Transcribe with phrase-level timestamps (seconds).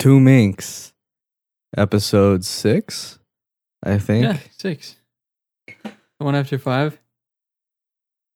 [0.00, 0.94] Two Minks,
[1.76, 3.18] episode six,
[3.84, 4.24] I think.
[4.24, 4.96] Yeah, six.
[6.16, 6.98] One after five.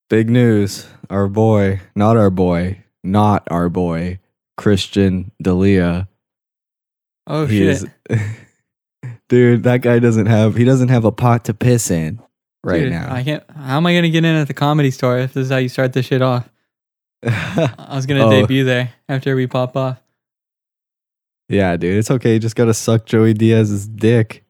[0.07, 0.85] Big news.
[1.09, 4.19] Our boy, not our boy, not our boy,
[4.57, 6.07] Christian D'Elia.
[7.25, 7.67] Oh he shit!
[7.67, 7.87] is
[9.29, 12.21] Dude, that guy doesn't have he doesn't have a pot to piss in
[12.63, 13.11] right Dude, now.
[13.11, 13.43] I can't.
[13.49, 15.69] How am I gonna get in at the comedy store if this is how you
[15.69, 16.47] start this shit off?
[17.23, 18.29] I was gonna Oh.
[18.29, 19.99] debut there after we pop off.
[21.49, 22.33] Yeah, dude, it's okay.
[22.33, 24.43] You just gotta suck Joey Diaz's dick.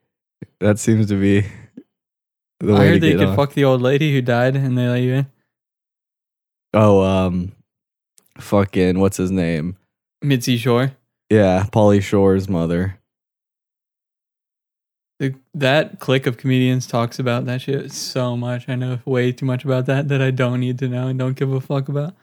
[0.59, 1.41] That seems to be
[2.59, 3.35] the way I to heard they get could on.
[3.35, 5.27] fuck the old lady who died and they let you in.
[6.73, 7.53] Oh, um,
[8.37, 9.77] fucking what's his name?
[10.21, 10.91] Mitzi Shore.
[11.29, 12.99] Yeah, Pauly Shore's mother.
[15.19, 18.67] The, that clique of comedians talks about that shit so much.
[18.67, 21.37] I know way too much about that that I don't need to know and don't
[21.37, 22.13] give a fuck about.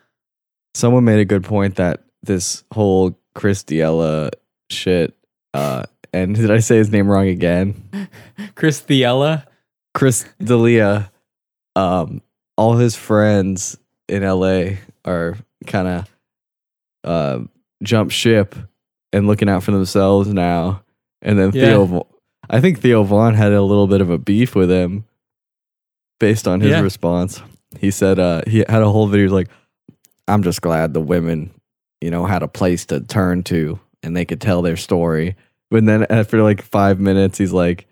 [0.75, 4.31] Someone made a good point that this whole Chris Diella
[4.73, 5.15] shit,
[5.55, 8.09] uh, and did I say his name wrong again?
[8.55, 9.45] Chris Thiella.
[9.95, 11.13] Chris D'Elia,
[11.77, 12.23] um,
[12.57, 13.77] all his friends
[14.09, 16.07] in LA are kind of
[17.05, 17.41] uh,
[17.83, 18.55] jump ship
[19.13, 20.83] and looking out for themselves now.
[21.21, 21.67] And then Yeah.
[21.67, 22.07] Theo,
[22.49, 25.05] I think Theo Von had a little bit of a beef with him
[26.19, 26.81] based on his Yeah.
[26.81, 27.43] response.
[27.79, 29.49] He said uh, he had a whole video like,
[30.27, 31.51] "I'm just glad the women,
[32.01, 35.37] you know, had a place to turn to and they could tell their story."
[35.71, 37.87] But then after like five minutes, he's like,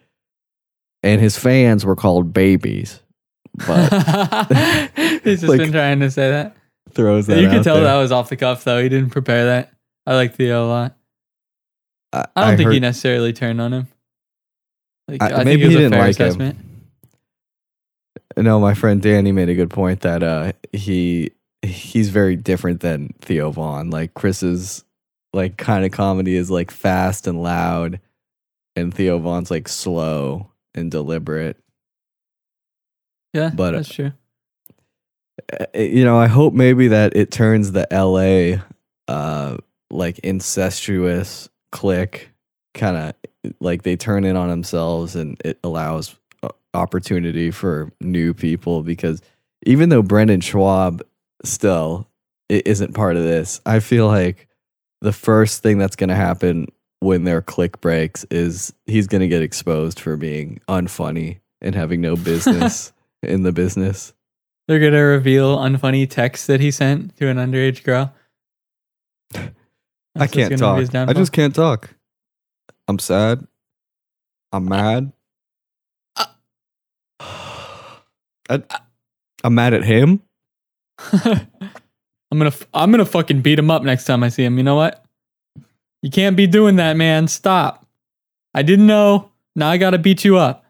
[1.03, 3.01] and his fans were called babies.
[3.67, 3.89] But
[5.25, 6.57] He's just Like, been trying to say that.
[6.93, 7.85] throws that you could tell there.
[7.85, 8.83] that was off the cuff though.
[8.83, 9.73] He didn't prepare that.
[10.07, 10.97] I like Theo a lot.
[12.13, 13.89] I, I don't think heard, he necessarily turned on him.
[15.09, 16.57] Like, I- I, think maybe he a didn't fair like him.
[18.37, 23.15] No, my friend Danny made a good point that uh, he he's very different than
[23.21, 23.91] Theo Von.
[23.91, 24.85] Like Chris's
[25.33, 28.01] like kind of comedy is like fast and loud,
[28.77, 31.57] and Theo Von's like slow and deliberate.
[33.33, 34.13] Yeah, But, that's true.
[35.53, 38.63] Uh, you know, I hope maybe that it turns the LA
[39.13, 39.57] uh
[39.91, 42.31] like incestuous clique
[42.75, 43.15] kind of
[43.61, 49.21] like they turn in on themselves and it allows uh, opportunity for new people because
[49.67, 51.01] even though Brendan Schaub
[51.45, 52.09] still
[52.49, 54.49] isn't part of this, I feel like
[55.01, 56.69] the first thing that's going to happen
[57.01, 62.01] when their click breaks is he's going to get exposed for being unfunny and having
[62.01, 64.13] no business in the business.
[64.71, 68.15] They're gonna reveal unfunny texts that he sent to an underage girl.
[69.35, 69.51] I
[70.15, 71.09] That's can't gonna be his talk.
[71.09, 71.91] I just can't talk.
[72.87, 73.45] I'm sad.
[74.53, 75.13] I'm mad.
[76.15, 76.27] Uh.
[78.49, 78.63] I,
[79.43, 80.23] I'm mad at him.
[82.31, 84.57] I'm gonna I'm gonna fucking beat him up next time I see him.
[84.57, 85.05] You know what?
[86.03, 87.29] You can't be doing that, man.
[87.29, 87.87] Stop.
[88.55, 89.31] I didn't know.
[89.57, 90.65] Now I gotta beat you up.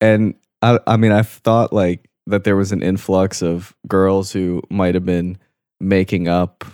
[0.00, 4.62] And I, I mean, I've thought like that there was an influx of girls who
[4.68, 5.38] might have been
[5.80, 6.64] making up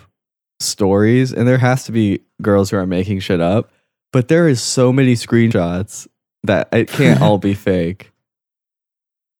[0.59, 3.71] stories, and there has to be girls who are making shit up.
[4.11, 6.07] But there is so many screenshots
[6.43, 8.11] that it can't all be fake.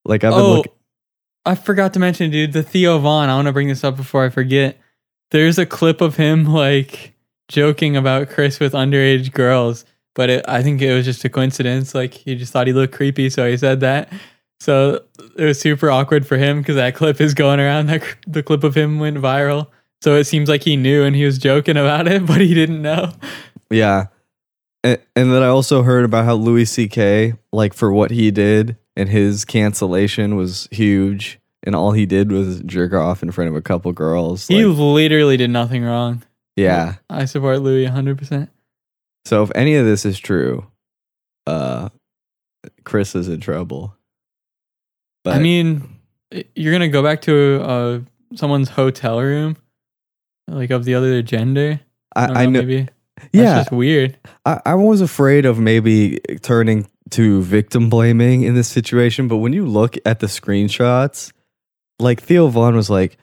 [0.06, 0.73] Like I've been oh, looking.
[1.46, 3.30] I forgot to mention, dude, the Theo Von.
[3.30, 4.78] I want to bring this up before I forget.
[5.32, 7.14] There's a clip of him like
[7.48, 11.94] joking about Chris with underage girls, but it, I think it was just a coincidence.
[11.94, 14.12] Like he just thought he looked creepy, so he said that.
[14.60, 15.04] So
[15.36, 17.88] it was super awkward for him because that clip is going around.
[17.88, 19.68] That the clip of him went viral.
[20.02, 22.82] So it seems like he knew and he was joking about it, but he didn't
[22.82, 23.12] know.
[23.70, 24.08] Yeah.
[24.84, 28.78] And, and then I also heard about how Louis C.K., like for what he did
[28.96, 31.40] and his cancellation was huge.
[31.66, 34.48] And all he did was jerk off in front of a couple girls.
[34.48, 36.24] He like- literally did nothing wrong.
[36.58, 36.96] yeah.
[37.10, 38.50] I support Louis 100%.
[39.26, 40.68] So if any of this is true,
[41.48, 41.90] uh,
[42.84, 43.96] Chris is in trouble.
[45.24, 46.00] But I mean,
[46.56, 48.00] you're gonna go back to uh,
[48.36, 49.56] someone's hotel room,
[50.50, 51.80] like of the other gender.
[52.14, 52.86] I, don't I know.
[53.18, 53.60] Maybe that's yeah.
[53.60, 54.18] just weird.
[54.46, 59.54] I, I was afraid of maybe turning to victim blaming in this situation, but when
[59.54, 61.32] you look at the screenshots,
[62.00, 63.18] like Theo Von was like,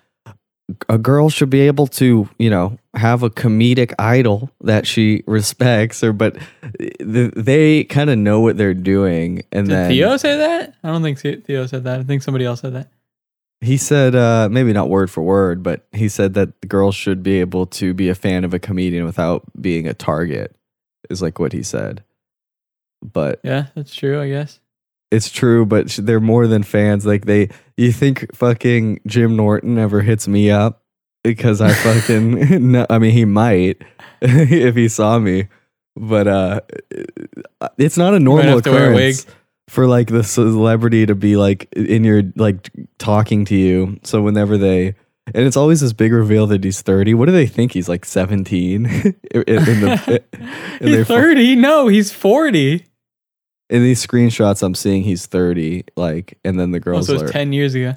[0.89, 6.05] a girl should be able to, you know, have a comedic idol that she respects,
[6.05, 6.37] or but
[6.79, 10.75] th- they kind of know what they're doing, and Did then Theo say that?
[10.85, 12.01] I don't think Theo said that.
[12.01, 12.89] I think somebody else said that.
[13.61, 17.23] He said, uh, maybe not word for word, but he said that the girl should
[17.23, 20.57] be able to be a fan of a comedian without being a target,
[21.11, 22.03] is like what he said.
[23.03, 24.21] But Yeah, that's true.
[24.21, 24.61] I guess.
[25.11, 27.05] it's true, but they're more than fans.
[27.05, 30.83] Like they, you think fucking Jim Norton ever hits me up
[31.25, 33.83] because I fucking, no, I mean, he might
[34.23, 35.49] if he saw me,
[35.97, 36.61] but uh,
[37.77, 39.15] it's not a normal have to wear a wig.
[39.17, 39.40] occurrence
[39.71, 44.01] for like the celebrity to be like in your like talking to you.
[44.03, 44.97] So whenever they
[45.33, 47.15] and it's always this big reveal that he's 30.
[47.15, 48.87] What do they think he's like 17
[49.31, 50.25] in, in the
[50.81, 51.55] in he's pho- 30.
[51.55, 52.85] No, he's 40.
[53.71, 57.27] in these screenshots I'm seeing he's 30 like and then the oh, girls Also, are
[57.27, 57.95] it's 10 years ago.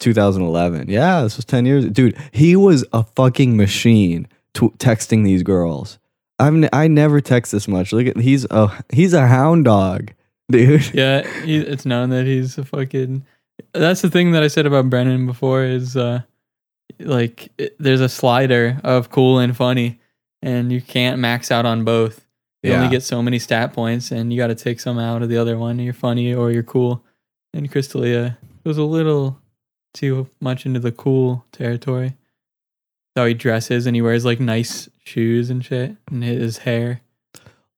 [0.00, 0.88] 2011.
[0.90, 1.84] Yeah, this was 10 years.
[1.86, 6.00] Dude, he was a fucking machine to texting these girls.
[6.40, 7.92] N- I never text this much.
[7.92, 10.12] Look at he's a he's a hound dog,
[10.50, 10.90] dude.
[10.94, 13.24] Yeah, he, it's known that he's a fucking.
[13.72, 16.22] That's the thing that I said about Brennan before is uh,
[16.98, 20.00] like it, there's a slider of cool and funny,
[20.42, 22.26] and you can't max out on both.
[22.62, 22.78] You Yeah.
[22.78, 25.36] only get so many stat points, and you got to take some out of the
[25.38, 25.78] other one.
[25.78, 27.04] You're funny or you're cool.
[27.54, 29.38] And Chris D'Elia was a little
[29.94, 32.14] too much into the cool territory.
[33.16, 37.00] How he dresses and he wears like nice shoes and shit, and his hair.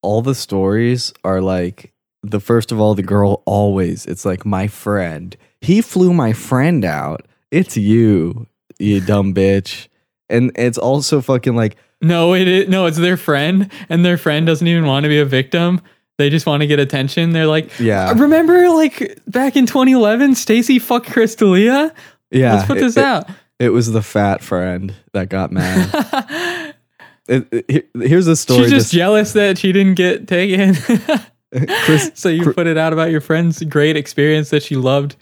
[0.03, 1.93] All the stories are like
[2.23, 5.37] the first of all the girl always it's like my friend.
[5.61, 7.27] He flew my friend out.
[7.51, 8.47] It's you,
[8.79, 9.89] you dumb bitch.
[10.29, 14.47] And it's also fucking like No, it is, no, it's their friend, and their friend
[14.47, 15.81] doesn't even want to be a victim.
[16.19, 17.31] They just want to get attention.
[17.31, 18.13] They're like, yeah.
[18.13, 21.93] remember, like back in 2011, Stacy fucked Chris D'Elia.
[22.31, 22.55] Yeah.
[22.55, 23.27] Let's put this it, it- out.
[23.59, 26.75] It was the fat friend that got mad.
[27.29, 30.75] It- it- here's a story She's just jealous that she didn't get taken.
[31.84, 35.16] Chris- so you Chris- put it out about your friend's great experience that she loved.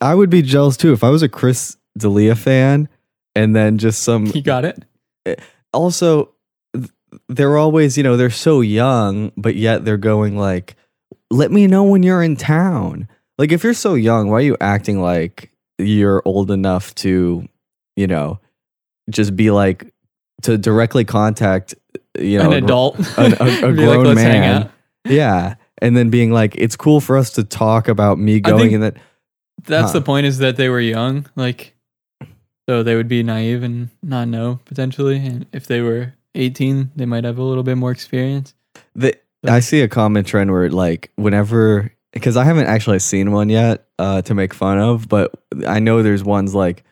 [0.00, 2.88] I would be jealous too if I was a Chris D'Elia fan,
[3.34, 4.26] and then just some.
[4.26, 4.82] You got it.
[5.26, 5.34] Eh,
[5.72, 6.30] also,
[7.28, 10.74] they're always you know they're so young, but yet they're going like,
[11.30, 13.08] "Let me know when you're in town."
[13.38, 17.48] Like if you're so young, why are you acting like you're old enough to,
[17.96, 18.38] you know,
[19.08, 19.92] just be like
[20.42, 21.74] to directly contact,
[22.18, 23.26] you know, An adult, a- a-
[23.66, 24.70] a like, grown "Let's hang man." out."
[25.06, 28.82] Yeah, and then being like, "It's cool for us to talk about me going," and
[28.82, 28.96] that
[29.66, 29.98] That's Huh.
[29.98, 30.26] the point.
[30.26, 31.74] Is that they were young, like,
[32.68, 35.16] so they would be naive and not know potentially.
[35.16, 38.54] And if they were 18, they might have a little bit more experience.
[38.94, 39.14] The,
[39.46, 43.86] I see a common trend where like whenever because I haven't actually seen one yet
[43.98, 45.32] uh, to make fun of, but
[45.66, 46.84] I know there's ones like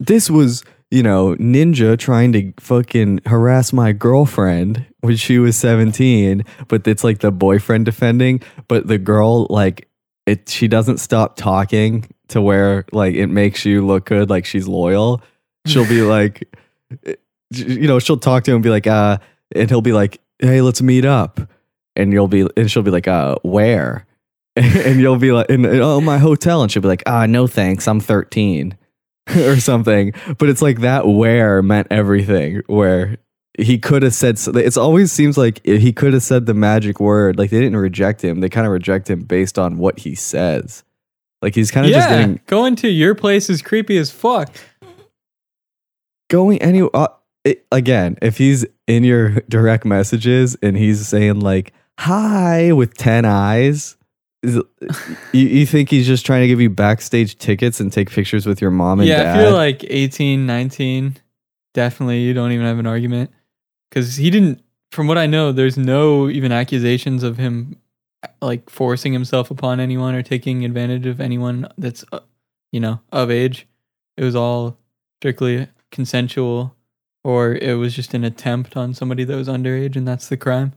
[0.00, 6.44] this was you know Ninja trying to fucking harass my girlfriend when she was 17,
[6.66, 9.88] but it's like the boyfriend defending, but the girl like
[10.26, 14.66] it she doesn't stop talking to where like it makes you look good like she's
[14.66, 15.22] loyal.
[15.66, 16.48] She'll be like
[17.50, 19.18] you know she'll talk to him and be like uh
[19.54, 21.40] and he'll be like hey let's meet up.
[21.96, 24.06] And you'll be and she'll be like uh where?
[24.56, 26.62] And you'll be like in oh my hotel.
[26.62, 28.76] And she'll be like ah no thanks i'm 13
[29.36, 33.16] or something but it's like that where meant everything where
[33.58, 37.38] he could have said it's always seems like he could have said the magic word
[37.38, 40.84] like they didn't reject him they kind of reject him based on what he says
[41.42, 44.54] like he's kind of yeah, just getting going to your place is creepy as fuck.
[46.30, 47.08] going any uh,
[47.44, 53.24] it, again if he's in your direct messages and he's saying like hi with 10
[53.24, 53.97] eyes it-
[54.42, 54.64] you,
[55.32, 58.70] you think he's just trying to give you backstage tickets and take pictures with your
[58.70, 61.16] mom and yeah, dad if you're like 18, 19,
[61.74, 63.30] definitely you don't even have an argument
[63.90, 64.62] because he didn't.
[64.90, 67.76] From what I know, there's no even accusations of him
[68.40, 72.20] like forcing himself upon anyone or taking advantage of anyone that's uh,
[72.72, 73.66] you know of age.
[74.16, 74.78] It was all
[75.20, 76.74] strictly consensual,
[77.22, 80.72] or it was just an attempt on somebody that was underage, and that's the crime.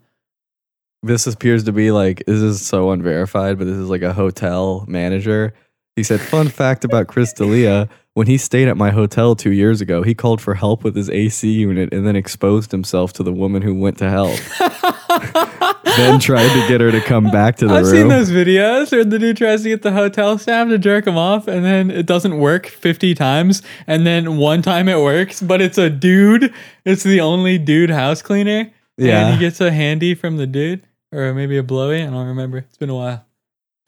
[1.04, 4.86] This appears to be like this is so unverified but this is like a hotel
[4.88, 5.54] manager
[5.96, 9.82] he said fun fact about chris D'Elia, when he stayed at my hotel two years
[9.82, 13.34] ago he called for help with his ac unit and then exposed himself to the
[13.34, 14.40] woman who went to help
[15.98, 17.88] then tried to get her to come back to the hotel.
[17.88, 20.78] I've room seen those videos where the dude tries to get the hotel staff to
[20.78, 25.00] jerk him off, and then it doesn't work 50 times, and then one time it
[25.00, 26.54] works, but it's a dude.
[26.86, 28.72] It's the only dude house cleaner.
[28.98, 29.26] Yeah.
[29.28, 32.02] And he gets a handy from the dude, or maybe a blowy.
[32.04, 32.60] I don't remember.
[32.60, 33.26] It's been a while.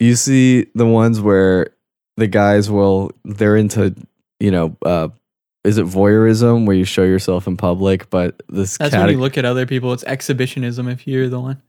[0.00, 1.68] you see the ones where
[2.16, 3.94] the guys will they're into
[4.40, 5.08] you know uh
[5.64, 9.18] is it voyeurism where you show yourself in public but this That's when cate- you
[9.20, 9.92] look at other people.
[9.92, 11.62] It's exhibitionism if you're the one.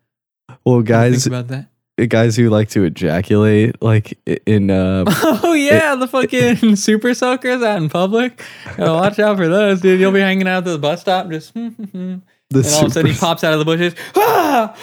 [0.66, 1.70] well Think guys about that.
[2.10, 5.06] guys who like to ejaculate like in uh
[5.44, 8.44] Oh yeah, the fucking super soakers out in public.
[8.78, 10.00] Gotta watch out for those, dude.
[10.00, 12.22] You'll be hanging out at the bus stop, just and
[12.54, 14.76] all of a sudden he pops out of the bushes, ah!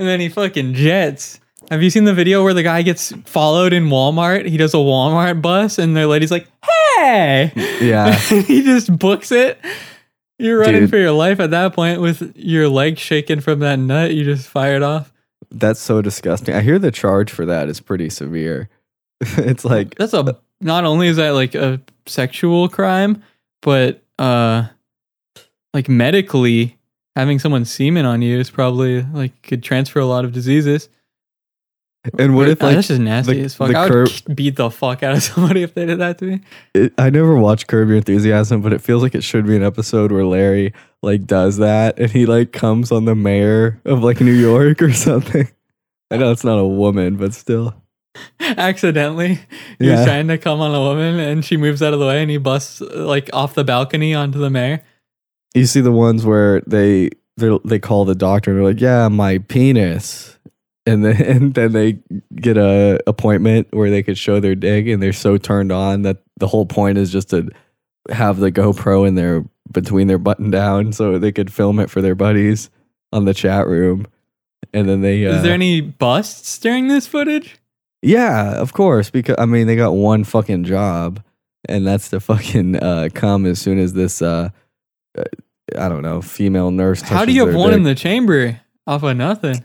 [0.00, 1.38] And then he fucking jets.
[1.70, 4.46] Have you seen the video where the guy gets followed in Walmart?
[4.48, 6.48] He does a Walmart bus, and the lady's like,
[6.96, 7.52] "Hey!"
[7.82, 9.60] yeah he just books it.
[10.38, 10.90] You're running Dude.
[10.90, 14.48] for your life at that point with your leg shaking from that nut you just
[14.48, 15.12] fired off.
[15.50, 16.54] That's so disgusting.
[16.54, 18.70] I hear the charge for that is pretty severe.
[19.20, 23.22] it's like That's a not only is that like a sexual crime,
[23.60, 24.64] but uh
[25.74, 26.78] like medically
[27.16, 30.88] having someone semen on you is probably like could transfer a lot of diseases.
[32.18, 33.74] and what if Uh, like that's just nasty the- as fuck.
[33.74, 36.40] I would curb- beat the fuck out of somebody if they did that to me.
[36.74, 39.62] it, I never watched Curb Your Enthusiasm, but it feels like it should be an
[39.62, 44.20] episode where Larry like does that and he like comes on the mayor of like
[44.20, 45.48] New York or something.
[46.10, 47.74] I know it's not a woman, but still.
[48.40, 49.34] Accidentally,
[49.78, 50.04] he was Yeah.
[50.04, 52.36] trying to come on a woman, and she moves out of the way, and he
[52.38, 54.82] busts like off the balcony onto the mayor.
[55.54, 59.08] You see the ones where they they they call the doctor and they're like, "Yeah,
[59.08, 60.38] my penis,"
[60.86, 61.98] and then and then they
[62.36, 66.18] get a appointment where they could show their dick, and they're so turned on that
[66.38, 67.48] the whole point is just to
[68.10, 72.00] have the GoPro in their between their button down so they could film it for
[72.02, 72.70] their buddies
[73.12, 74.06] on the chat room,
[74.72, 77.56] and then they uh, Is there any busts during this footage?
[78.02, 81.22] yeah, of course, because I mean they got one fucking job,
[81.68, 84.48] and that's to fucking uh, come as soon as this uh, uh,
[85.16, 87.00] I don't know female nurse.
[87.00, 87.78] How do you have one dick.
[87.78, 89.64] in the chamber off of nothing?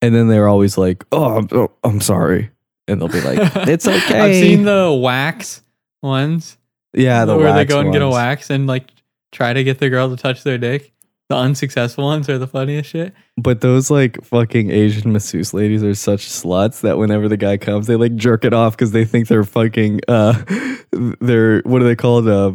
[0.00, 2.50] And then they're always like, "Oh, I'm, oh, I'm sorry,"
[2.88, 5.62] and they'll be like, "It's okay." I've seen the wax
[6.02, 6.58] ones.
[6.92, 8.90] yeah, the where they go and get a wax and like
[9.30, 10.92] try to get the girl to touch their dick.
[11.28, 13.14] The unsuccessful ones are the funniest shit.
[13.38, 17.86] But those like fucking Asian masseuse ladies are such sluts that whenever the guy comes,
[17.86, 20.42] they like jerk it off because they think they're fucking uh,
[21.20, 22.28] they're what are they called?
[22.28, 22.54] Uh,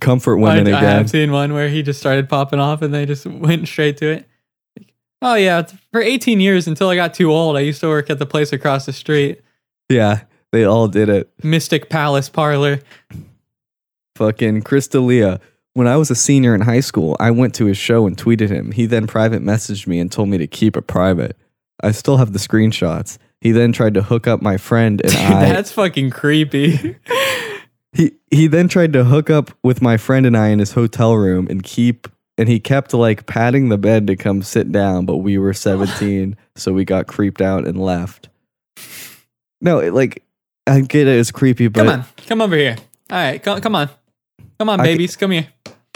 [0.00, 0.96] comfort I, women I again.
[0.98, 4.06] have seen one where he just started popping off and they just went straight to
[4.08, 4.28] it.
[4.78, 5.62] Like, oh yeah,
[5.92, 8.52] for 18 years until I got too old, I used to work at the place
[8.52, 9.40] across the street,
[9.88, 11.30] yeah, they all did it.
[11.42, 12.80] Mystic Palace Parlor.
[14.16, 15.40] Fucking Chris D'Elia.
[15.74, 18.50] When I was a senior in high school, I went to his show and tweeted
[18.50, 18.72] him.
[18.72, 21.36] He then private messaged me and told me to keep it private.
[21.82, 23.18] I still have the screenshots.
[23.40, 25.52] He then tried to hook up my friend and Dude, I.
[25.52, 26.96] that's fucking creepy.
[27.98, 31.16] He he then tried to hook up with my friend and I in his hotel
[31.16, 32.06] room and keep
[32.38, 36.36] and he kept like patting the bed to come sit down, but we were 17,
[36.54, 38.28] so we got creeped out and left.
[39.60, 40.22] No, it, like
[40.68, 42.76] I get it, it's creepy, but come on, come over here.
[43.10, 43.90] All right, come, come on,
[44.60, 45.48] come on, I babies, come here.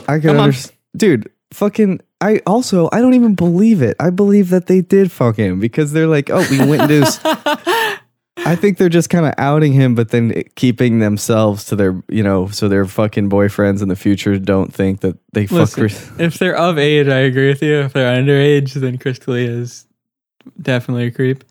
[0.09, 0.77] I can understand.
[0.97, 3.95] Dude, fucking I also I don't even believe it.
[4.01, 7.19] I believe that they did fuck him because they're like, "Oh, we went into his
[8.45, 12.23] I think they're just kind of outing him, but then keeping themselves to their, you
[12.23, 15.59] know, so their fucking boyfriends in the future don't think that they fuck.
[15.59, 17.81] Listen, Chris- if they're of age, I agree with you.
[17.81, 19.87] If they're underage, then Chris D'Elia is
[20.61, 21.45] definitely a creep.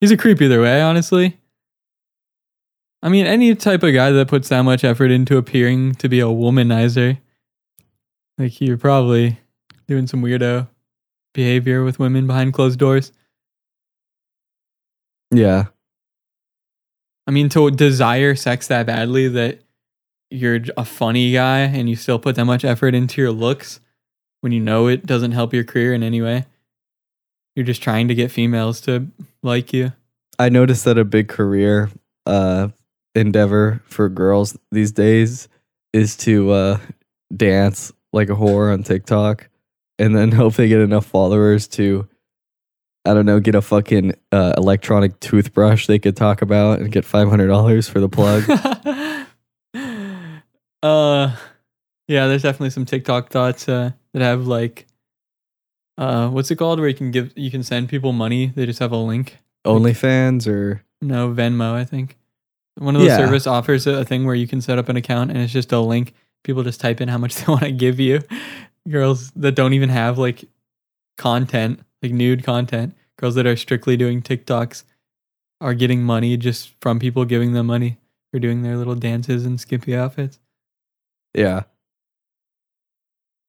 [0.00, 1.36] He's a creep either way, honestly.
[3.02, 6.20] I mean, any type of guy that puts that much effort into appearing to be
[6.20, 7.18] a womanizer,
[8.38, 9.38] like you're probably
[9.88, 10.68] doing some weirdo
[11.32, 13.12] behavior with women behind closed doors.
[15.30, 15.66] Yeah.
[17.30, 19.60] I mean, to desire sex that badly that
[20.32, 23.78] you're a funny guy and you still put that much effort into your looks
[24.40, 26.46] when you know it doesn't help your career in any way.
[27.54, 29.06] You're just trying to get females to
[29.44, 29.92] like you.
[30.40, 31.88] I noticed that a big career
[32.26, 32.70] uh,
[33.14, 35.46] endeavor for girls these days
[35.92, 36.78] is to uh,
[37.36, 39.48] dance like a whore on TikTok
[40.00, 42.08] and then hope they get enough followers to,
[43.04, 47.04] I don't know, get a fucking uh, electronic toothbrush they could talk about and get
[47.04, 48.44] $500 for the plug.
[50.82, 51.34] uh,
[52.08, 54.86] yeah, there's definitely some TikTok thoughts uh, that have like,
[55.96, 56.78] uh, what's it called?
[56.78, 58.46] Where you can give, you can send people money.
[58.54, 59.38] They just have a link.
[59.66, 60.82] OnlyFans or.
[61.02, 62.18] No, Venmo, I think.
[62.76, 63.18] One of those Yeah.
[63.18, 65.72] service offers a, a thing where you can set up an account and it's just
[65.72, 66.14] a link.
[66.44, 68.20] People just type in how much they want to give you.
[68.88, 70.44] Girls that don't even have like
[71.18, 74.84] content, like nude content, girls that are strictly doing TikToks
[75.60, 77.98] are getting money just from people giving them money
[78.32, 80.38] for doing their little dances and skimpy outfits.
[81.34, 81.64] Yeah.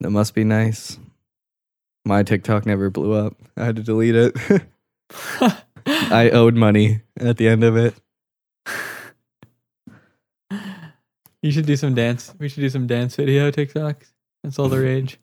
[0.02, 1.00] That must be nice.
[2.04, 3.36] My TikTok never blew up.
[3.56, 4.36] I had to delete it.
[5.86, 7.96] I owed money at the end of it.
[11.42, 12.34] you should do some dance.
[12.40, 14.12] We should do some dance video TikToks.
[14.44, 15.20] That's all the rage.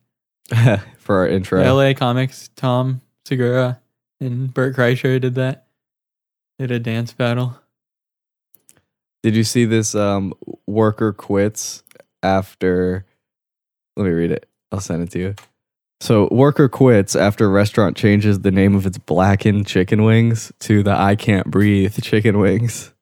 [0.97, 1.61] for our intro.
[1.61, 3.79] LA Comics, Tom Segura
[4.19, 5.67] and Bert Kreischer did that.
[6.57, 7.57] Did a dance battle.
[9.21, 10.33] Did you see this um
[10.65, 11.83] worker quits
[12.23, 13.05] after
[13.95, 14.49] Let me read it.
[14.71, 15.35] I'll send it to you.
[16.01, 20.91] So, worker quits after restaurant changes the name of its blackened chicken wings to the
[20.91, 22.93] I can't breathe chicken wings.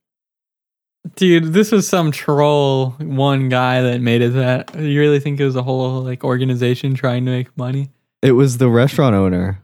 [1.15, 4.75] Dude, this was some troll one guy that made it that.
[4.77, 7.91] You really think it was a whole like organization trying to make money?
[8.21, 9.61] It was the restaurant owner.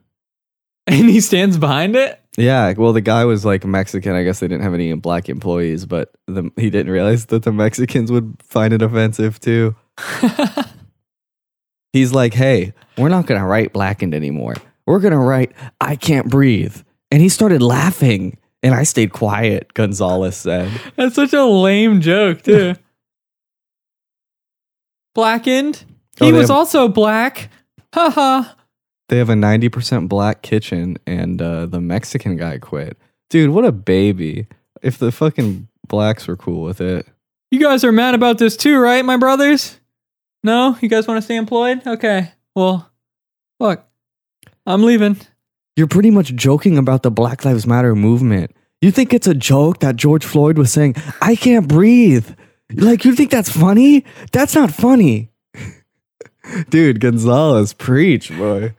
[0.87, 2.19] And he stands behind it?
[2.35, 4.13] Yeah, well, the guy was like Mexican.
[4.15, 7.51] I guess they didn't have any black employees, but the, he didn't realize that the
[7.53, 9.75] Mexicans would find it offensive too.
[11.93, 14.55] He's like, hey, we're not going to write blackened anymore.
[14.85, 16.75] We're going to write, I can't breathe.
[17.11, 20.69] And he started laughing, and I stayed quiet, Gonzalez said.
[20.97, 22.73] That's such a lame joke, too.
[25.15, 25.85] Blackened?
[26.19, 27.49] Oh, He they was have- also black.
[27.93, 28.43] Haha.
[29.13, 32.97] They have a 90% black kitchen, and uh, the Mexican guy quit.
[33.29, 34.47] Dude, what a baby.
[34.81, 37.05] If the fucking blacks were cool with it.
[37.51, 39.79] You guys are mad about this too, right, my brothers?
[40.43, 40.79] No?
[40.81, 41.85] You guys want to stay employed?
[41.85, 42.31] Okay.
[42.55, 42.91] Well,
[43.59, 43.85] look,
[44.65, 45.17] I'm leaving.
[45.75, 48.49] You're pretty much joking about the Black Lives Matter movement.
[48.81, 52.31] You think it's a joke that George Floyd was saying, I can't breathe?
[52.73, 54.05] Like, you think that's funny?
[54.31, 55.29] That's not funny.
[56.69, 58.73] Dude, Gonzalez, preach, boy.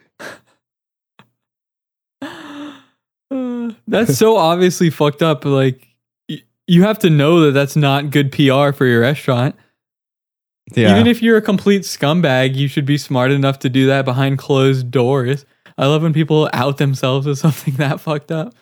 [3.35, 5.45] Uh, that's so obviously fucked up.
[5.45, 5.89] Like,
[6.29, 9.55] y- you have to know that that's not good PR for your restaurant.
[10.75, 10.93] Yeah.
[10.93, 14.39] Even if you're a complete scumbag, you should be smart enough to do that behind
[14.39, 15.45] closed doors.
[15.77, 18.55] I love when people out themselves as something that fucked up.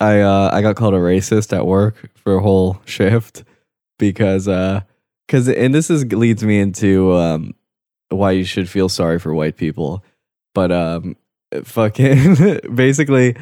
[0.00, 3.44] I uh I got called a racist at work for a whole shift
[3.98, 4.80] because uh
[5.28, 7.54] cuz and this is leads me into um
[8.08, 10.02] why you should feel sorry for white people.
[10.54, 11.16] But um
[11.62, 13.36] fucking basically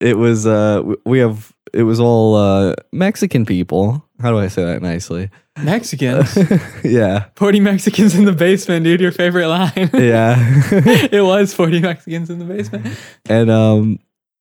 [0.00, 4.04] it was uh we have it was all uh Mexican people.
[4.20, 5.30] How do I say that nicely?
[5.62, 6.36] Mexicans.
[6.84, 7.26] yeah.
[7.36, 9.00] 40 Mexicans in the basement, dude.
[9.00, 9.72] Your favorite line.
[9.94, 10.36] Yeah.
[11.12, 12.98] it was 40 Mexicans in the basement.
[13.28, 13.98] and um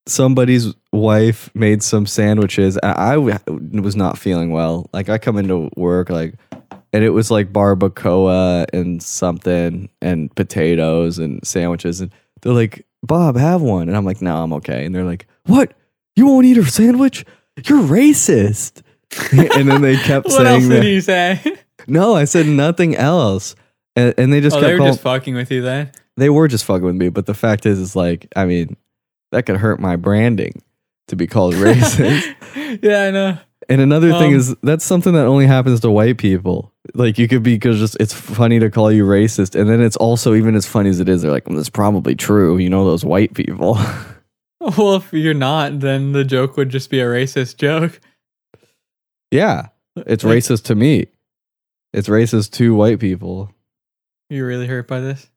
[0.07, 5.69] somebody's wife made some sandwiches and I was not feeling well like i come into
[5.77, 6.33] work like
[6.93, 12.11] and it was like barbacoa and something and potatoes and sandwiches and
[12.41, 15.73] they're like bob have one and i'm like no i'm okay and they're like what
[16.15, 17.25] you won't eat a sandwich
[17.65, 18.81] you're racist
[19.55, 21.57] and then they kept What else saying did that you say?
[21.87, 23.55] no i said nothing else
[23.95, 25.91] and, and they just oh, kept they were calling, just fucking with you then.
[26.15, 28.77] they were just fucking with me, but the fact is, is like, I mean,
[29.31, 30.61] that could hurt my branding
[31.07, 32.35] to be called racist.
[32.81, 33.37] yeah, I know.
[33.69, 36.73] And another thing Um, is, that's something that only happens to white people.
[36.95, 39.95] Like, you could be because just it's funny to call you racist, and then it's
[39.95, 42.57] also even as funny as it is, they're like, well, that's probably true.
[42.57, 43.77] You know, those white people.
[44.77, 48.01] Well, if you're not, then the joke would just be a racist joke.
[49.31, 51.07] yeah, it's Like, racist to me.
[51.93, 53.51] It's racist to white people.
[54.29, 55.29] You're really hurt by this?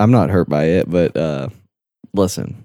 [0.00, 1.50] I'm not hurt by it, but uh,
[2.12, 2.64] listen,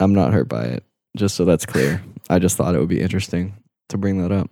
[0.00, 0.84] I'm not hurt by it.
[1.16, 2.02] Just so that's clear.
[2.28, 3.54] I just thought it would be interesting
[3.88, 4.50] to bring that up.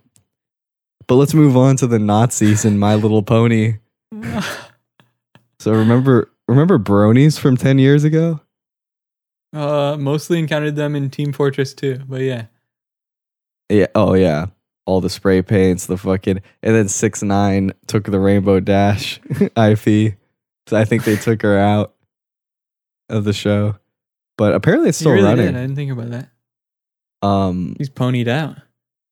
[1.07, 3.75] But let's move on to the Nazis and My Little Pony.
[5.59, 8.39] So remember, remember bronies from ten years ago?
[9.53, 12.45] uh, mostly encountered them in Team Fortress 2, but yeah.
[13.69, 13.87] Yeah.
[13.95, 14.45] Oh yeah.
[14.85, 19.19] All the spray paints, the fucking, and then six nine took the Rainbow Dash
[19.57, 20.13] IP.
[20.67, 21.95] So I think they took her out
[23.09, 23.75] of the show,
[24.37, 25.47] but apparently it's still really running.
[25.47, 25.55] did.
[25.55, 26.29] I didn't think about that.
[27.27, 28.57] Um, He's ponied out.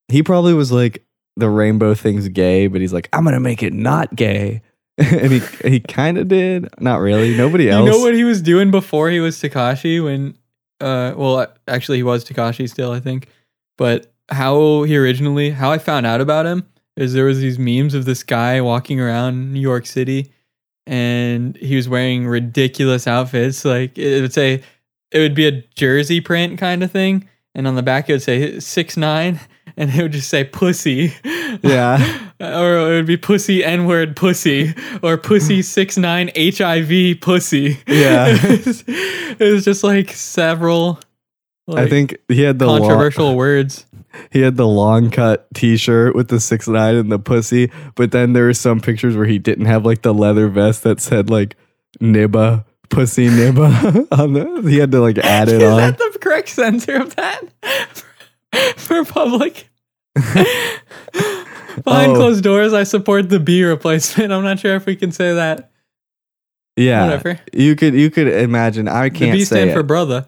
[0.07, 1.03] He probably was like
[1.35, 4.61] the rainbow thing's gay, but he's like, I'm gonna make it not gay,
[4.97, 5.39] and he
[5.69, 6.69] he kind of did.
[6.79, 7.35] Not really.
[7.35, 7.85] Nobody else.
[7.85, 10.37] You know what he was doing before he was Tekashi when
[10.81, 13.27] uh well actually he was Tekashi still I think.
[13.77, 17.93] But how he originally how I found out about him is there was these memes
[17.93, 20.31] of this guy walking around New York City
[20.87, 24.61] and he was wearing ridiculous outfits like it would say
[25.11, 28.21] it would be a jersey print kind of thing and on the back it would
[28.21, 29.39] say six nine
[29.77, 31.13] and it would just say pussy
[31.61, 32.29] Yeah.
[32.39, 35.63] or it would be pussy n word pussy or pussy mm.
[35.63, 38.27] six nine hiv pussy Yeah.
[38.29, 40.99] it, was, it was just like several
[41.67, 43.85] I think he had the long, controversial words
[44.31, 48.33] he had the long cut T-shirt with the six nine and the pussy, but then
[48.33, 51.55] there were some pictures where he didn't have like the leather vest that said like
[51.99, 54.69] nibba pussy nibba on the.
[54.69, 55.79] He had to like add it is on.
[55.79, 57.41] Is that the correct censor of that
[58.77, 59.69] for public
[60.15, 62.15] behind Oh.
[62.15, 65.71] closed doors i support the b replacement i'm not sure if we can say that
[66.77, 68.89] yeah, whatever you could you could imagine.
[68.89, 70.25] I can't b say stand for brother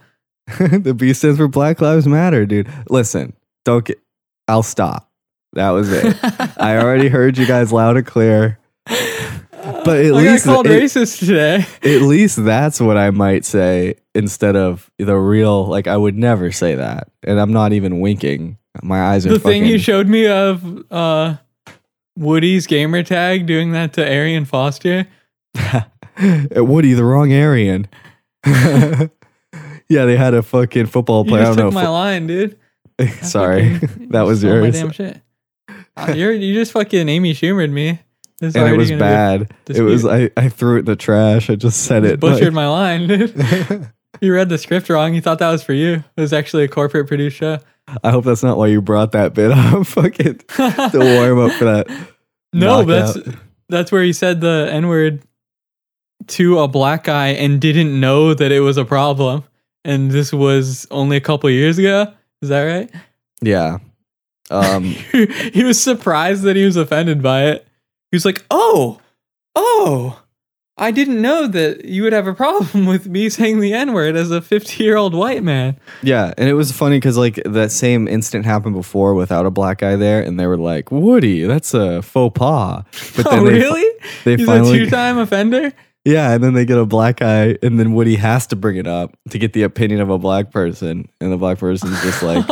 [0.60, 2.70] the B stands for Black Lives Matter, dude.
[2.90, 3.34] Listen,
[3.66, 4.00] don't get.
[4.48, 5.12] I'll stop.
[5.54, 6.16] That was it.
[6.58, 8.58] I already heard you guys loud and clear.
[9.86, 13.46] But at I least got called it- racist today At least that's what I might
[13.46, 15.66] say instead of the real.
[15.66, 18.58] Like I would never say that, and I'm not even winking.
[18.84, 21.38] My eyes are The thing you showed me of uh,
[22.16, 25.08] Woody's gamer tag doing that to Arian Foster.
[26.56, 27.88] Woody, the wrong Arian.
[28.46, 31.42] yeah, they had a fucking football You player.
[31.44, 31.82] I just don't took know.
[31.82, 32.58] my line, dude.
[33.22, 35.22] Sorry, Fucking- that you was stole my damn shit.
[35.96, 38.00] Uh, you're, you just fucking Amy Schumered me.
[38.40, 39.52] This and it was bad.
[39.68, 40.06] It was.
[40.06, 41.50] I, I threw it in the trash.
[41.50, 42.20] I just said Just it.
[42.20, 43.90] butchered like- my line, dude.
[44.20, 45.14] You read the script wrong.
[45.14, 46.04] You thought that was for you.
[46.16, 47.60] It was actually a corporate produced show.
[48.04, 49.86] I hope that's not why you brought that bit up.
[49.88, 51.88] Fucking to warm up for that.
[52.54, 52.88] no, knockout.
[52.88, 53.38] that's
[53.70, 55.22] that's where he said the N word
[56.28, 59.44] to a black guy and didn't know that it was a problem.
[59.86, 62.12] And this was only a couple years ago.
[62.42, 62.90] Is that right?
[63.42, 63.78] yeah.
[64.50, 64.84] Um,
[65.54, 67.67] he was surprised that he was offended by it.
[68.12, 69.00] He was like, "Oh,
[69.56, 70.22] oh,
[70.78, 74.16] I didn't know that you would have a problem with me saying the N word
[74.16, 77.72] as a 50 year old white man." yeah, and it was funny because like that
[77.72, 81.74] same incident happened before without a black guy there, and they were like, "Woody, that's
[81.74, 82.84] a faux pas."
[83.16, 84.00] But oh, they, really?
[84.24, 85.74] They He's finally, a two time offender.
[86.06, 88.88] yeah, and then they get a black guy, and then Woody has to bring it
[88.88, 92.46] up to get the opinion of a black person, and the black person's just like,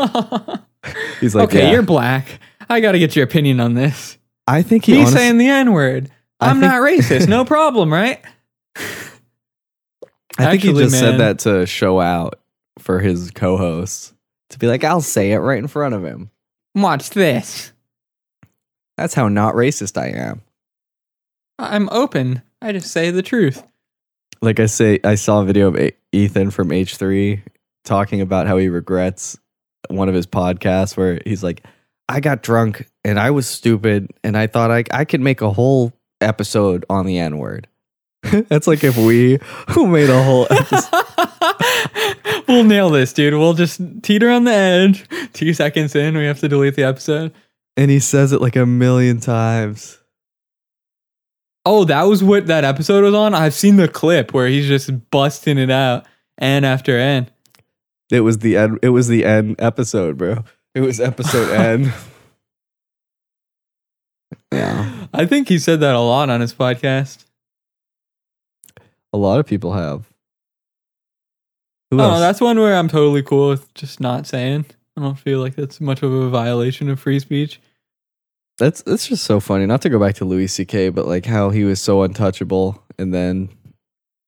[1.22, 1.72] he's like, okay, yeah.
[1.72, 2.40] you're black.
[2.70, 4.15] I got to get your opinion on this.
[4.48, 6.10] I think he He's honest- saying the N word.
[6.40, 7.28] I'm think- not racist.
[7.28, 8.20] No problem, right?
[10.38, 11.02] I think he Actually, just man.
[11.02, 12.40] said that to show out
[12.80, 14.14] for his co-hosts
[14.50, 16.30] to be like, I'll say it right in front of him.
[16.76, 17.72] Watch this.
[18.98, 20.42] That's how not racist I am.
[21.58, 22.42] I'm open.
[22.62, 23.64] I just say the truth.
[24.42, 27.42] Like I say, I saw a video of Ethan from H3
[27.86, 29.38] talking about how he regrets
[29.90, 31.64] one of his podcasts where he's like,
[32.10, 35.52] I got drunk and I was stupid and I thought I, I could make a
[35.52, 37.68] whole episode on the N word.
[38.50, 39.40] That's like if we
[39.70, 41.04] who made a whole episode.
[42.48, 43.36] we'll nail this, dude.
[43.36, 45.08] We'll just teeter on the edge.
[45.34, 47.32] Two seconds in, we have to delete the episode.
[47.78, 50.00] And he says it like a million times.
[51.64, 53.36] Oh, that was what that episode was on?
[53.36, 56.08] I've seen the clip where he's just busting it out
[56.40, 57.30] N after N.
[58.12, 58.80] It was the end.
[58.82, 60.44] It was the end episode, bro.
[60.74, 61.94] It was episode N.
[64.52, 67.26] Yeah, I think he said that a lot on his podcast.
[69.14, 70.10] a lot of people have.
[71.92, 72.20] Who Oh, else?
[72.20, 74.66] that's one where I'm totally cool with just not saying.
[74.98, 77.60] I don't feel like that's much of a violation of free speech.
[78.58, 79.66] That's that's just so funny.
[79.66, 83.14] Not to go back to Louis C.K., but like how he was so untouchable, and
[83.14, 83.50] then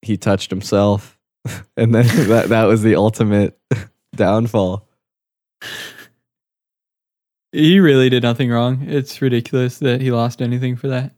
[0.01, 1.17] he touched himself,
[1.77, 3.57] and then that that was the ultimate
[4.15, 4.85] downfall.
[7.51, 8.83] He really did nothing wrong.
[8.87, 11.13] It's ridiculous that he lost anything for that.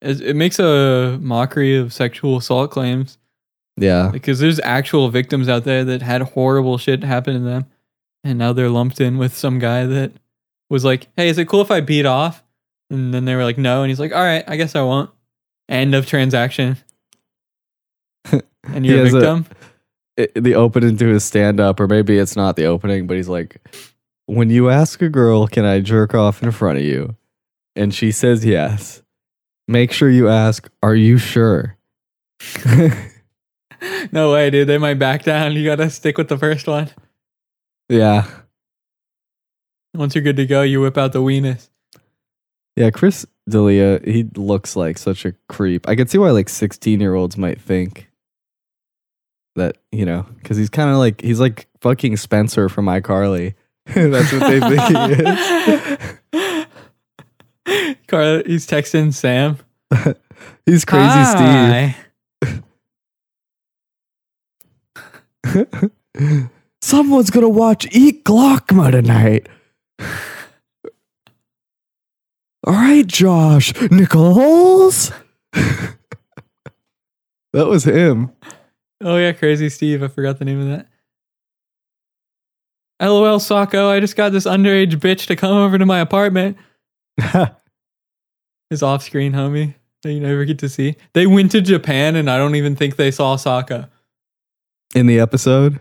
[0.00, 3.16] It, makes a mockery of sexual assault claims
[3.78, 7.66] Yeah, because there's actual victims out there that had horrible shit happen to them,
[8.22, 10.12] and now they're lumped in with some guy that
[10.68, 12.42] was like, "Hey, is it cool if I beat off?"
[12.90, 15.10] And then they were like, "No," and he's like, "All right, I guess I won't."
[15.70, 16.76] End of transaction.
[18.64, 19.46] and you're a has a- victim.
[20.18, 23.28] it, the opening to his stand up, or maybe it's not the opening, but he's
[23.28, 23.56] like,
[24.26, 27.16] when you ask a girl, "Can I jerk off in front of you?"
[27.76, 29.02] and she says yes,
[29.68, 31.76] make sure you ask, "Are you sure?"
[34.12, 34.68] no way, dude.
[34.68, 35.52] They might back down.
[35.52, 36.90] You gotta stick with the first one.
[37.88, 38.26] yeah,
[39.94, 41.68] Once you're good to go, you whip out the weenus.
[42.76, 42.90] yeah.
[42.90, 45.88] Chris D'Elia, he looks like such a creep.
[45.88, 48.10] I could see why like sixteen year olds might think
[49.56, 53.54] that you know, because he's kind of like he's like fucking Spencer from iCarly.
[53.94, 54.96] That's what they think he
[56.38, 56.66] is.
[58.08, 59.58] Carla, he's texting Sam.
[60.66, 61.94] He's crazy Steve.
[66.80, 69.48] Someone's gonna watch Eat Glockma tonight.
[72.66, 75.12] All right, Josh Nichols.
[75.52, 75.96] that
[77.52, 78.32] was him.
[79.02, 80.02] Oh yeah, crazy Steve.
[80.02, 80.88] I forgot the name of that.
[83.00, 86.56] LOL Socko, I just got this underage bitch to come over to my apartment.
[88.70, 90.96] His off-screen homie that you never get to see.
[91.12, 93.88] They went to Japan and I don't even think they saw Socko.
[94.94, 95.80] In the episode,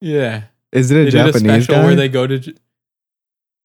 [0.00, 0.44] Yeah.
[0.72, 1.84] is it a they did a Japanese special guy?
[1.86, 2.54] where they go to J-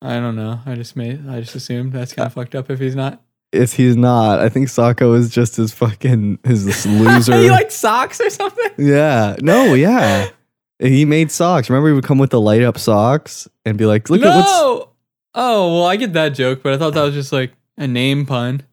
[0.01, 0.60] I don't know.
[0.65, 3.21] I just made I just assumed that's kind of uh, fucked up if he's not.
[3.51, 7.38] if he's not, I think Sako is just his fucking his loser.
[7.38, 8.71] he like socks or something?
[8.77, 10.29] yeah, no, yeah.
[10.79, 11.69] He made socks.
[11.69, 14.51] Remember, he would come with the light up socks and be like, "Look at what's."
[14.51, 14.89] no.
[15.33, 18.25] Oh well, I get that joke, but I thought that was just like a name
[18.25, 18.63] pun.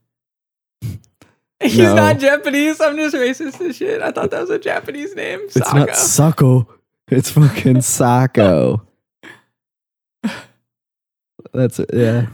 [1.63, 1.95] He's No.
[1.95, 2.81] not Japanese.
[2.81, 4.03] I'm just racist as shit.
[4.03, 5.41] I thought that was a Japanese name.
[5.45, 5.93] It's not Sako.
[5.95, 6.69] Sako.
[7.09, 8.83] It's fucking Sako.
[11.53, 11.91] That's it.
[11.93, 12.27] Yeah.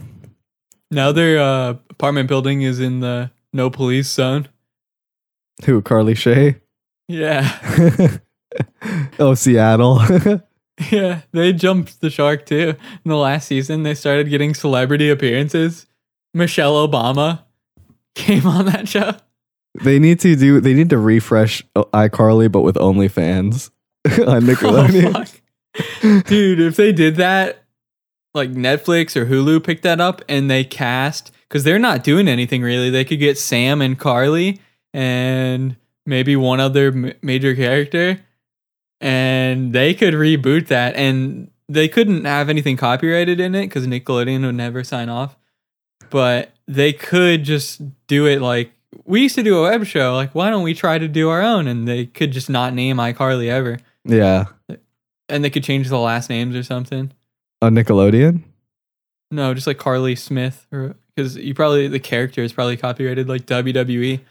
[0.91, 4.47] Now their uh, apartment building is in the no police zone.
[5.65, 5.81] Who?
[5.81, 6.55] Carly Shay?
[7.07, 7.57] Yeah.
[9.19, 10.01] oh, Seattle.
[10.91, 12.73] Yeah, they jumped the shark too.
[13.03, 15.87] In the last season, they started getting celebrity appearances.
[16.33, 17.43] Michelle Obama
[18.15, 19.15] came on that show.
[19.83, 20.61] they need to do.
[20.61, 23.71] They need to refresh iCarly, but with OnlyFans
[24.05, 25.15] on oh, Nickelodeon.
[25.15, 26.25] Oh, fuck.
[26.27, 27.63] Dude, if they did that,
[28.33, 32.61] like Netflix or Hulu picked that up and they cast, because they're not doing anything
[32.61, 32.89] really.
[32.89, 34.61] They could get Sam and Carly
[34.93, 38.19] and maybe one other m- major character,
[39.01, 40.95] and they could reboot that.
[40.95, 45.37] And they couldn't have anything copyrighted in it because Nickelodeon would never sign off.
[46.09, 48.71] But they could just do it like
[49.05, 50.15] we used to do a web show.
[50.15, 51.67] Like, why don't we try to do our own?
[51.67, 53.77] And they could just not name iCarly ever.
[54.05, 54.45] yeah,
[55.27, 57.11] And they could change the last names or something.
[57.61, 58.41] on Nickelodeon.
[59.31, 63.45] No, just like Carly Smith, or because you probably the character is probably copyrighted like
[63.45, 64.21] WWE.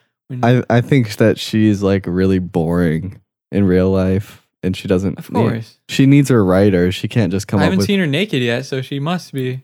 [0.43, 3.21] I I think that she's like really boring
[3.53, 5.19] in real life, and she doesn't.
[5.19, 6.91] of course, She needs her writer.
[6.93, 7.87] She can't just come I haven't with.
[7.87, 9.63] seen her naked yet, so she must be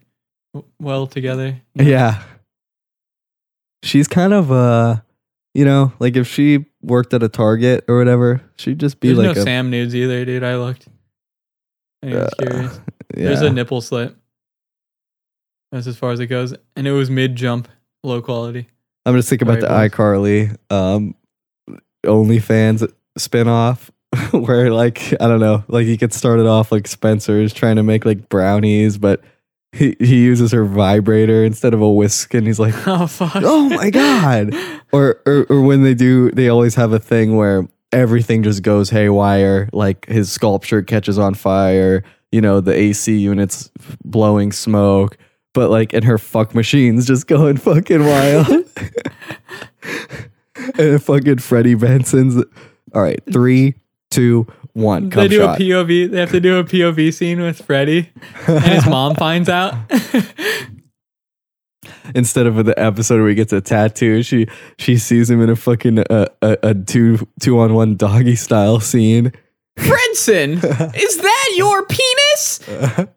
[0.52, 1.61] w- well together.
[1.74, 2.22] Yeah.
[3.83, 4.96] She's kind of uh
[5.54, 9.18] you know, like if she worked at a Target or whatever, she'd just be There's
[9.18, 10.42] like no a Sam nudes either, dude.
[10.42, 10.88] I looked.
[12.02, 12.80] I was Uh, curious.
[13.16, 13.24] yeah.
[13.26, 14.16] There's a nipple slit.
[15.70, 17.68] That's as far as it goes, and it was mid jump,
[18.02, 18.66] low quality.
[19.07, 21.14] I'm just thinking about the iCarly um
[22.07, 23.90] OnlyFans spinoff
[24.33, 27.77] where like I don't know, like you could start it off like Spencer is trying
[27.77, 29.22] to make like brownies, but
[29.72, 33.37] he, he uses her vibrator instead of a whisk and he's like Oh fuck!
[33.37, 34.55] Oh my God.
[34.92, 38.90] or, or or when they do they always have a thing where everything just goes
[38.90, 43.70] haywire like his sculpture catches on fire you know the ac units
[44.05, 45.16] blowing smoke
[45.53, 48.48] but like and her fuck machines just going fucking wild
[50.77, 52.42] and fucking freddie benson's
[52.92, 53.74] all right three
[54.14, 56.11] two one they do shot a POV.
[56.11, 58.11] They have to do a POV scene with Freddy,
[58.46, 59.74] and his mom finds out.
[62.14, 64.46] instead of the episode where he gets a tattoo, she
[64.79, 68.81] she sees him in a fucking uh, a, a two two on one doggy style
[68.81, 69.33] scene.
[69.79, 70.55] Fredson,
[70.96, 72.61] is that your penis?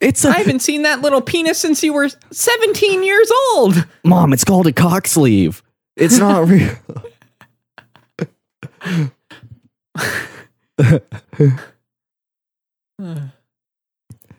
[0.00, 3.86] It's I a haven't seen that little penis since you were 17 years old.
[4.04, 4.32] mom.
[4.32, 5.62] It's called a cock sleeve.
[5.96, 6.74] It's not real.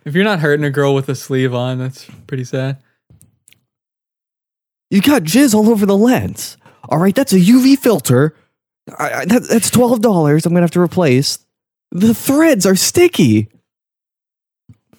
[0.05, 2.77] If you're not hurting a girl with a sleeve on, that's pretty sad.
[4.89, 6.57] You got jizz all over the lens.
[6.89, 8.35] All right, that's a UV filter.
[8.99, 10.45] I, I, that, that's twelve dollars.
[10.45, 11.39] I'm gonna have to replace.
[11.91, 13.49] The threads are sticky.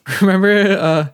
[0.20, 1.08] Remember uh,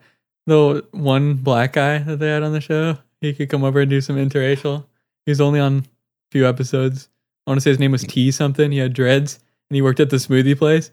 [0.47, 2.97] the one black guy that they had on the show?
[3.21, 4.87] He could come over and do some interracial.
[5.27, 5.85] He was only on a
[6.33, 7.10] few episodes.
[7.51, 8.71] I want to say his name was T something.
[8.71, 10.93] He had dreads and he worked at the smoothie place.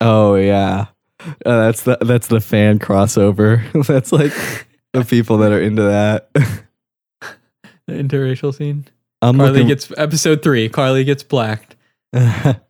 [0.00, 0.86] Oh yeah,
[1.20, 3.60] uh, that's the that's the fan crossover.
[3.88, 4.32] that's like
[4.92, 6.30] the people that are into that.
[7.86, 8.86] The interracial scene.
[9.20, 9.68] I'm Carly looking.
[9.68, 10.68] gets episode three.
[10.70, 11.74] Carly gets blacked.
[12.12, 12.60] The-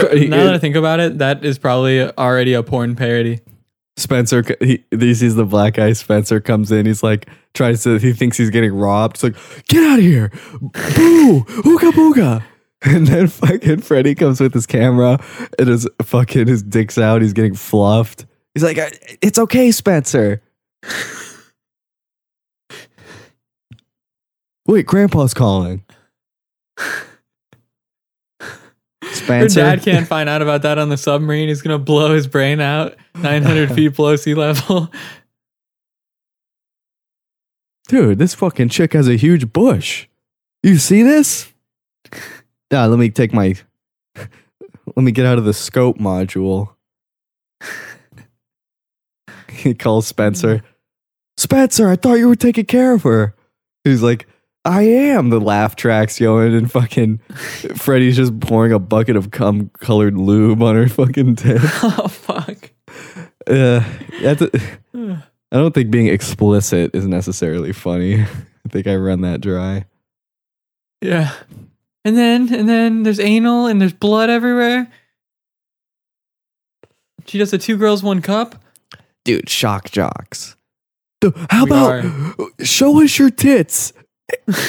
[0.00, 3.40] Car- he- now that I think about it, that is probably already a porn parody.
[3.96, 5.92] Spencer, he, he sees the black guy.
[5.92, 6.86] Spencer comes in.
[6.86, 9.16] He's like, tries to, he thinks he's getting robbed.
[9.16, 10.30] He's like, get out of here.
[10.60, 12.42] Boo, ooga booga.
[12.82, 15.22] And then fucking Freddy comes with his camera
[15.58, 17.20] and his fucking, his dick's out.
[17.20, 18.24] He's getting fluffed.
[18.54, 18.78] He's like,
[19.20, 20.40] it's okay, Spencer.
[24.66, 25.84] Wait, Grandpa's calling.
[29.26, 31.48] Her dad can't find out about that on the submarine.
[31.48, 34.90] He's gonna blow his brain out 900 feet below sea level.
[37.88, 40.06] Dude, this fucking chick has a huge bush.
[40.62, 41.52] You see this?
[42.72, 43.56] Yeah, let me take my.
[44.16, 46.74] Let me get out of the scope module.
[49.48, 50.62] he calls Spencer.
[51.36, 53.34] Spencer, I thought you were taking care of her.
[53.82, 54.28] He's like,
[54.64, 55.30] I am.
[55.30, 57.18] The laugh tracks going, and fucking
[57.76, 61.58] Freddy's just pouring a bucket of cum colored lube on her fucking tit.
[61.82, 62.70] oh fuck.
[63.46, 63.82] Uh,
[64.20, 64.50] that's a-
[65.52, 68.20] I don't think being explicit is necessarily funny.
[68.22, 69.86] I think I run that dry.
[71.00, 71.32] Yeah.
[72.04, 74.90] And then and then there's anal and there's blood everywhere.
[77.26, 78.56] She does a two girls one cup.
[79.24, 80.56] Dude, shock jocks.
[81.50, 82.04] How We about
[82.62, 83.92] show us your tits?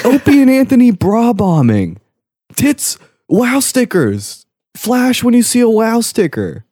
[0.06, 1.98] Opie and Anthony bra bombing.
[2.56, 2.98] Tits,
[3.30, 4.46] wow stickers.
[4.76, 6.66] flash when you see a wow sticker.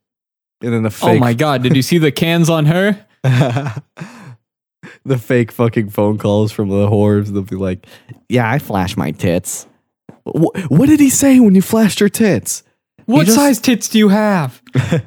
[0.61, 3.05] And then the fake Oh my god, did you see the cans on her?
[3.23, 7.27] the fake fucking phone calls from the whores.
[7.27, 7.85] They'll be like,
[8.27, 9.67] "Yeah, I flash my tits."
[10.25, 12.63] Wh- what did he say when you flashed your tits?
[13.05, 14.61] What just- size tits do you have?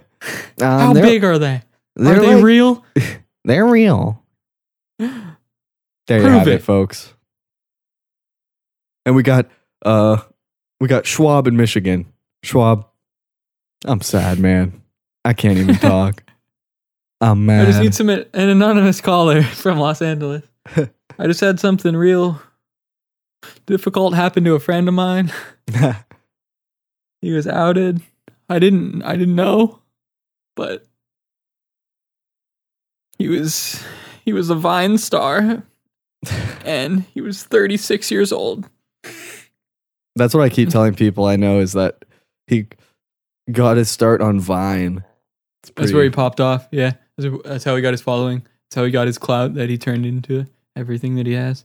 [0.61, 1.55] Um, How big are they?
[1.55, 1.63] Are
[1.97, 2.85] They're like- real?
[3.45, 4.23] They're real.
[5.01, 5.09] There
[6.19, 6.55] you Prove have it.
[6.55, 6.63] it.
[6.63, 7.12] folks.
[9.05, 9.49] And we got
[9.85, 10.19] uh
[10.81, 12.13] we got Schwab in Michigan.
[12.43, 12.87] Schwab,
[13.85, 14.83] I'm sad, man.
[15.25, 16.23] I can't even talk.
[17.21, 20.43] I'm I just need some an anonymous caller from Los Angeles.
[20.77, 22.41] I just had something real
[23.67, 25.33] difficult happen to a friend of mine.
[27.21, 28.03] He was outed.
[28.49, 29.81] I didn't I didn't know,
[30.57, 30.85] but
[33.19, 33.83] he was
[34.25, 35.63] he was a Vine star
[36.65, 38.69] and he was 36 years old.
[40.17, 42.05] That's what I keep telling people I know is that
[42.47, 42.67] he
[43.51, 45.05] got his start on Vine.
[45.77, 46.69] That's where he popped off.
[46.71, 46.93] Yeah.
[47.17, 48.41] That's how he got his following.
[48.41, 50.47] That's how he got his clout that he turned into
[50.77, 51.65] everything that he has.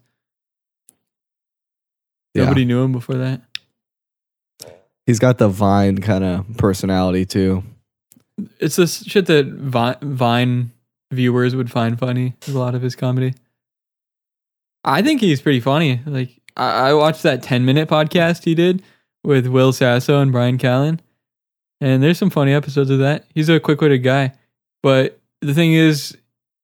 [2.33, 2.43] yeah.
[2.43, 3.41] Nobody knew him before that.
[5.05, 7.63] He's got the Vine kind of personality too.
[8.60, 10.71] It's this shit that Vine, Vine
[11.12, 12.36] viewers would find funny.
[12.47, 13.33] A lot of his comedy.
[14.83, 16.01] I think he's pretty funny.
[16.05, 18.83] Like I, I watched that ten minute podcast he did
[19.23, 20.99] with Will Sasso and Bryan Callen,
[21.79, 23.25] and there's some funny episodes of that.
[23.33, 24.33] He's a quick witted guy,
[24.83, 26.17] but the thing is,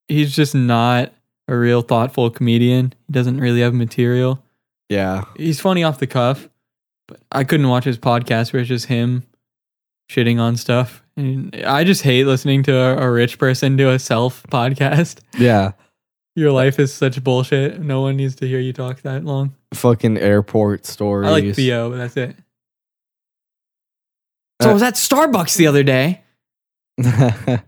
[0.07, 1.13] he's just not
[1.47, 2.93] a real thoughtful comedian.
[3.07, 4.43] He doesn't really have material.
[4.89, 5.25] Yeah.
[5.37, 6.49] He's funny off the cuff,
[7.07, 9.23] but I couldn't watch his podcast where it's just him
[10.09, 11.03] shitting on stuff.
[11.15, 15.19] And I just hate listening to a, a rich person do a self podcast.
[15.37, 15.73] Yeah.
[16.35, 17.79] Your life is such bullshit.
[17.79, 19.53] No one needs to hear you talk that long.
[19.73, 21.27] Fucking airport stories.
[21.27, 22.35] I like Theo, but that's it.
[24.61, 26.21] So Uh, I was at Starbucks the other day.
[27.03, 27.61] I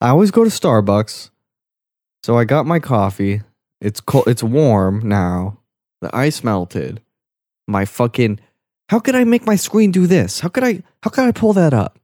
[0.00, 1.30] always go to Starbucks.
[2.22, 3.42] So I got my coffee.
[3.80, 4.26] It's cold.
[4.26, 5.58] It's warm now.
[6.00, 7.02] The ice melted.
[7.68, 8.40] My fucking.
[8.88, 10.40] How could I make my screen do this?
[10.40, 10.82] How could I?
[11.02, 11.98] How could I pull that up?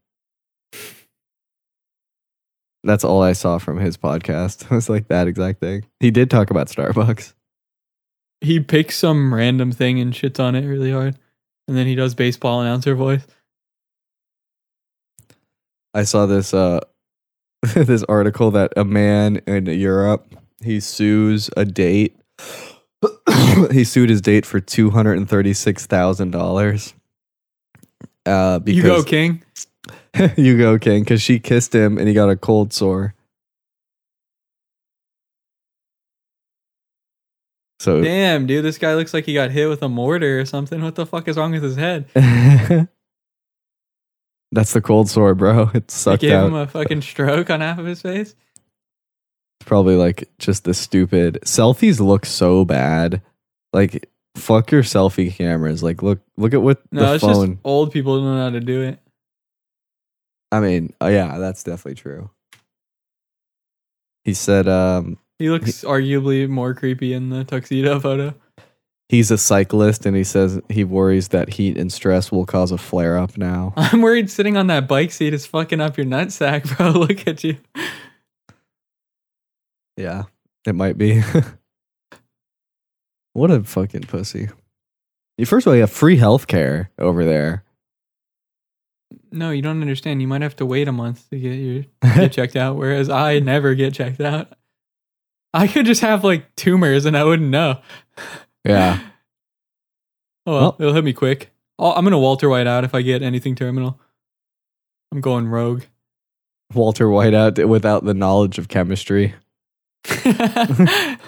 [2.83, 4.64] That's all I saw from his podcast.
[4.71, 5.85] It was like that exact thing.
[6.01, 7.35] He did talk about Starbucks.
[8.40, 11.16] He picks some random thing and shits on it really hard.
[11.69, 13.27] And then he does baseball announcer voice.
[15.93, 16.81] I saw this uh
[17.75, 22.16] this article that a man in Europe he sues a date.
[23.71, 26.95] he sued his date for two hundred and thirty six thousand dollars.
[28.27, 29.43] Uh, because You go, King.
[30.37, 33.14] you go, King, because she kissed him and he got a cold sore.
[37.79, 40.83] So Damn, dude, this guy looks like he got hit with a mortar or something.
[40.83, 42.07] What the fuck is wrong with his head?
[44.53, 45.70] that's the cold sore, bro.
[45.75, 46.46] It They sucked gave out.
[46.49, 48.35] him a fucking stroke on half of his face.
[49.61, 53.23] It's probably like just the stupid selfies look so bad.
[53.73, 55.83] Like fuck your selfie cameras.
[55.83, 57.49] Like look look at what No, the it's phone.
[57.55, 58.99] just old people don't know how to do it.
[60.52, 62.30] I mean, uh, yeah, that's definitely true.
[64.24, 68.34] He said um He looks arguably more creepy in the tuxedo photo.
[69.08, 72.78] he's a cyclist and he says he worries that heat and stress will cause a
[72.78, 73.72] flare up now.
[73.76, 76.90] I'm worried sitting on that bike seat is fucking up your nutsack, bro.
[76.90, 77.56] Look at you.
[79.96, 80.24] Yeah,
[80.66, 81.22] it might be.
[83.32, 84.48] what a fucking pussy.
[85.38, 87.64] You first of all, you have free health care over there.
[89.33, 90.21] No, you don't understand.
[90.21, 93.38] You might have to wait a month to get your get checked out, whereas I
[93.38, 94.53] never get checked out.
[95.55, 97.81] I could just have like tumors and I wouldn't know.
[98.64, 99.01] yeah.
[100.47, 101.51] Oh, well, Well- it'll hit me quick.
[101.79, 104.01] I'll, I'm gonna Walter White out if I get anything terminal.
[105.12, 105.83] I'm going rogue.
[106.75, 109.35] Walter White out without the knowledge of chemistry.
[110.05, 111.19] I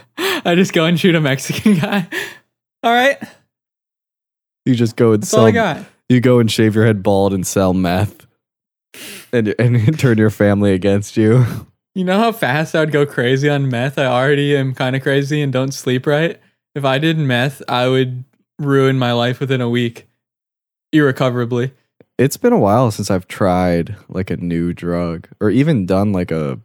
[0.57, 2.09] just go and shoot a Mexican guy.
[2.83, 3.19] All right,
[4.65, 5.41] You just go and that's sell.
[5.41, 5.85] all I got.
[6.13, 8.27] You go and shave your head bald and sell meth,
[9.33, 11.47] and and turn your family against you.
[11.95, 13.99] You know how fast I'd go crazy on meth?
[13.99, 16.39] I already am kind of crazy and don't sleep right.
[16.75, 18.25] If I did meth, I would
[18.59, 20.07] ruin my life within a week,
[20.93, 21.73] irrecoverably.
[22.19, 26.31] It's been a while since I've tried like a new drug or even done like
[26.31, 26.61] a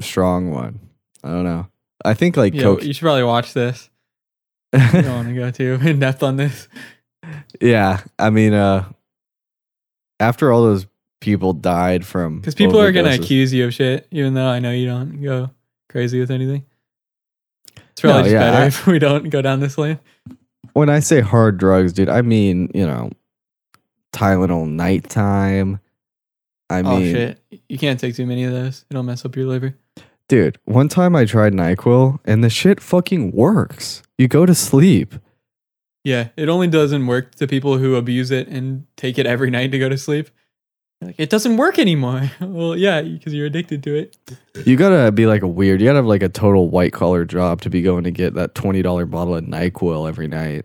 [0.00, 0.80] strong one.
[1.22, 1.68] I don't know.
[2.04, 2.82] I think like Yeah, coke.
[2.82, 3.90] you should probably watch this.
[4.72, 6.66] I don't want to go too in depth on this.
[7.60, 8.84] Yeah, I mean, uh,
[10.20, 10.86] after all those
[11.20, 14.58] people died from Because people are gonna overdoses- accuse you of shit, even though I
[14.60, 15.50] know you don't go
[15.88, 16.64] crazy with anything.
[17.76, 19.98] It's probably No, just yeah, better I- if we don't go down this lane.
[20.74, 23.10] When I say hard drugs, dude, I mean you know
[24.12, 25.80] Tylenol nighttime.
[26.70, 27.40] I oh mean, shit!
[27.68, 28.84] You can't take too many of those.
[28.90, 29.74] It'll mess up your liver.
[30.28, 34.02] dude, one time I tried NyQuil and the shit fucking works.
[34.18, 35.14] You go to sleep.
[36.04, 39.72] Yeah, it only doesn't work to people who abuse it and take it every night
[39.72, 40.30] to go to sleep.
[41.00, 42.30] Like, it doesn't work anymore.
[42.40, 44.16] well, yeah, because you're addicted to it.
[44.64, 45.80] You gotta be like a weird.
[45.80, 48.54] You gotta have like a total white collar job to be going to get that
[48.54, 50.64] twenty dollar bottle of Nyquil every night.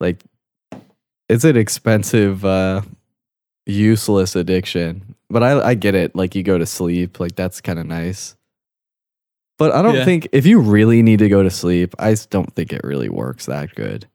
[0.00, 0.22] Like,
[1.28, 2.82] it's an expensive, uh,
[3.66, 5.16] useless addiction.
[5.28, 6.14] But I I get it.
[6.14, 7.18] Like you go to sleep.
[7.18, 8.36] Like that's kind of nice.
[9.58, 10.04] But I don't Yeah.
[10.04, 13.46] think if you really need to go to sleep, I don't think it really works
[13.46, 14.06] that good.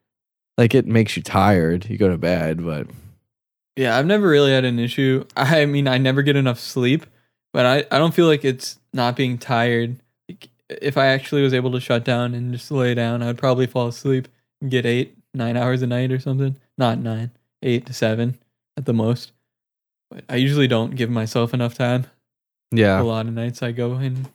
[0.58, 1.90] Like it makes you tired.
[1.90, 2.88] You go to bed, but
[3.76, 5.26] Yeah, I've never really had an issue.
[5.38, 7.06] I mean, I never get enough sleep,
[7.54, 9.98] but I, I don't feel like it's not being tired.
[10.30, 13.68] Like, If I actually was able to shut down and just lay down, I'd probably
[13.68, 14.28] fall asleep
[14.62, 16.56] and get eight, nine hours a night or something.
[16.78, 17.32] Not nine,
[17.62, 18.38] eight to seven
[18.78, 19.32] at the most.
[20.10, 22.06] But I usually don't give myself enough time.
[22.72, 23.02] yeah.
[23.02, 24.28] A lot of nights I go in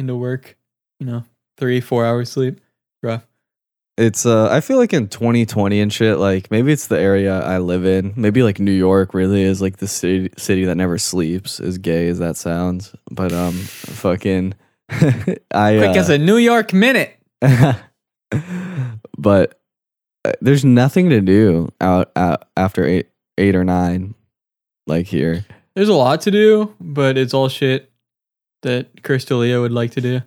[0.00, 0.56] into work,
[0.98, 1.24] you know,
[1.56, 2.60] three, four hours sleep.
[3.02, 3.24] Rough.
[3.96, 7.58] It's uh I feel like in 2020 and shit, like maybe it's the area I
[7.58, 8.14] live in.
[8.16, 12.08] Maybe like New York really is like the city city that never sleeps, as gay
[12.08, 12.94] as that sounds.
[13.10, 14.54] But um fucking
[14.90, 17.16] I Quick as uh, a New York minute.
[19.18, 19.60] but
[20.24, 23.06] uh, there's nothing to do out, out after 8
[23.38, 24.14] 8 or 9
[24.86, 25.44] like here.
[25.74, 27.89] There's a lot to do, but it's all shit
[28.62, 30.20] that Chris D'Elia would like to do.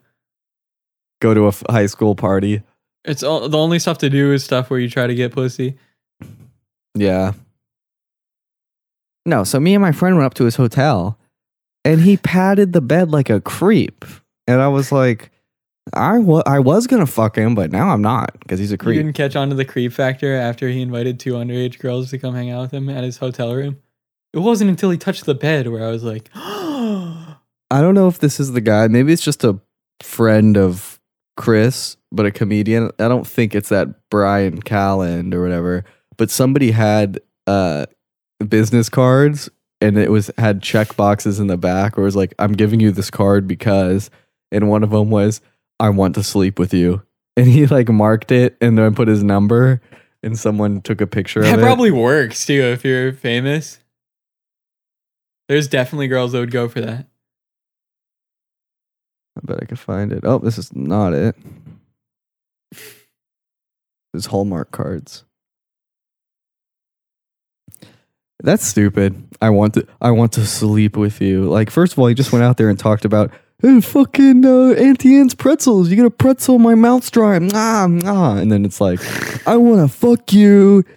[1.21, 2.61] Go to a f- high school party.
[3.05, 5.77] It's all the only stuff to do is stuff where you try to get pussy.
[6.95, 7.33] Yeah.
[9.25, 11.17] No, so me and my friend went up to his hotel
[11.85, 14.05] and he patted the bed like a creep.
[14.47, 15.31] And I was like,
[15.93, 18.77] I wa- I was going to fuck him, but now I'm not because he's a
[18.77, 18.97] creep.
[18.97, 22.17] You didn't catch on to the creep factor after he invited two underage girls to
[22.17, 23.79] come hang out with him at his hotel room.
[24.33, 26.29] It wasn't until he touched the bed where I was like,
[27.73, 28.87] I don't know if this is the guy.
[28.87, 29.59] Maybe it's just a
[29.99, 31.01] friend of
[31.37, 32.91] Chris, but a comedian.
[32.99, 35.83] I don't think it's that Bryan Callen or whatever.
[36.15, 37.87] But somebody had uh,
[38.47, 39.49] business cards
[39.81, 42.79] and it was had check boxes in the back where it was like, I'm giving
[42.79, 44.11] you this card because,
[44.51, 45.41] and one of them was,
[45.79, 47.01] I want to sleep with you.
[47.35, 49.81] And he like marked it and then put his number
[50.21, 51.63] and someone took a picture that of it.
[51.63, 53.79] probably works too if you're famous.
[55.49, 57.07] There's definitely girls that would go for that.
[59.37, 60.21] I bet I could find it.
[60.23, 61.35] Oh, this is not it.
[64.13, 65.23] It's Hallmark cards.
[68.43, 69.23] That's stupid.
[69.41, 69.87] I want to.
[70.01, 71.45] I want to sleep with you.
[71.45, 73.31] Like, first of all, he just went out there and talked about
[73.61, 75.89] "Hey, fucking uh, Auntie Anne's pretzels.
[75.89, 77.39] You get a pretzel, my mouth's dry.
[77.39, 78.41] Mwah, mwah.
[78.41, 78.99] And then it's like,
[79.47, 80.83] I want to fuck you.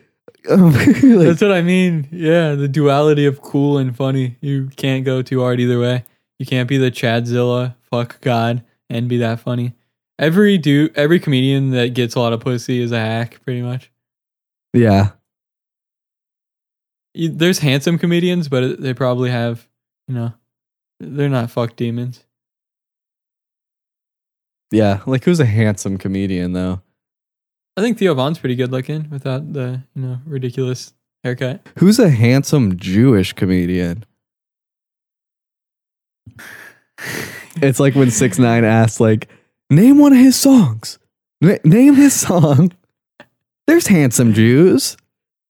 [0.49, 2.07] Like, That's what I mean.
[2.13, 4.37] Yeah, the duality of cool and funny.
[4.41, 6.05] You can't go too hard either way.
[6.39, 9.75] You can't be the Chadzilla, fuck God, and be that funny.
[10.19, 13.91] Every do every comedian that gets a lot of pussy is a hack, pretty much.
[14.73, 15.11] yeah,
[17.15, 19.67] There's handsome comedians, but they probably have,
[20.09, 20.33] you know,
[21.01, 22.25] they're not fuck demons.
[24.71, 25.01] yeah.
[25.07, 26.81] Like, who's a handsome comedian though?
[27.77, 31.61] I think Theo Von's pretty good looking without the, you know, ridiculous haircut.
[31.79, 34.05] Who's a handsome Jewish comedian?
[37.63, 39.29] It's like when Six Nine asked, like,
[39.71, 40.99] name one of his songs.
[41.41, 42.73] Na- name his song.
[43.67, 44.97] There's handsome Jews.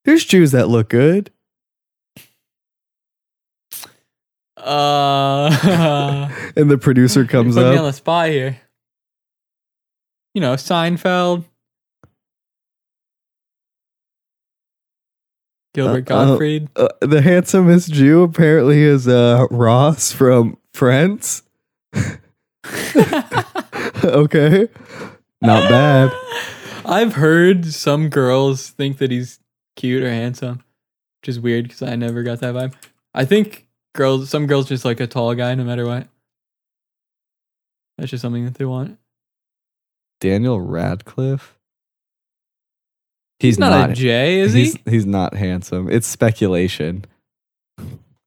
[0.04, 1.30] There's Jews that look good.
[4.56, 8.58] Uh, And the producer comes put me on the spot here.
[10.34, 11.44] You know, Seinfeld,
[15.74, 16.68] Gilbert Uh, uh, Gottfried.
[16.76, 21.42] Uh, the handsomest Jew apparently is uh, Ross from Friends.
[24.04, 24.68] okay.
[25.42, 26.10] Not bad.
[26.84, 29.40] I've heard some girls think that he's
[29.76, 30.62] cute or handsome,
[31.20, 32.74] which is weird because I never got that vibe.
[33.14, 36.06] I think girls, some girls just like a tall guy no matter what.
[37.98, 38.98] That's just something that they want.
[40.20, 41.58] Daniel Radcliffe.
[43.38, 43.90] He's, He's not, not.
[43.90, 44.90] a J, is he's, he?
[44.90, 45.90] He's not handsome.
[45.90, 47.04] It's speculation.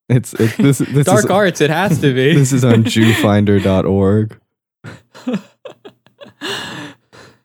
[0.10, 0.80] It's it, this.
[0.80, 2.34] This Dark is, arts, it has to be.
[2.40, 4.40] This is on JewFinder.org.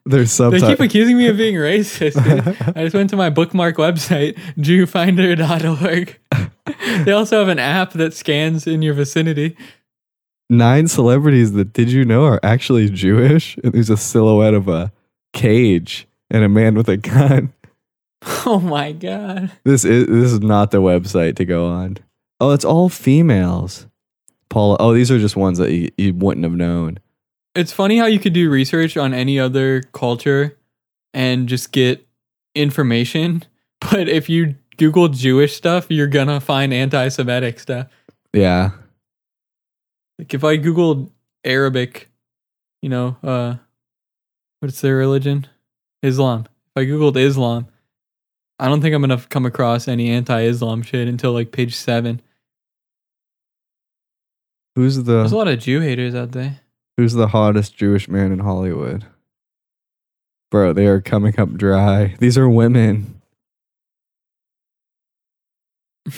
[0.07, 2.17] There's they keep accusing me of being racist.
[2.75, 6.19] I just went to my bookmark website, jewfinder.org.
[7.05, 9.57] they also have an app that scans in your vicinity.
[10.47, 13.57] Nine celebrities that did you know are actually Jewish.
[13.63, 14.91] And there's a silhouette of a
[15.33, 17.53] cage and a man with a gun.
[18.47, 19.51] Oh my god.
[19.65, 21.97] This is this is not the website to go on.
[22.39, 23.87] Oh, it's all females.
[24.49, 24.77] Paula.
[24.79, 26.99] Oh, these are just ones that you, you wouldn't have known.
[27.55, 30.57] It's funny how you could do research on any other culture
[31.13, 32.05] and just get
[32.53, 33.43] information,
[33.79, 37.87] but if you Google Jewish stuff, you're gonna find anti-Semitic stuff.
[38.33, 38.71] Yeah.
[40.19, 41.09] Like if I Googled
[41.43, 42.09] Arabic,
[42.81, 43.55] you know, uh,
[44.59, 45.47] what's their religion?
[46.03, 46.45] Islam.
[46.75, 47.67] If I Googled Islam,
[48.59, 52.21] I don't think I'm gonna come across any anti-Islam shit until like page seven.
[54.75, 56.59] Who's the There's a the lot of Jew haters out there.
[56.97, 59.05] Who's the hottest Jewish man in Hollywood?
[60.51, 62.15] Bro, they are coming up dry.
[62.19, 63.21] These are women.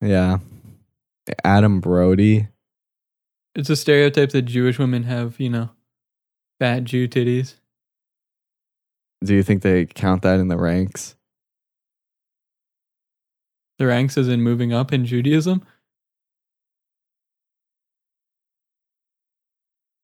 [0.00, 0.38] yeah.
[1.44, 2.48] Adam Brody.
[3.54, 5.70] It's a stereotype that Jewish women have, you know,
[6.58, 7.54] fat Jew titties.
[9.26, 11.16] Do you think they count that in the ranks?
[13.78, 15.62] The ranks as in moving up in Judaism.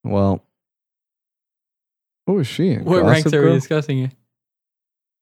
[0.04, 0.44] Well,
[2.24, 2.84] what was she in?
[2.84, 4.12] What ranks Gossip are we discussing here?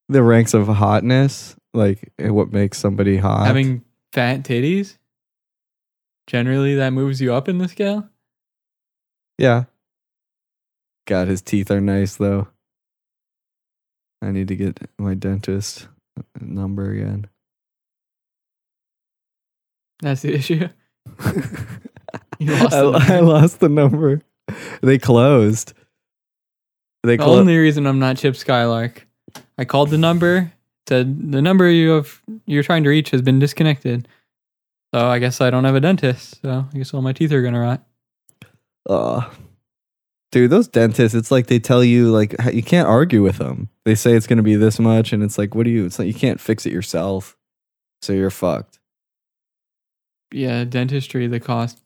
[0.08, 3.46] The ranks of hotness, like eh, what makes somebody hot.
[3.46, 4.96] Having fat titties?
[6.26, 8.08] Generally, that moves you up in the scale.
[9.38, 9.64] yeah.
[11.06, 12.48] God, his teeth are nice though.
[14.22, 17.26] I need to get my dentist uh, number again.
[20.02, 20.68] That's the issue.
[22.38, 24.22] You lost I, the I lost the number.
[24.82, 25.74] They closed.
[27.02, 27.40] They The closed.
[27.40, 29.06] only reason I'm not Chip Skylark,
[29.58, 30.50] I called the number,
[30.88, 34.08] said the number you have you're trying to reach has been disconnected.
[34.94, 36.40] So I guess I don't have a dentist.
[36.40, 37.82] So I guess all my teeth are gonna rot.
[38.88, 39.30] Ugh.
[40.32, 43.68] Dude, those dentists, it's like they tell you like you can't argue with them.
[43.84, 45.98] They say it's going to be this much and it's like what do you it's
[45.98, 47.36] like you can't fix it yourself.
[48.02, 48.78] So you're fucked.
[50.32, 51.80] Yeah, dentistry, the cost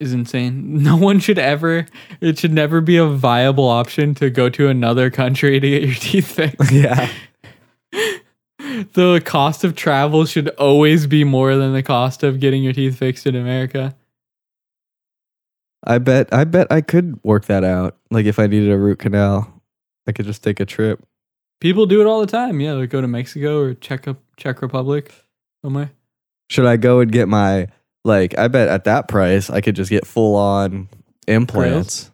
[0.00, 0.82] is insane.
[0.82, 1.86] No one should ever
[2.20, 5.94] it should never be a viable option to go to another country to get your
[6.00, 6.72] teeth fixed.
[6.72, 7.10] yeah.
[8.94, 12.96] the cost of travel should always be more than the cost of getting your teeth
[12.96, 13.94] fixed in America.
[15.84, 17.96] I bet I bet I could work that out.
[18.10, 19.62] Like if I needed a root canal,
[20.06, 21.04] I could just take a trip.
[21.60, 22.60] People do it all the time.
[22.60, 24.06] Yeah, like go to Mexico or Czech
[24.36, 25.90] Czech Republic oh somewhere.
[26.50, 27.68] Should I go and get my
[28.04, 30.88] like I bet at that price I could just get full on
[31.26, 32.10] implants.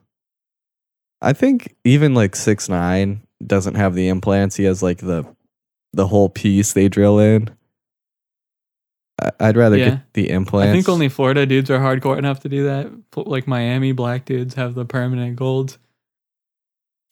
[1.21, 4.57] I think even like six nine doesn't have the implants.
[4.57, 5.25] He has like the
[5.93, 7.51] the whole piece they drill in.
[9.41, 9.91] I'd rather Yeah.
[9.91, 10.71] get the implants.
[10.71, 12.91] I think only Florida dudes are hardcore enough to do that.
[13.17, 15.79] Like Miami black dudes have the permanent golds.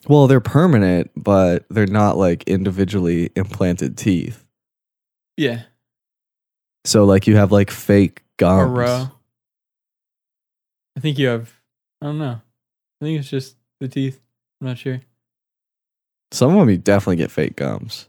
[0.09, 4.45] well, they're permanent, but they're not like individually implanted teeth.
[5.37, 5.63] Yeah,
[6.85, 8.63] So like you have like fake gums.
[8.63, 9.09] or row.
[10.97, 11.53] I think you have.
[12.01, 12.41] I don't know.
[13.01, 14.21] I think it's just the teeth.
[14.61, 15.01] I'm not sure.
[16.33, 18.09] Some of them you definitely get fake gums.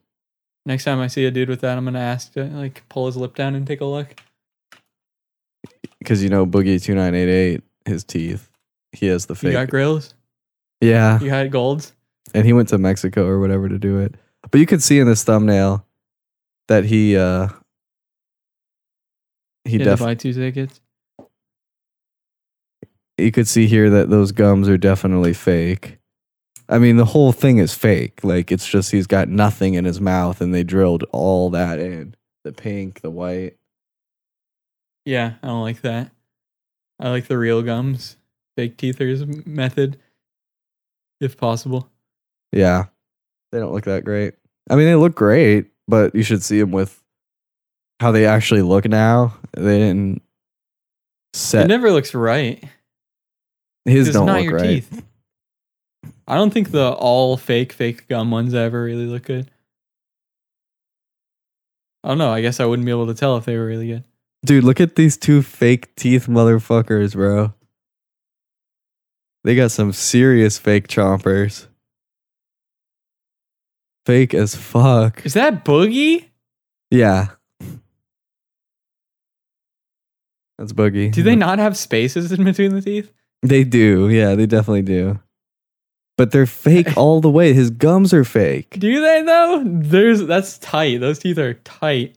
[0.66, 3.18] Next time I see a dude with that, I'm gonna ask to like pull his
[3.18, 4.16] lip down and take a look.
[6.00, 8.50] Because you know Boogie two nine eight eight, his teeth.
[8.92, 9.48] He has the fake.
[9.48, 10.14] You got grills.
[10.82, 11.20] yeah.
[11.20, 11.94] You had golds.
[12.34, 14.16] and he went to Mexico or whatever to do it.
[14.52, 15.86] But you can see in this thumbnail
[16.68, 17.50] that he uh
[19.66, 20.80] he definitely buy two tickets.
[23.18, 25.98] you could see here that those gums are definitely fake.
[26.74, 28.24] I mean, the whole thing is fake.
[28.24, 32.16] Like it's just he's got nothing in his mouth and they drilled all that in.
[32.44, 33.58] The pink, the white.
[35.06, 36.10] Yeah, I don't like that.
[37.00, 38.18] I like the real gums,
[38.58, 40.00] fake teethers method,
[41.22, 41.90] if possible.
[42.52, 42.86] Yeah.
[43.52, 44.34] They don't look that great.
[44.68, 47.04] I mean, they look great, but you should see them with
[48.00, 49.36] how they actually look now.
[49.56, 50.24] They didn't
[51.66, 52.64] It never looks right.
[53.86, 54.64] his don't not look your right.
[54.64, 55.04] teeth.
[56.28, 59.50] I don't think the all fake fake gum ones ever really look good.
[62.04, 62.32] I don't know.
[62.32, 64.04] I guess I wouldn't be able to tell if they were really good.
[64.46, 67.54] Dude, look at these two fake teeth motherfuckers, bro.
[69.44, 71.68] They got some serious fake chompers.
[74.06, 75.26] Fake as fuck.
[75.26, 76.26] Is that Boogie?
[76.92, 77.28] Yeah.
[80.58, 81.12] That's Boogie.
[81.12, 83.12] Do they not have spaces in between the teeth?
[83.42, 84.10] They do.
[84.10, 85.20] Yeah, they definitely do.
[86.18, 87.54] But they're fake all the way.
[87.54, 88.78] His gums are fake.
[88.80, 89.64] Do they though?
[89.66, 91.00] There's that's tight.
[91.00, 92.16] Those teeth are tight.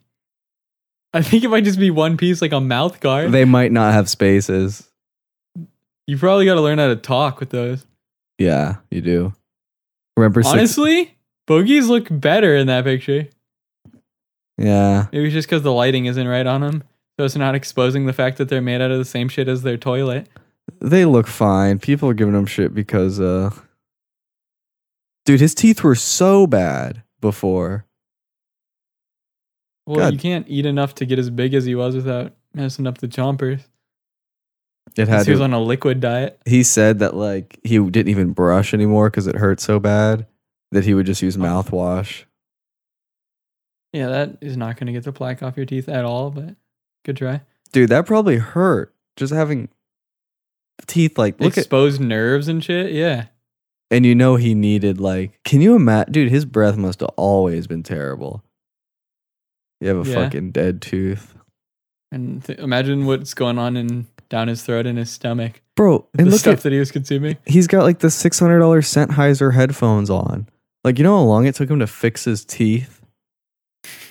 [1.14, 3.32] I think it might just be one piece, like a mouth guard.
[3.32, 4.86] They might not have spaces.
[6.07, 7.86] you probably got to learn how to talk with those.
[8.38, 9.32] Yeah, you do.
[10.16, 11.16] Remember six, Honestly,
[11.49, 13.28] Boogie's look better in that picture.
[14.59, 15.07] Yeah.
[15.12, 16.84] Maybe it's just because the lighting isn't right on them.
[17.18, 19.62] So it's not exposing the fact that they're made out of the same shit as
[19.62, 20.28] their toilet.
[20.80, 21.78] They look fine.
[21.78, 23.51] People are giving them shit because uh
[25.27, 27.85] Dude, his teeth were so bad before.
[29.85, 30.12] Well, God.
[30.14, 33.09] you can't eat enough to get as big as he was without messing up the
[33.09, 33.62] chompers.
[34.97, 36.41] It had he was on a liquid diet.
[36.47, 40.27] he said that like he didn't even brush anymore because it hurt so bad
[40.72, 42.24] that he would just use mouthwash.
[43.93, 46.55] Yeah, that is not going to get the plaque off your teeth at all, but
[47.05, 47.43] good try.
[47.72, 48.95] Dude, that probably hurt.
[49.16, 49.68] Just having
[50.87, 52.93] teeth like look at Exposed nerves and shit.
[52.93, 53.27] Yeah.
[53.91, 57.66] And you know he needed like can you imagine dude his breath must have always
[57.66, 58.43] been terrible
[59.80, 60.24] you have a Yeah.
[60.24, 61.34] fucking dead tooth
[62.12, 65.61] And th- imagine what's going on in down his throat and his stomach.
[65.76, 67.37] bro The and look stuff at that he was consuming.
[67.47, 70.49] he's got like the $600 Sennheiser headphones on
[70.84, 73.01] like you know how long it took him to fix his teeth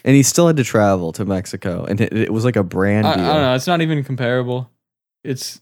[0.06, 3.08] and he still had to travel to Mexico and it, it was like a brand
[3.08, 3.56] I, I deal don't know.
[3.56, 4.70] It's not even comparable.
[5.24, 5.60] It's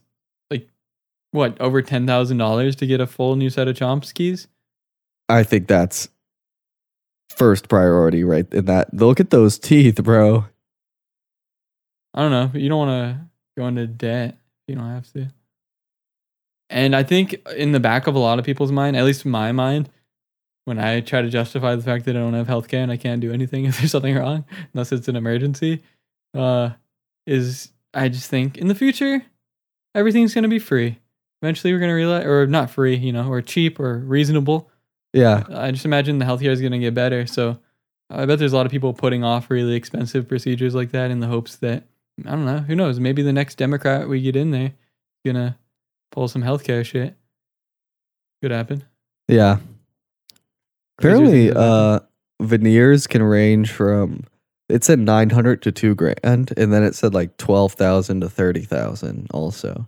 [1.34, 4.48] what over ten thousand dollars to get a full new set of chomp skis.
[5.28, 6.08] I think that's
[7.36, 10.46] first priority right in that look at those teeth bro
[12.14, 12.60] I don't know.
[12.60, 13.20] You don't want to
[13.58, 14.38] go into debt.
[14.68, 15.32] You don't have to.
[16.70, 19.52] And I think in the back of a lot of people's mind, at least my
[19.52, 19.90] mind,
[20.66, 23.22] when I try to justify the fact that I don't have healthcare and I can't
[23.22, 25.84] do anything if there's something wrong, unless it's an emergency,
[26.34, 26.72] uh,
[27.26, 29.24] is I just think in the future,
[29.96, 31.00] everything's going to be free.
[31.44, 34.70] Eventually, we're going to realize, or not free, you know, or cheap or reasonable.
[35.12, 37.28] yeah I just imagine the healthcare is going to get better.
[37.28, 37.60] So
[38.10, 41.20] I bet there's a lot of people putting off really expensive procedures like that in
[41.20, 41.84] the hopes that
[42.26, 42.60] I don't know.
[42.60, 42.98] Who knows?
[43.00, 45.58] Maybe the next Democrat we get in there is gonna
[46.12, 47.16] pull some healthcare shit.
[48.42, 48.84] Could happen.
[49.28, 49.58] yeah
[51.00, 52.02] Apparently, things have happened.
[52.42, 54.24] uh, veneers can range from
[54.70, 58.30] it said nine hundred to two grand, and then it said like twelve thousand to
[58.30, 59.28] thirty thousand.
[59.34, 59.88] Also,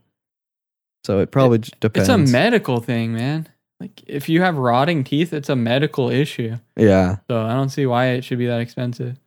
[1.05, 2.09] so it probably j- depends.
[2.09, 3.47] it's a medical thing, man.
[3.79, 6.55] Like if you have rotting teeth, it's a medical issue.
[6.77, 9.17] yeah, So I don't see why it should be that expensive.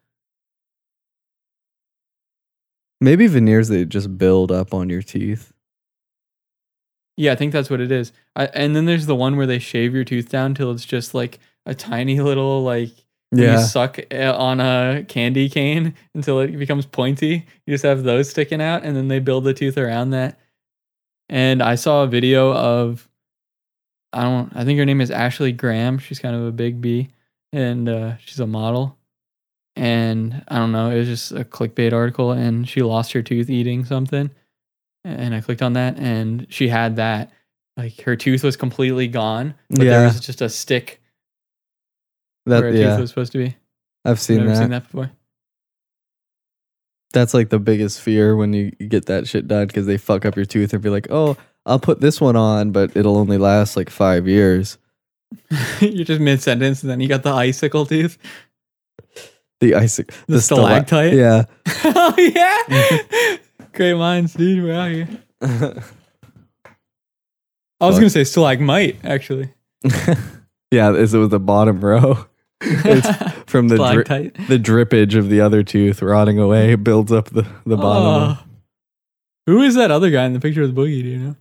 [3.01, 5.53] maybe veneers they just build up on your teeth.
[7.17, 8.13] Yeah, I think that's what it is.
[8.37, 11.15] I, and then there's the one where they shave your tooth down till it's just
[11.15, 12.91] like a tiny little like
[13.31, 17.45] when you suck uh, on a candy cane until it becomes pointy.
[17.67, 20.39] You just have those sticking out, and then they build the tooth around that.
[21.29, 23.09] And I saw a video of,
[24.13, 25.99] I don't, I think her name is Ashley Graham.
[25.99, 27.11] She's kind of a big B,
[27.53, 28.97] and uh, she's a model.
[29.77, 33.51] And I don't know, it was just a clickbait article, and she lost her tooth
[33.51, 34.31] eating something.
[35.05, 37.31] And I clicked on that, and she had that.
[37.77, 41.01] Like her tooth was completely gone, but there was just a stick
[42.47, 43.57] that where a yeah, tooth was supposed to be.
[44.05, 44.57] I've I've seen that.
[44.57, 45.13] seen that before.
[47.13, 50.25] That's like the biggest fear when you you get that shit done because they fuck
[50.27, 53.39] up your tooth and be like, oh, I'll put this one on, but it'll only
[53.39, 54.77] last like five years.
[55.81, 58.17] You're just mid sentence, and then you got the icicle tooth,
[59.61, 60.17] The icicle.
[60.27, 60.41] the, stala-
[60.85, 61.13] stalactite.
[61.15, 61.45] yeah.
[61.85, 63.37] oh yeah,
[63.73, 64.65] great minds, dude.
[64.65, 65.09] We're out here.
[67.81, 69.53] I was gonna say stalagmite, actually.
[70.71, 72.27] yeah, it with the bottom row?
[72.63, 73.07] It's
[73.51, 77.77] from the dri- the drippage of the other tooth rotting away builds up the the
[77.77, 78.37] bottom.
[78.37, 78.45] Oh.
[79.47, 81.03] Who is that other guy in the picture with Boogie?
[81.03, 81.37] Do you know?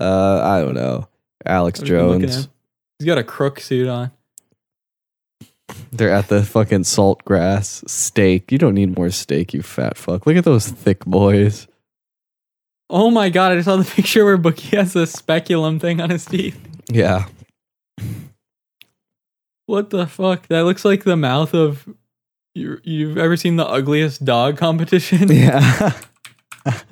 [0.00, 1.08] Uh, I don't know.
[1.44, 2.48] Alex What are you looking Jones.
[2.98, 4.10] He's got a crook suit on.
[5.92, 8.50] They're at the fucking Saltgrass steak.
[8.52, 10.26] You don't need more steak, you fat fuck.
[10.26, 11.66] Look at those thick boys.
[12.90, 13.52] Oh my god!
[13.52, 16.58] I just saw the picture where Boogie has a speculum thing on his teeth.
[16.88, 17.26] Yeah.
[19.68, 20.48] What the fuck?
[20.48, 21.86] That looks like the mouth of.
[22.54, 25.28] You, you've ever seen the ugliest dog competition?
[25.32, 25.92] Yeah.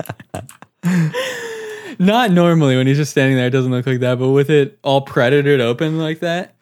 [1.99, 4.79] Not normally when he's just standing there, it doesn't look like that, but with it
[4.85, 6.55] all predatored open like that.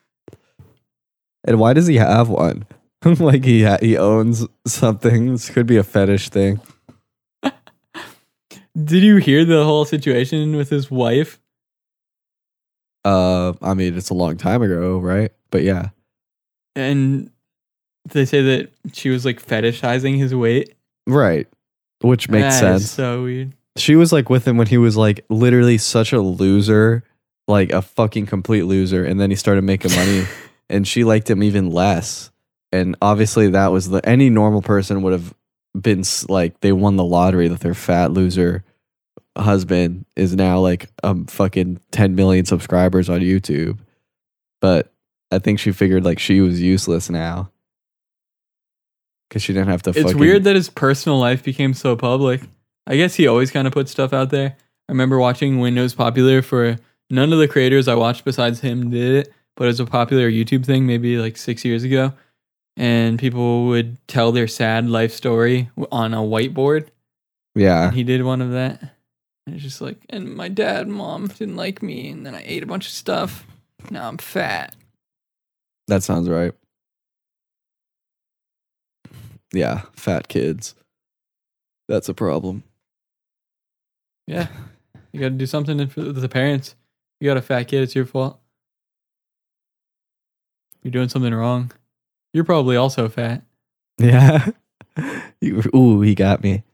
[1.44, 2.64] and why does he have one?
[3.04, 5.32] like he ha- he owns something.
[5.32, 6.60] This could be a fetish thing.
[7.42, 11.40] Did you hear the whole situation with his wife?
[13.04, 15.32] Uh, I mean, it's a long time ago, right?
[15.50, 15.88] But yeah.
[16.76, 17.30] And
[18.10, 20.74] they say that she was like fetishizing his weight.
[21.06, 21.46] Right.
[22.00, 22.90] Which makes That is sense.
[22.90, 23.52] so weird.
[23.76, 27.02] She was like with him when he was like literally such a loser,
[27.48, 29.04] like a fucking complete loser.
[29.04, 30.24] And then he started making money
[30.68, 32.30] and she liked him even less.
[32.72, 35.32] And obviously, that was the any normal person would have
[35.80, 38.64] been s- like, they won the lottery that their fat loser
[39.36, 43.78] husband is now like um fucking 10 million subscribers on YouTube.
[44.60, 44.92] But
[45.34, 47.50] I think she figured like she was useless now
[49.28, 49.90] because she didn't have to.
[49.90, 52.42] It's fucking, weird that his personal life became so public.
[52.86, 54.56] I guess he always kind of put stuff out there.
[54.88, 56.76] I remember watching when it was popular for
[57.10, 60.30] none of the creators I watched besides him did it, but it was a popular
[60.30, 62.12] YouTube thing maybe like six years ago.
[62.76, 66.88] And people would tell their sad life story on a whiteboard.
[67.54, 68.80] Yeah, And he did one of that.
[69.46, 72.42] And it's just like, and my dad and mom didn't like me, and then I
[72.44, 73.46] ate a bunch of stuff.
[73.90, 74.74] Now I'm fat.
[75.88, 76.52] That sounds right.
[79.52, 80.74] Yeah, fat kids.
[81.88, 82.64] That's a problem.
[84.26, 84.48] Yeah.
[85.12, 86.74] You got to do something for the parents.
[87.20, 88.40] You got a fat kid, it's your fault.
[90.82, 91.72] You're doing something wrong.
[92.32, 93.42] You're probably also fat.
[93.98, 94.48] Yeah.
[95.74, 96.64] Ooh, he got me.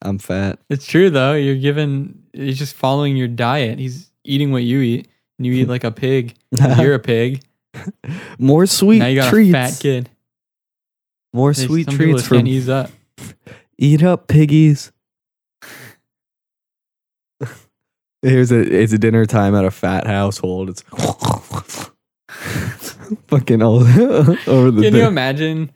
[0.00, 0.58] I'm fat.
[0.70, 1.34] It's true though.
[1.34, 2.22] You're given.
[2.32, 3.78] He's just following your diet.
[3.78, 6.34] He's eating what you eat, and you eat like a pig.
[6.78, 7.42] You're a pig.
[8.38, 9.50] More sweet now you got treats.
[9.50, 10.10] a fat kid.
[11.32, 12.90] More There's sweet some treats that from can't ease up.
[13.78, 14.92] Eat up, piggies.
[18.22, 20.70] Here's a it's a dinner time at a fat household.
[20.70, 20.82] It's
[23.28, 24.94] fucking all over the Can thing.
[24.94, 25.72] you imagine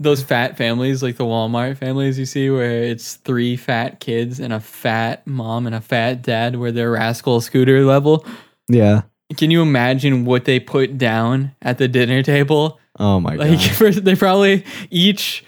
[0.00, 4.52] those fat families, like the Walmart families you see, where it's three fat kids and
[4.52, 8.26] a fat mom and a fat dad, where they're rascal scooter level?
[8.68, 9.02] yeah.
[9.36, 12.78] Can you imagine what they put down at the dinner table?
[12.98, 13.70] Oh my Like, god.
[13.76, 15.44] for, they probably each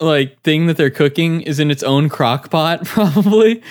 [0.00, 3.62] like thing that they're cooking is in its own crock pot, probably.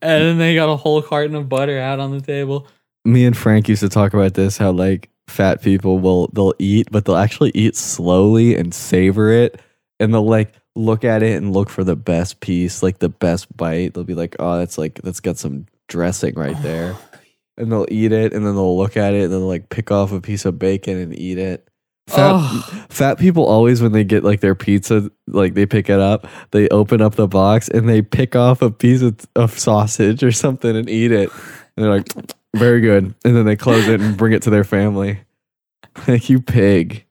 [0.00, 2.66] And then they got a whole carton of butter out on the table.
[3.04, 6.88] Me and Frank used to talk about this how like fat people will they'll eat
[6.90, 9.60] but they'll actually eat slowly and savor it
[9.98, 13.54] and they'll like look at it and look for the best piece, like the best
[13.56, 13.94] bite.
[13.94, 16.96] They'll be like, "Oh, that's like that's got some dressing right there."
[17.62, 20.12] and they'll eat it and then they'll look at it and then like pick off
[20.12, 21.66] a piece of bacon and eat it.
[22.08, 22.86] Fat, Oh.
[22.90, 26.68] fat people always when they get like their pizza, like they pick it up, they
[26.68, 30.76] open up the box and they pick off a piece of, of sausage or something
[30.76, 31.30] and eat it.
[31.76, 32.08] And they're like,
[32.56, 33.14] very good.
[33.24, 35.20] And then they close it and bring it to their family.
[36.08, 37.04] Like you pig.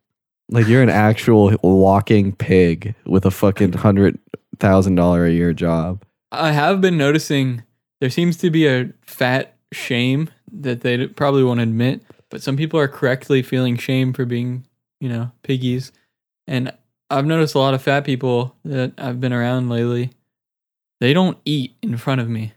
[0.49, 4.18] Like you're an actual walking pig with a fucking hundred
[4.60, 6.04] thousand dollar a year job.
[6.32, 7.62] I have been noticing
[7.99, 12.80] there seems to be a fat shame that they probably won't admit, but some people
[12.80, 14.66] are correctly feeling shame for being,
[14.99, 15.91] you know, piggies.
[16.47, 16.72] And
[17.10, 20.12] I've noticed a lot of fat people that I've been around lately.
[20.99, 22.54] They don't eat in front of me.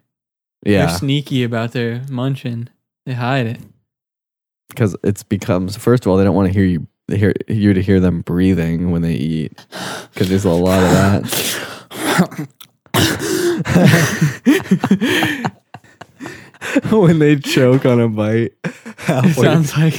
[0.64, 0.86] Yeah.
[0.86, 2.68] They're sneaky about their munching.
[3.07, 3.61] They hide it.
[4.68, 7.74] because it's becomes first of all they don't want to hear you they hear you
[7.74, 9.53] to hear them breathing when they eat
[10.12, 12.49] because there's a lot of that
[16.90, 18.52] when they choke on a bite
[18.98, 19.94] sounds like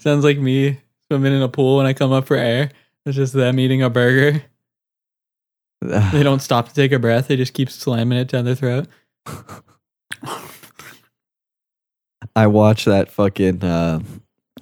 [0.00, 2.70] sounds like me swimming in a pool when I come up for air.
[3.06, 4.42] It's just them eating a burger.
[5.82, 7.28] They don't stop to take a breath.
[7.28, 8.86] They just keep slamming it down their throat.
[12.36, 14.00] I watch that fucking uh,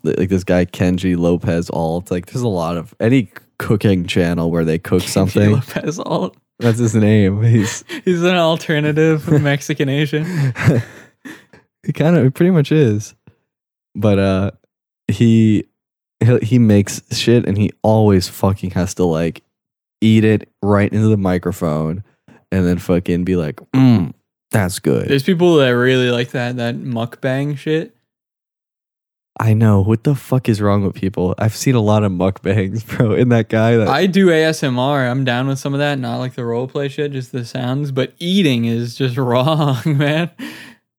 [0.04, 4.78] like this guy Kenji Lopez-Alt like there's a lot of any cooking channel where they
[4.78, 6.36] cook something Lopez-Alt.
[6.61, 10.24] that's his name he's He's an alternative Mexican Asian.
[11.87, 13.14] he kind of pretty much is
[13.95, 14.51] but uh
[15.09, 15.64] he
[16.20, 19.43] he he makes shit and he always fucking has to like
[20.01, 22.05] eat it right into the microphone
[22.53, 24.12] and then fucking be like mm,
[24.51, 27.95] that's good There's people that really like that that mukbang shit.
[29.41, 32.87] i know what the fuck is wrong with people i've seen a lot of mukbangs
[32.97, 35.11] bro and that guy that I do ASMR.
[35.11, 35.99] I'm down with some of that.
[35.99, 37.91] Not like the role play shit, just the sounds.
[37.93, 40.31] But eating is just wrong, man.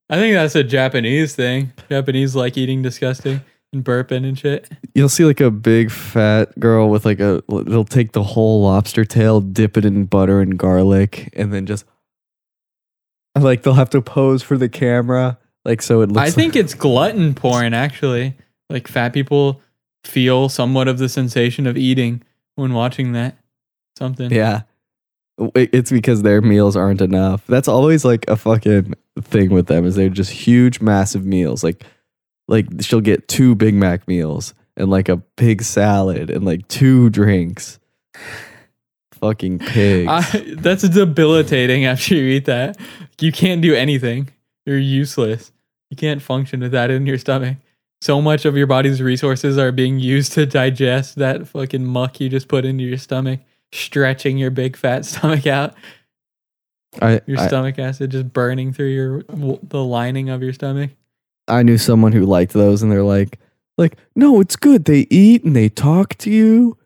[0.10, 1.74] I think that's a Japanese thing.
[1.90, 3.42] Japanese like eating disgusting
[3.72, 4.72] and burping and shit.
[4.96, 9.06] you'll see like a big fat girl with like a they'll take the whole lobster
[9.06, 11.86] tail dip it in butter and garlic and then just
[13.38, 16.74] like they'll have to pose for the camera like so it looks I think it's
[16.74, 18.36] glutton porn, actually.
[18.70, 19.62] Like fat people
[20.04, 22.24] feel somewhat of the sensation of eating
[22.56, 23.38] when watching that.
[23.98, 24.32] Something.
[24.32, 24.62] yeah
[25.56, 29.96] it's because their meals aren't enough that's always like a fucking thing with them is
[29.96, 31.84] they're just huge massive meals like
[32.48, 37.10] like she'll get two big mac meals and like a big salad and like two
[37.10, 37.80] drinks
[39.20, 42.78] fucking pigs that's debilitating after you eat that.
[43.20, 44.30] You can't do anything.
[44.66, 45.52] You're useless.
[45.90, 47.58] You can't function with that in your stomach.
[48.02, 52.30] So much of your body's resources are being used to digest that fucking muck you
[52.30, 53.42] just put into your stomach,
[53.72, 55.76] stretching your big fat stomach out.
[57.02, 59.24] I, Your I, stomach acid just burning through your
[59.62, 60.90] the lining of your stomach.
[61.48, 63.40] I knew someone who liked those, and they're like,
[63.78, 64.86] Like, no, it's good.
[64.86, 66.78] They eat and they talk to you.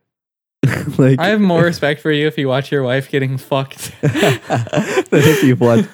[0.98, 3.92] like I have more respect for you if you watch your wife getting fucked.
[4.02, 4.40] than
[5.12, 5.86] if you watch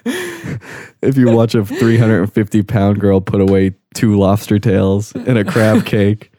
[1.02, 5.86] if you watch a 350 pound girl put away two lobster tails and a crab
[5.86, 6.32] cake.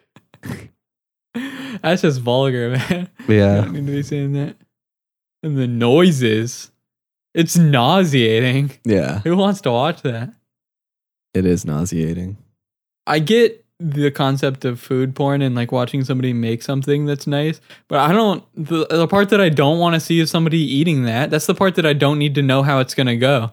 [1.82, 3.08] That's just vulgar, man.
[3.28, 3.54] I Yeah.
[3.62, 4.56] don't need to be saying that.
[5.42, 6.70] And the noises.
[7.34, 8.72] It's nauseating.
[8.84, 9.20] Yeah.
[9.20, 10.32] Who wants to watch that?
[11.32, 12.36] It is nauseating.
[13.06, 17.60] I get the concept of food porn and like watching somebody make something that's nice,
[17.88, 18.44] but I don't.
[18.54, 21.30] The, the part that I don't want to see is somebody eating that.
[21.30, 23.52] That's the part that I don't need to know how it's gonna go.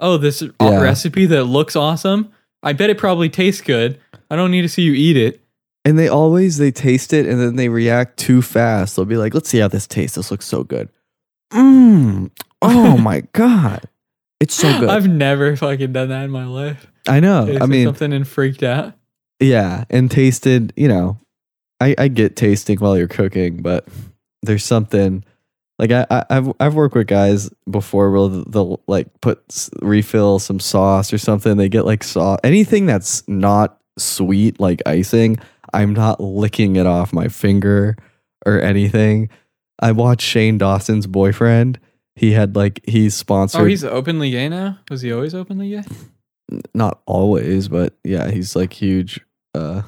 [0.00, 0.80] Oh, this Yeah.
[0.80, 2.32] recipe that looks awesome.
[2.62, 4.00] I bet it probably tastes good.
[4.30, 5.40] I don't need to see you eat it.
[5.88, 8.94] And they always they taste it and then they react too fast.
[8.94, 10.16] They'll be like, "Let's see how this tastes.
[10.16, 10.90] This looks so good."
[11.50, 12.30] Mmm.
[12.60, 13.88] Oh my god.
[14.38, 14.90] It's so good.
[14.90, 16.86] I've never fucking done that in my life.
[17.08, 17.46] I know.
[17.46, 18.92] Tasted I mean, something and freaked out.
[19.40, 21.18] yeah, and tasted, you know,
[21.80, 23.88] I, I get tasting while you're cooking, but
[24.42, 25.24] there's something
[25.78, 30.38] like I, I I've I've worked with guys before where they'll, they'll like put refill
[30.38, 31.56] some sauce or something.
[31.56, 35.38] They get like sauce anything that's not sweet like icing.
[35.74, 37.96] I'm not licking it off my finger
[38.46, 39.28] or anything.
[39.80, 41.78] I watched Shane Dawson's boyfriend.
[42.16, 44.78] He had like he's sponsored Oh, he's openly gay now.
[44.90, 45.82] Was he always openly gay?
[46.74, 49.20] not always, but yeah, he's like huge.
[49.54, 49.82] Uh,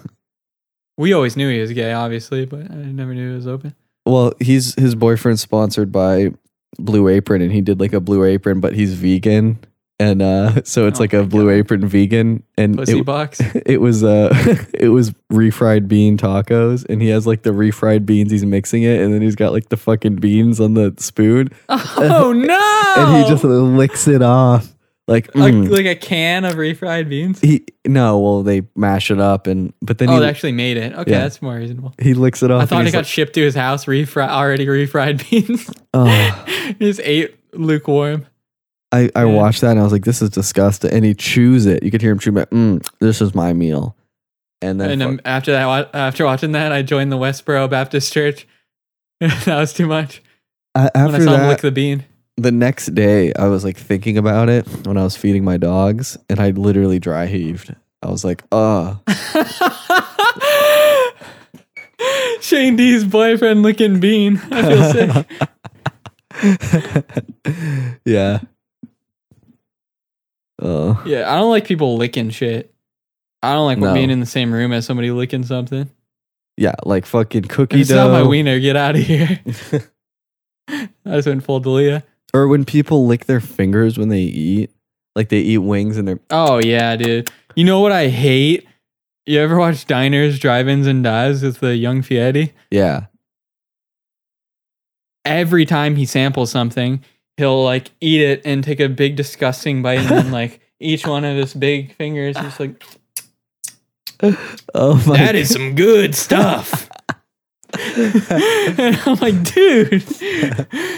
[0.98, 3.74] We always knew he was gay, obviously, but I never knew he was open.
[4.06, 6.32] well, he's his boyfriend's sponsored by
[6.78, 9.58] Blue Apron, and he did like a Blue Apron, but he's vegan,
[10.00, 11.52] and uh, so it's Oh like a Blue God.
[11.52, 13.38] Apron vegan, and Pussy it, box.
[13.66, 14.30] it was uh,
[14.74, 19.00] it was refried bean tacos, and he has like the refried beans, he's mixing it,
[19.00, 22.94] and then he's got like the fucking beans on the spoon, Oh no!
[22.96, 24.74] and he just licks it off,
[25.06, 25.68] like like, mm.
[25.70, 27.38] like a can of refried beans.
[27.40, 30.78] he no, well they mash it up, and but then Oh, he they actually made
[30.78, 30.94] it.
[30.94, 31.20] Okay, Yeah.
[31.20, 31.94] that's more reasonable.
[32.00, 32.62] he licks it off.
[32.62, 35.68] I thought it got shipped to his house, refried already refried beans.
[35.68, 36.44] like, oh.
[36.78, 38.26] he just ate lukewarm.
[38.92, 39.34] I, I Yeah.
[39.34, 40.90] watched that and I was like, this is disgusting.
[40.92, 41.82] And he chews it.
[41.82, 42.50] You could hear him chew it.
[42.50, 43.94] Mm, this is my meal.
[44.62, 48.46] And then And um, after that, after watching that, I joined the Westboro Baptist Church.
[49.20, 50.22] that was too much.
[50.74, 52.04] a- When I after saw him lick that, the bean.
[52.36, 56.18] the next day, I was like thinking about it when I was feeding my dogs,
[56.28, 57.74] and I literally dry heaved.
[58.02, 58.96] I was like, uh,
[62.40, 64.40] Shane D's boyfriend licking bean.
[64.50, 65.26] I feel sick.
[68.04, 68.40] yeah.
[70.60, 72.74] Oh, Yeah, I don't like people licking shit.
[73.42, 73.94] I don't like No.
[73.94, 75.88] being in the same room as somebody licking something.
[76.56, 78.58] yeah, like fucking cookie It's not my wiener.
[78.60, 79.40] Get out of here.
[80.68, 82.04] I just went full D'Elia.
[82.34, 84.70] or when people lick their fingers when they eat,
[85.16, 87.30] like they eat wings and they're Oh yeah, dude.
[87.56, 88.66] You know what I hate?
[89.26, 92.52] You ever watch Diners, Drive-ins, and Dives with the young Fieri?
[92.70, 93.06] yeah,
[95.24, 97.04] Every time he samples something,
[97.40, 101.24] he'll like eat it and take a big disgusting bite, and then like each one
[101.24, 102.82] of his big fingers, he's like,
[104.74, 106.88] oh my, "That is some good stuff."
[107.78, 110.02] and I'm like, dude,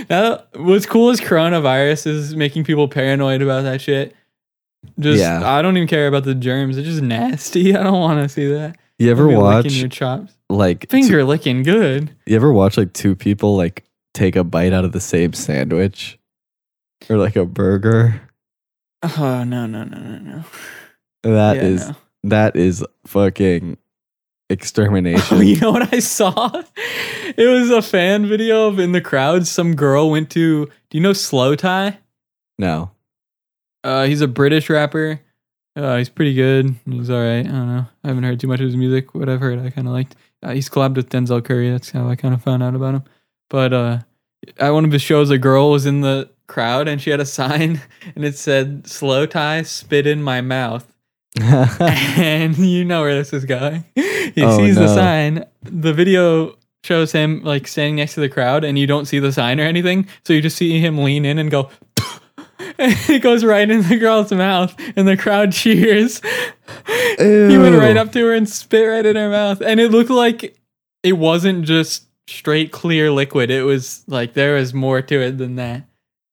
[0.09, 4.17] that, what's cool is coronavirus is making people paranoid about that shit.
[4.99, 5.49] Just, Yeah.
[5.49, 6.79] I don't even care about the germs.
[6.79, 7.77] It's just nasty.
[7.77, 8.77] I don't want to see that.
[8.99, 10.33] You ever Somebody watch licking your chops?
[10.49, 12.15] like Finger licking good.
[12.27, 13.85] You ever watch like two people like
[14.15, 16.19] take a bite out of the same sandwich
[17.09, 18.21] or like a burger?
[19.03, 20.45] Oh no no no no no.
[21.23, 21.97] That Yeah, is no.
[22.25, 23.77] that is fucking
[24.51, 25.39] extermination.
[25.39, 26.63] Oh, you know what I saw?
[27.37, 29.47] It was a fan video of in the crowd.
[29.47, 30.67] Some girl went to.
[30.67, 31.99] Do you know Slowthai?
[32.59, 32.91] no.
[33.85, 35.21] Uh, he's a British rapper.
[35.75, 36.73] Uh, he's pretty good.
[36.89, 37.41] He's all right.
[37.41, 37.87] I don't know.
[38.05, 39.13] I haven't heard too much of his music.
[39.13, 40.15] What I've heard, I kind of liked.
[40.41, 41.69] Uh, he's collabed with Denzel Curry.
[41.69, 43.03] That's how I kind of found out about him.
[43.51, 43.99] But uh,
[44.59, 47.27] at one of his shows, a girl was in the crowd and she had a
[47.27, 47.81] sign
[48.15, 50.87] and it said "Slowthai, spit in my mouth."
[51.41, 53.85] and you know where this is going.
[54.35, 55.45] He Oh, sees the sign.
[55.63, 59.31] The video shows him like standing next to the crowd, and you don't see the
[59.33, 60.07] sign or anything.
[60.25, 61.69] So you just see him lean in and go.
[62.79, 66.23] and it goes right in the girl's mouth, and the crowd cheers.
[67.19, 70.09] He went right up to her and spit right in her mouth, and it looked
[70.11, 70.57] like
[71.03, 73.51] it wasn't just straight clear liquid.
[73.51, 75.85] It was like there was more to it than that.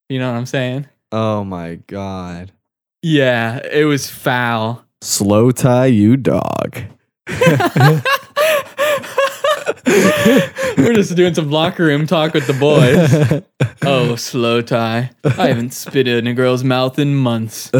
[0.10, 0.88] You know what I'm saying?
[1.12, 2.52] Oh my god.
[3.02, 4.84] Yeah, it was foul.
[5.02, 6.78] Slowthai you dog.
[10.78, 13.44] We're just doing some locker room talk with the boys.
[13.82, 15.10] Oh, Slowthai.
[15.24, 17.72] I haven't spit in a girl's mouth in months.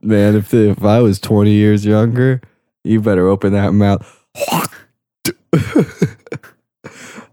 [0.00, 2.40] Man, if if I was 20 years younger,
[2.84, 4.24] you better open that mouth.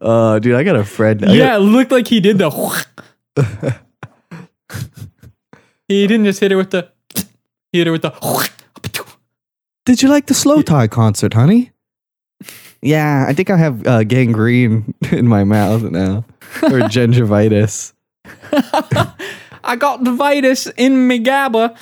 [0.02, 1.24] uh, dude, I got a friend.
[1.24, 2.86] I yeah, it looked like he did the.
[5.92, 6.90] got- he didn't just hit her with the.
[7.72, 8.50] He hit her with the.
[9.86, 11.72] Did you like the Slowthai concert, honey?
[12.82, 16.26] Yeah, I think I have uh, gangrene in my mouth now,
[16.64, 17.94] or gingivitis.
[19.64, 21.76] I got the vitus in me gabba.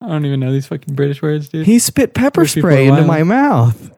[0.00, 1.66] I don't even know these fucking British words, dude.
[1.66, 3.90] He spit pepper Those people spray into my mouth.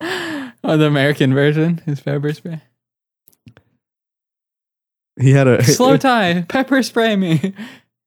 [0.00, 2.60] oh, the American version is pepper spray.
[5.20, 7.52] He had a Slowthai, pepper spray me.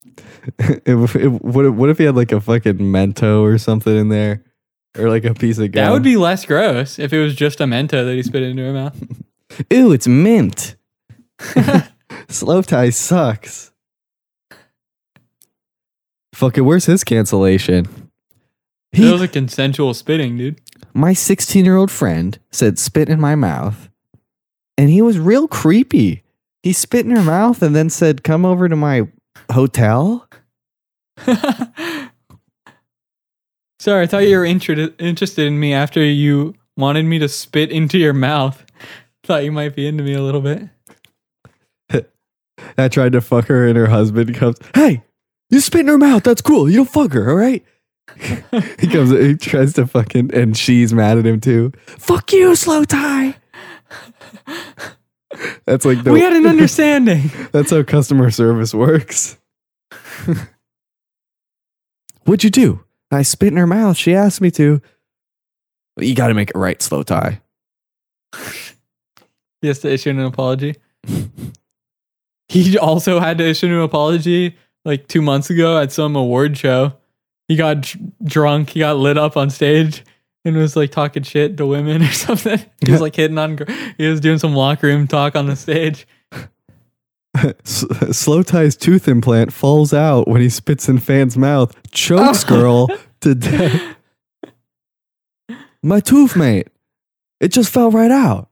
[0.58, 4.08] it, it- what, if, what if he had like a fucking Mento or something in
[4.08, 4.42] there,
[4.98, 5.84] or like a piece of gum?
[5.84, 8.62] That would be less gross if it was just a Mento that he spit into
[8.64, 9.00] her mouth.
[9.72, 10.76] Ooh, it's mint.
[12.28, 13.70] Slowthai sucks.
[16.34, 17.86] Fuck it, where's his cancellation?
[18.92, 20.60] It He, was a consensual spitting, dude.
[20.94, 23.88] my 16 year old friend said spit in my mouth,
[24.76, 26.22] and he was real creepy.
[26.66, 29.06] He spit in her mouth and then said, "Come over to my
[29.52, 30.28] hotel."
[33.78, 37.70] Sorry, I thought you were inter- interested in me after you wanted me to spit
[37.70, 38.66] into your mouth.
[39.22, 40.68] Thought you might be into me a little bit.
[42.76, 45.04] I tried to fuck her, and her husband comes, "Hey,
[45.50, 46.24] you spit in her mouth.
[46.24, 46.68] That's cool.
[46.68, 47.64] You don't fuck her, all right?"
[48.80, 51.70] he comes, he tries to fucking, and she's mad at him too.
[51.86, 53.36] Fuck you, Slowthai.
[55.64, 57.30] That's like the we had an understanding.
[57.52, 59.38] That's how customer service works.
[62.24, 62.84] What'd you do?
[63.10, 63.96] I spit in her mouth.
[63.96, 64.80] She asked me to.
[65.98, 67.40] You got to make it right, Slowthai.
[69.62, 70.76] He has to issue an apology.
[72.48, 76.92] He also had to issue an apology like two months ago at some award show.
[77.48, 80.04] He got dr- drunk, he got lit up on stage
[80.46, 82.64] and was like talking shit to women or something.
[82.84, 83.58] He was like hitting on,
[83.98, 86.06] he was doing some locker room talk on the stage.
[87.34, 92.48] Slowthai's tooth implant falls out when he spits in fan's mouth, chokes oh.
[92.48, 92.88] girl
[93.20, 93.96] to death.
[95.82, 96.68] My tooth, mate.
[97.40, 98.48] It just fell right out.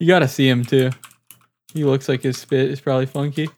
[0.00, 0.90] You gotta see him too.
[1.72, 3.48] He looks like his spit is probably funky.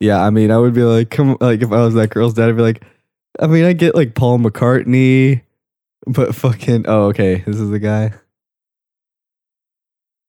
[0.00, 2.48] Yeah, I mean, I would be like, come, like if I was that girl's dad,
[2.48, 2.82] I'd be like,
[3.38, 5.42] I mean, I get like Paul McCartney,
[6.06, 8.12] but fucking, oh, okay, this is the guy.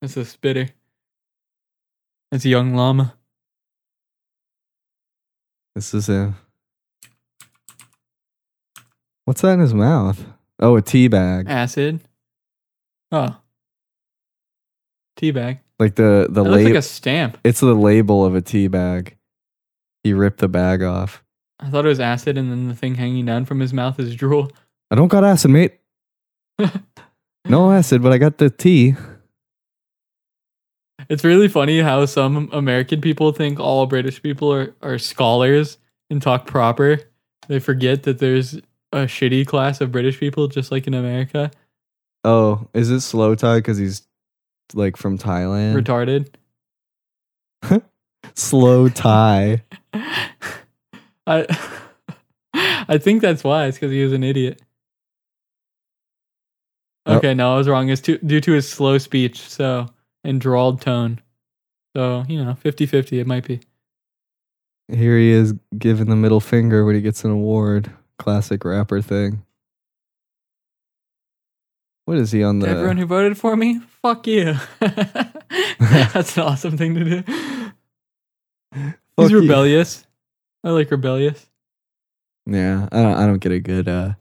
[0.02, 0.70] That's a spitter.
[2.32, 3.16] That's a young llama.
[5.76, 6.34] This is a.
[9.26, 10.26] What's that in his mouth?
[10.60, 11.48] Oh, a tea bag.
[11.50, 12.02] Acid.
[13.12, 13.38] Oh.
[15.18, 15.60] Teabag.
[15.80, 17.38] Like the the looks like a stamp.
[17.44, 19.18] it's the label of a tea bag.
[20.04, 21.24] He ripped the bag off.
[21.60, 24.16] I thought it was acid, and then the thing hanging down from his mouth is
[24.16, 24.52] drool.
[24.90, 25.80] I don't got acid, mate.
[27.46, 28.96] no acid, but I got the tea.
[31.10, 35.78] It's really funny how some American people think all British people are, are scholars
[36.10, 37.00] and talk proper.
[37.48, 38.56] They forget that there's
[38.92, 41.52] a shitty class of British people, just like in America.
[42.24, 44.08] Oh, is it Slowthai because he's
[44.74, 45.76] like from Thailand?
[45.82, 46.28] Retarded.
[48.24, 49.62] Slowthai.
[49.94, 51.46] I
[52.88, 53.66] I think that's why.
[53.68, 54.62] It's because he was an idiot.
[57.06, 57.18] Oh.
[57.18, 57.90] Okay, no, I was wrong.
[57.90, 59.88] It's to, due to his slow speech, so
[60.24, 61.20] and drawled tone.
[61.96, 63.60] So, you know, 50-50 it might be.
[64.88, 67.92] Here he is giving the middle finger when he gets an award.
[68.20, 69.44] Classic rapper thing.
[72.06, 72.72] What is he on To the?
[72.72, 74.56] everyone who voted for me, fuck you.
[74.80, 77.24] That's an awesome thing to do.
[79.18, 79.42] He's you.
[79.42, 80.06] rebellious.
[80.64, 81.48] I like rebellious.
[82.46, 83.14] Yeah, I don't.
[83.14, 83.88] I don't get a good.
[83.88, 84.14] uh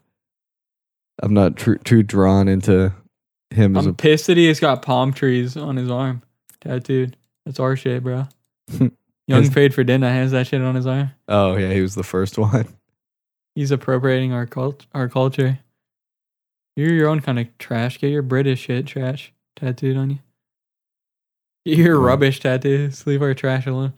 [1.23, 2.93] I'm not tr- too drawn into
[3.51, 3.95] him as I'm a.
[3.95, 6.23] pissed that he has got palm trees on his arm.
[6.61, 7.17] Tattooed.
[7.45, 8.27] That's our shit, bro.
[9.27, 11.13] Young paid for dinner has that shit on his arm.
[11.29, 12.67] Oh yeah, he was the first one.
[13.55, 15.59] He's appropriating our cult our culture.
[16.77, 17.99] You're your own kind of trash.
[17.99, 20.19] Get your British shit trash tattooed on you.
[21.67, 23.07] Get your rubbish tattoos.
[23.07, 23.93] Leave our trash alone.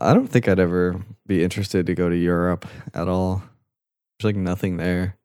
[0.00, 3.42] I don't think I'd ever be interested to go to Europe at all.
[4.18, 5.16] There's like nothing there.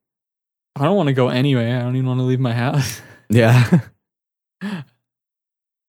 [0.75, 1.79] I don't want to go anywhere.
[1.79, 3.01] I don't even want to leave my house.
[3.27, 3.79] Yeah.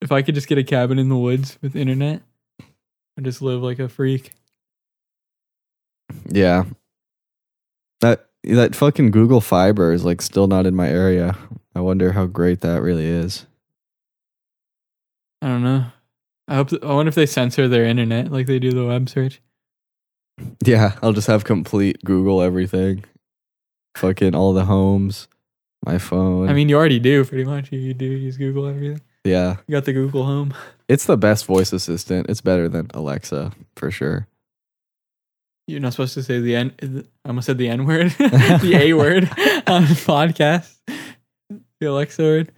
[0.00, 2.22] if I could just get a cabin in the woods with internet,
[2.58, 4.32] I just live like a freak.
[6.24, 6.64] yeah.
[8.00, 11.36] That that fucking Google Fiber is like still not in my area.
[11.74, 13.44] I wonder how great that really is.
[15.42, 15.84] I don't know.
[16.48, 16.70] I hope.
[16.82, 19.40] I wonder if they censor their internet like they do the web search.
[20.64, 23.04] Yeah, I'll just have complete Google everything.
[23.96, 25.28] Fucking all the homes,
[25.84, 26.48] my phone.
[26.48, 27.72] I mean, you already do pretty much.
[27.72, 29.00] You do use Google everything.
[29.24, 30.52] yeah, You got the Google Home.
[30.88, 32.28] it's the best voice assistant.
[32.28, 34.26] It's better than Alexa for sure.
[35.66, 37.06] You're not supposed to say the N.
[37.24, 39.24] I almost said the N word, the A word
[39.66, 40.76] on the podcast.
[41.80, 42.52] The Alexa word.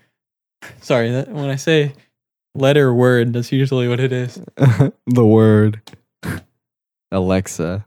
[0.82, 1.93] Sorry, that when I say
[2.55, 4.43] letter word, that's usually what it is.
[5.07, 5.81] the word
[7.11, 7.87] Alexa.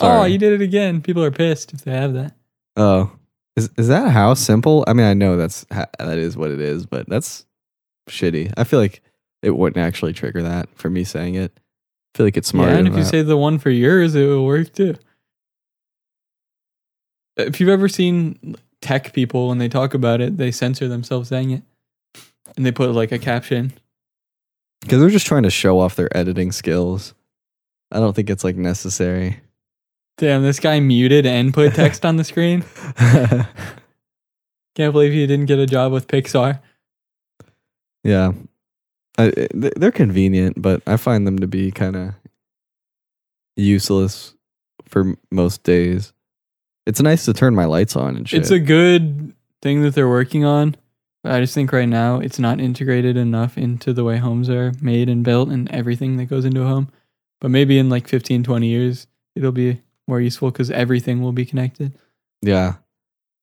[0.00, 1.00] Oh, you did it again.
[1.00, 2.34] People are pissed if they have that.
[2.76, 3.12] Oh,
[3.56, 4.84] is is that how simple?
[4.86, 7.46] I mean, I know that's ha- that is what it is, but that's
[8.08, 8.52] shitty.
[8.56, 9.02] I feel like
[9.42, 11.52] it wouldn't actually trigger that for me saying it.
[12.14, 12.72] I feel like it's smarter.
[12.72, 14.94] yeah, and if you say the one for yours, it will work too.
[17.36, 21.50] If you've ever seen tech people when they talk about it, they censor themselves saying
[21.50, 21.62] it,
[22.56, 23.72] and they put like a caption.
[24.80, 27.14] because they're just trying to show off their editing skills.
[27.90, 29.40] I don't think it's like necessary.
[30.16, 32.64] Damn, this guy muted and put text on the screen.
[34.76, 36.60] Can't believe he didn't get a job with Pixar.
[38.02, 38.32] yeah,
[39.18, 39.46] I, eh,
[39.76, 42.14] they're convenient, but I find them to be kind of
[43.56, 44.34] useless
[44.86, 46.12] for most days.
[46.86, 48.40] It's nice to turn my lights on and shit.
[48.40, 49.32] It's a good
[49.62, 50.76] thing that they're working on.
[51.24, 55.08] I just think right now it's not integrated enough into the way homes are made
[55.08, 56.90] and built and everything that goes into a home.
[57.40, 61.46] But maybe in like 15, 20 years, it'll be more useful because everything will be
[61.46, 61.92] connected.
[62.42, 62.74] Yeah.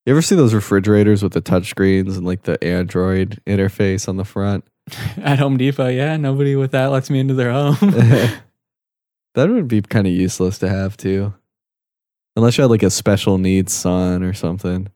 [0.06, 4.26] You ever see those refrigerators with the touchscreens and like the Android interface on the
[4.26, 4.66] front?
[5.18, 7.78] At Home Depot, yeah, nobody with that lets me into their home.
[9.36, 11.34] that would be kind of useless to have too.
[12.36, 14.88] Unless you had like a special needs son or something.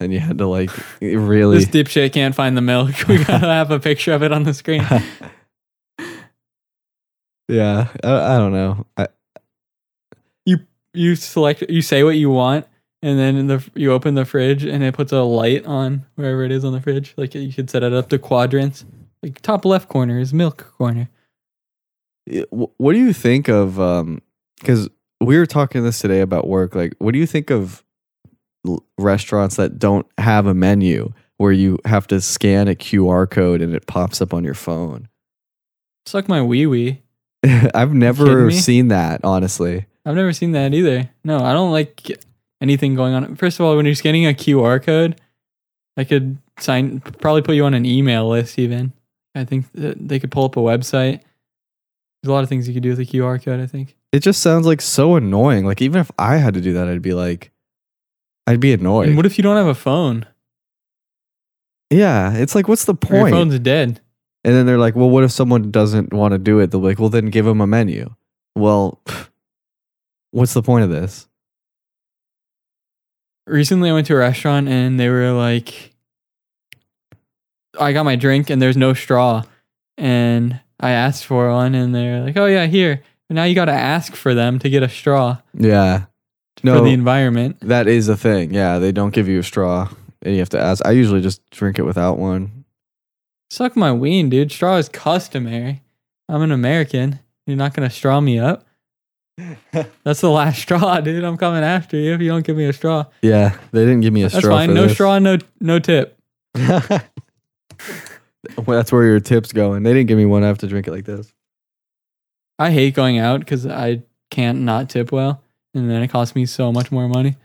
[0.00, 0.70] And you had to like
[1.00, 2.94] really this dipshit can't find the milk.
[3.08, 4.84] We gotta have a picture of it on the screen.
[7.50, 7.88] Yeah.
[8.04, 8.84] I, I don't know.
[8.96, 9.08] I,
[10.94, 12.66] You select, you say what you want,
[13.02, 16.42] and then in the you open the fridge and it puts a light on wherever
[16.42, 17.14] it is on the fridge.
[17.16, 18.84] Like you could set it up to quadrants.
[19.22, 21.08] Like top left corner is milk corner.
[22.50, 24.20] what do you think of um
[24.64, 24.88] cuz
[25.20, 27.84] we were talking this today about work like what do you think of
[28.98, 33.74] restaurants that don't have a menu where you have to scan a QR code and
[33.74, 35.08] it pops up on your phone?
[36.06, 37.02] Suck my wee wee.
[37.74, 39.86] I've never seen that, honestly.
[40.04, 41.08] I've never seen that either.
[41.24, 42.18] No, I don't like
[42.60, 43.36] anything going on.
[43.36, 45.20] First of all, when you're scanning a QR code,
[45.96, 48.58] I could sign, probably put you on an email list.
[48.58, 48.92] Even
[49.34, 51.20] I think they could pull up a website.
[52.22, 53.60] There's a lot of things you could do with a QR code.
[53.60, 53.96] I think.
[54.12, 55.66] It just sounds like so annoying.
[55.66, 57.52] Like even if I had to do that, I'd be like
[58.48, 59.08] I'd be annoyed.
[59.08, 60.26] And what if you don't have a phone?
[61.90, 63.32] yeah, it's like what's the Or your point?
[63.34, 64.00] phone's dead.
[64.44, 66.70] And then they're like, well, what if someone doesn't want to do it?
[66.70, 68.14] They'll be like, well, then give them a menu.
[68.56, 69.00] Well,
[70.30, 71.28] what's the point of this?
[73.46, 75.94] Recently, I went to a restaurant and they were like,
[77.78, 79.42] I got my drink and there's no straw.
[79.96, 83.02] And I asked for one and they're like, oh, yeah, here.
[83.28, 86.04] But now you got to ask for them to get a straw Yeah.
[86.60, 87.58] For No, the environment.
[87.60, 88.52] that is a thing.
[88.52, 89.88] Yeah, they don't give you a straw
[90.22, 90.84] and you have to ask.
[90.86, 92.64] I usually just drink it without one.
[93.50, 94.52] Suck my ween, dude.
[94.52, 95.82] Straw is customary.
[96.28, 97.20] I'm an American.
[97.46, 98.66] You're not going to straw me up.
[100.04, 101.24] That's the last straw, dude.
[101.24, 103.04] I'm coming after you if you don't give me a straw.
[103.22, 104.56] Yeah, they didn't give me a That's straw.
[104.56, 104.68] That's fine.
[104.70, 104.92] for No this.
[104.92, 106.18] straw, no no tip.
[106.56, 107.00] well,
[108.66, 109.82] that's where your tip's going.
[109.84, 110.42] They didn't give me one.
[110.44, 111.32] I have to drink it like this.
[112.58, 115.42] I hate going out because I can't not tip well,
[115.78, 117.36] and then it costs me so much more money.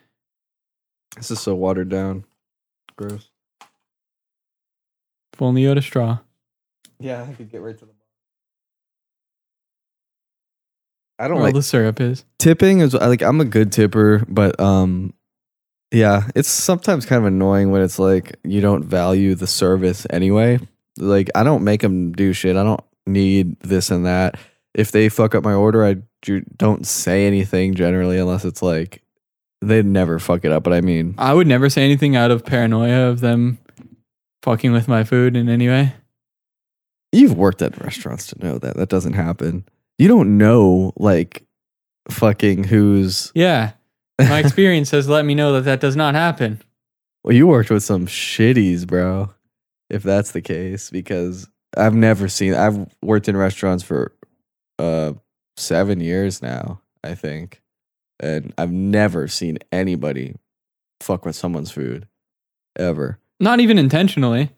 [1.15, 2.25] This is so watered down.
[2.95, 3.29] Gross.
[5.33, 6.19] If only you had a straw.
[6.99, 7.91] Yeah, I could get right to the.
[11.19, 12.25] I don't Where all like the syrup is.
[12.39, 15.13] tipping is like I'm a good tipper, but um
[15.91, 20.59] yeah, it's sometimes kind of annoying when it's like you don't value the service anyway.
[20.97, 22.55] Like I don't make them do shit.
[22.55, 24.37] I don't need this and that.
[24.73, 26.03] If they fuck up my order, I ju-
[26.57, 29.01] don't say anything generally unless it's like
[29.61, 32.45] they'd never fuck it up, but I mean, I would never say anything out of
[32.45, 33.59] paranoia of them
[34.41, 35.93] fucking with my food in any way.
[37.11, 39.63] you've worked at restaurants to know that that doesn't happen.
[39.97, 41.43] You don't know like
[42.09, 43.73] fucking who's Yeah.
[44.19, 46.61] My experience has let me know that that does not happen.
[47.23, 49.33] Well, you worked with some shitties, bro.
[49.89, 51.47] If that's the case, because
[51.77, 52.53] I've never seen.
[52.53, 54.11] I've worked in restaurants for
[54.79, 55.13] uh
[55.57, 57.61] seven years now, I think,
[58.19, 60.35] and I've never seen anybody
[61.01, 62.07] fuck with someone's food
[62.77, 63.19] ever.
[63.39, 64.49] Not even intentionally,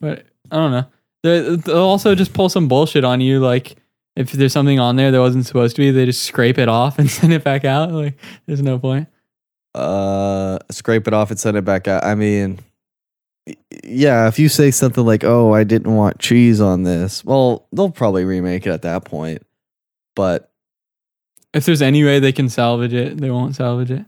[0.00, 0.86] but I don't know.
[1.22, 3.76] They- They'll also just pull some bullshit on you, like
[4.16, 6.98] If there's something on there that wasn't supposed to be, they just scrape it off
[6.98, 7.92] and send it back out.
[7.92, 9.08] Like, there's no point.
[9.74, 12.04] uh scrape it off and send it back out.
[12.04, 12.58] I mean
[13.84, 17.90] yeah, if you say something like, "Oh, I didn't want cheese on this." Well, they'll
[17.90, 19.42] probably remake it at that point.
[20.14, 20.50] But
[21.54, 24.04] If there's any way they can salvage it, they won't salvage it,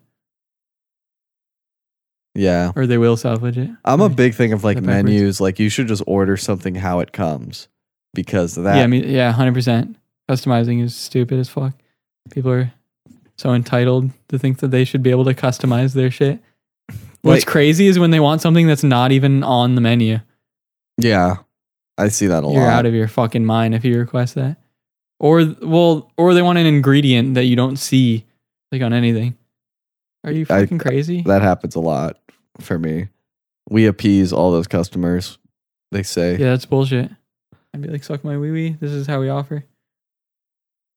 [2.35, 3.71] yeah, or they will salvage it.
[3.85, 5.41] I'm a big thing of like menus.
[5.41, 7.69] Like you should just order something how it comes
[8.13, 9.97] because of that yeah, I mean, yeah, hundred percent.
[10.29, 11.75] Customizing is stupid as fuck.
[12.31, 12.73] People are
[13.37, 16.41] so entitled to think that they should be able to customize their shit.
[17.23, 20.19] What's Like- crazy is when they want something that's not even on the menu.
[20.99, 21.37] yeah,
[21.99, 22.55] I see that a lot.
[22.55, 24.57] You're out of your fucking mind if you request that.
[25.21, 28.25] Or well, or they want an ingredient that you don't see
[28.73, 29.37] like on anything.
[30.25, 31.23] Are you I- fucking crazy?
[31.23, 32.19] that happens a lot
[32.61, 33.09] for me.
[33.71, 35.39] We appease all those customers.
[35.93, 37.11] They say yeah, that's bullshit.
[37.73, 38.77] I'd be like, suck my wee wee.
[38.81, 39.65] This is how we offer.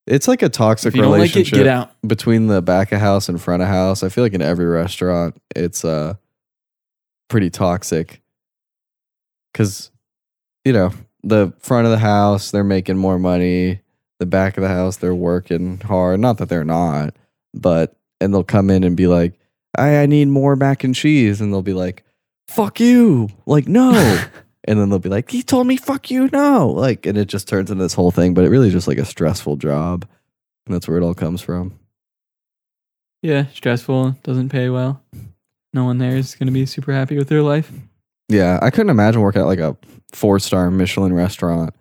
[0.06, 1.92] it's like a toxic don't like it, relationship get out.
[2.06, 4.02] between the back of house and front of house.
[4.02, 6.14] I feel like in every restaurant, it's uh
[7.28, 8.20] pretty toxic
[9.52, 9.90] because
[10.64, 10.92] you know
[11.22, 13.80] the front of the house they're making more money.
[14.20, 16.20] The back of the house they're working hard.
[16.20, 17.14] Not that they're not,
[17.54, 19.34] but and they'll come in and be like,
[19.76, 22.04] "I I need more mac and cheese," and they'll be like,
[22.48, 24.24] "Fuck you!" Like no.
[24.64, 26.68] And then they'll be like, he told me, fuck you, no.
[26.68, 28.98] Like, and it just turns into this whole thing, but it really is just like
[28.98, 30.06] a stressful job.
[30.66, 31.78] And that's where it all comes from.
[33.22, 34.16] yeah, stressful.
[34.22, 35.00] Doesn't pay well.
[35.72, 37.72] No one there is gonna be super happy with their life.
[38.28, 39.74] Yeah, I couldn't imagine working at like a
[40.12, 41.74] four star Michelin restaurant.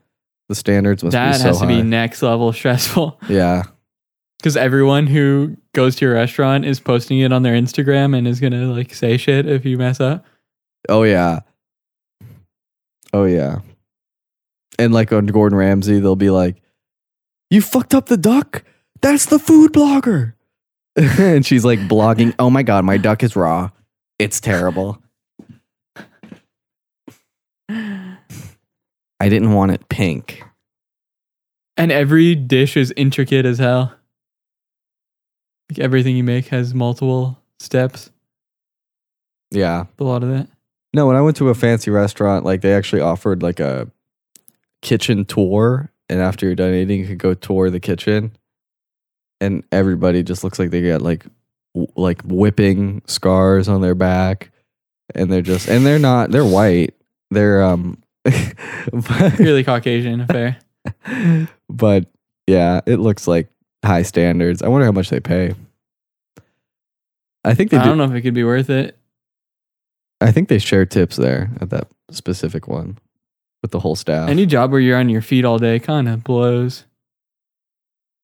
[0.50, 1.76] The standards must that be so has to high.
[1.76, 3.20] be next level stressful.
[3.30, 3.64] yeah,
[4.40, 8.40] Because everyone who goes to your restaurant is posting it on their Instagram and is
[8.40, 10.26] gonna like say shit if you mess up.
[10.90, 11.40] oh yeah,
[13.14, 13.60] oh yeah.
[14.80, 16.62] And like on Gordon Ramsay, they'll be like,
[17.50, 18.64] "You fucked up the duck.
[19.02, 20.34] That's the food blogger."
[20.96, 23.70] and she's like blogging, "Oh my god, my duck is raw.
[24.20, 25.02] It's terrible.
[29.20, 30.44] I didn't want it pink."
[31.76, 33.94] And every dish is intricate as hell.
[35.70, 38.10] Like everything you make has multiple steps.
[39.52, 39.86] Yeah.
[40.00, 40.48] A lot of that.
[40.94, 43.88] No, when I went to a fancy restaurant, like they actually offered like a
[44.82, 48.32] kitchen tour, and after you're done eating, you could go tour the kitchen,
[49.40, 51.26] and everybody just looks like they got like
[51.76, 54.52] w- like whipping scars on their back,
[55.14, 56.96] and they're just and they're not they're white,
[57.30, 58.02] they're um,
[58.92, 60.58] but, Really Caucasian affair.
[61.70, 62.06] but
[62.48, 63.50] yeah, it looks like
[63.84, 64.62] high standards.
[64.62, 65.54] I wonder how much they pay.
[67.44, 68.98] I think they I do, don't know if it could be worth it.
[70.20, 72.98] I think they share tips there at that specific one
[73.62, 74.30] with the whole staff.
[74.30, 76.86] Any job where you're on your feet all day kind of blows.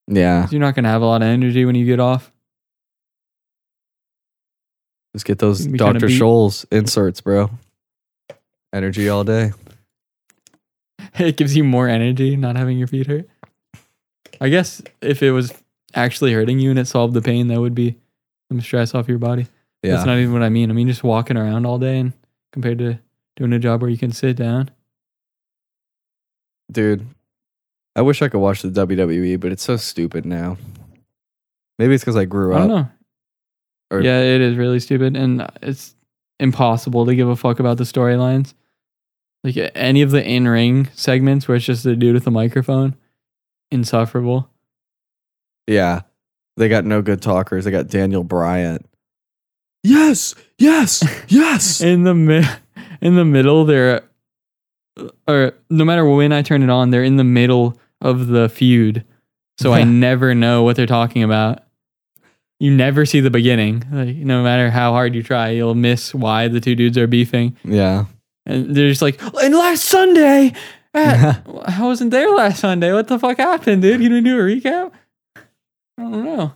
[0.08, 2.30] Yeah, You're not gonna have a lot of energy when you get off.
[5.16, 6.08] just get those You'd be kinda Dr.
[6.12, 7.50] Scholl's inserts, bro.
[8.74, 9.52] Energy all day.
[11.20, 13.30] It gives you more energy not having your feet hurt.
[14.42, 15.54] I guess if it was
[15.94, 17.98] actually hurting you and it solved the pain, that would be
[18.50, 19.48] some stress off your body.
[19.84, 19.94] Yeah.
[19.94, 20.72] That's not even what I mean.
[20.72, 22.14] I mean just walking around all day and
[22.52, 23.00] compared to
[23.36, 24.72] doing a job where you can sit down.
[26.72, 27.06] Dude,
[27.96, 30.58] I wish I could watch the WWE, but it's so stupid now.
[31.78, 32.58] Maybe it's because I grew up.
[32.58, 32.88] I don't know.
[33.92, 35.94] Or- yeah, it is really stupid, and it's
[36.40, 38.54] impossible to give a fuck about the storylines.
[39.44, 42.96] Like any of the in-ring segments where it's just a dude with a microphone,
[43.72, 44.50] insufferable.
[45.68, 46.02] Yeah.
[46.56, 47.66] They got no good talkers.
[47.66, 48.86] They got Daniel Bryan.
[49.84, 51.82] Yes, yes, yes.
[51.82, 52.46] In the mi-
[53.02, 54.04] in the middle, they're
[55.28, 59.04] or no matter when I turn it on, they're in the middle of the feud,
[59.60, 61.64] so I never know what they're talking about.
[62.60, 63.84] You never see the beginning.
[63.92, 67.58] Like no matter how hard you try, you'll miss why the two dudes are beefing.
[67.66, 68.06] yeah.
[68.46, 70.54] And they're just like, and last Sunday,
[70.94, 72.92] at, I wasn't there last Sunday.
[72.94, 74.02] What the fuck happened, dude?
[74.02, 74.92] You didn't do a recap?
[75.36, 76.54] I don't know.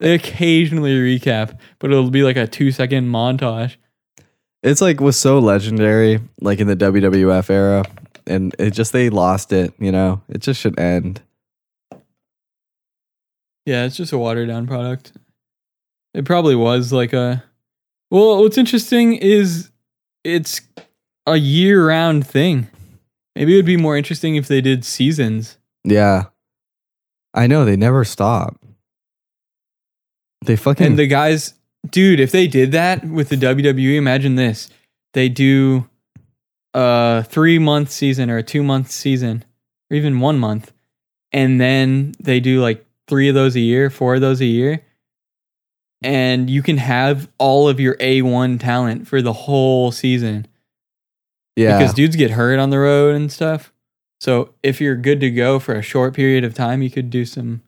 [0.00, 3.76] They occasionally recap, but it'll be like a two second montage.
[4.62, 7.84] It's like was so legendary, like in the WWF era.
[8.26, 10.20] And it just they lost it, you know.
[10.28, 11.22] It just should end.
[13.64, 15.12] Yeah, it's just a watered down product.
[16.14, 17.44] It probably was like a.
[18.10, 19.70] Well, what's interesting is
[20.26, 20.60] it's
[21.26, 22.68] a year round thing.
[23.34, 25.58] Maybe it would be more interesting if they did seasons.
[25.84, 26.24] Yeah.
[27.34, 28.58] I know, they never stop.
[30.44, 31.54] They fucking And the guys,
[31.90, 34.68] dude, if they did that with the WWE, imagine this.
[35.12, 35.88] They do
[36.74, 39.44] a three month season or a two month season,
[39.90, 40.72] or even one month.
[41.32, 44.80] and then they do like three of those a year, four of those a year.
[46.02, 50.46] And you can have all of your A1 talent for the whole season
[51.56, 51.78] Yeah.
[51.78, 53.72] because dudes get hurt on the road and stuff.
[54.20, 57.24] So if you're good to go for a short period of time, you could do
[57.24, 57.62] some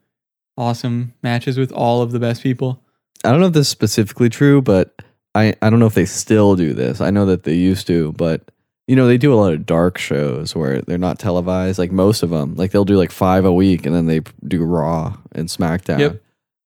[0.57, 2.83] awesome matches with all of the best people.
[3.25, 5.03] I don't know if this is specifically true, but
[5.35, 7.01] I, I don't know if they still do this.
[7.01, 8.43] I know that they used to, but
[8.87, 12.23] you know, they do a lot of dark shows where they're not televised, like most
[12.23, 12.55] of them.
[12.57, 15.99] Like they'll do like five a week and then they do Raw and SmackDown.
[15.99, 16.23] Yep.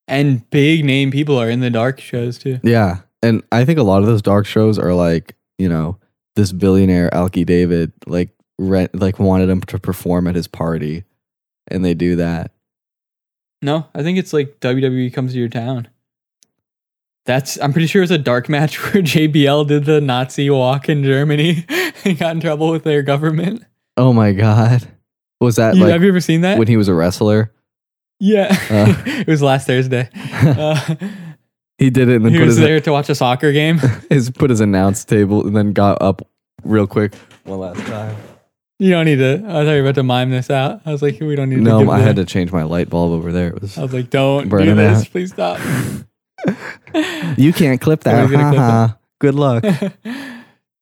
[0.09, 2.59] And big name people are in the dark shows too.
[2.63, 2.99] Yeah.
[3.23, 5.99] And I think a lot of those dark shows are like, you know,
[6.37, 11.05] this billionaire Alki David like rent like wanted him to perform at his party
[11.69, 12.51] and they do that.
[13.63, 15.89] No, I think it's like WWE comes to your town.
[17.25, 21.05] That's I'm pretty sure it's a dark match where JBL did the Nazi walk in
[21.05, 21.65] Germany
[22.05, 23.63] and got in trouble with their government.
[23.97, 24.89] Oh my god.
[25.41, 26.59] Was that You- like have you ever seen that?
[26.59, 27.53] when he was a wrestler?
[28.23, 28.95] Yeah, Uh.
[29.07, 30.09] it was last Thursday.
[30.43, 30.97] Uh,
[31.79, 33.79] he did it and then he put was his, there to watch a soccer game.
[34.11, 36.27] his put his announce table and then got up
[36.65, 38.17] real quick one last time.
[38.79, 39.35] You don't need to.
[39.47, 40.83] I thought you were about to mime this out.
[40.85, 41.63] I was like, we don't need to.
[41.63, 43.49] No, I had to change my light bulb over there.
[43.49, 45.01] It was I was like, don't do this.
[45.01, 45.11] out.
[45.11, 45.61] Please stop.
[47.37, 48.31] You can't clip that.
[48.31, 48.99] Gonna clip.
[49.21, 49.65] Good luck.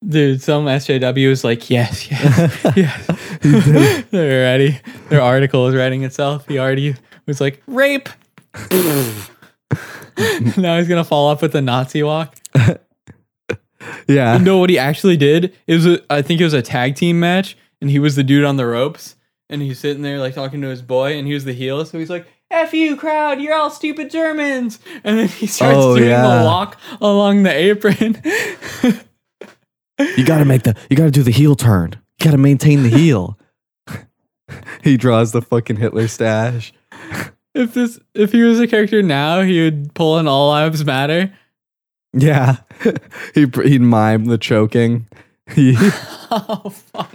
[0.07, 4.07] Dude, some SJW is like, yes, yes, yes.
[4.11, 4.81] They're ready.
[5.11, 6.49] Their article is writing itself.
[6.49, 6.95] He already
[7.31, 8.09] was like, rape.
[10.57, 12.37] now he's gonna follow up with the Nazi walk.
[14.09, 14.37] yeah.
[14.39, 15.55] You know what he actually did?
[15.67, 18.25] It was a, I think it was a tag team match, and he was the
[18.25, 19.17] dude on the ropes,
[19.49, 21.99] and he's sitting there like talking to his boy, and he was the heel, so
[21.99, 23.41] he's like, "F you, crowd!
[23.41, 26.39] You're all stupid Germans!" And then he starts Oh, doing yeah.
[26.41, 28.21] the walk along the apron.
[30.17, 31.91] You gotta make the you gotta do the heel turn.
[32.19, 33.39] You gotta maintain the heel.
[34.83, 36.73] he draws the fucking Hitler stash.
[37.55, 41.33] If this if he was a character now, he would pull an All Lives Matter.
[42.13, 42.57] Yeah.
[43.35, 45.07] he he'd mime the choking.
[45.53, 47.13] He, oh fuck.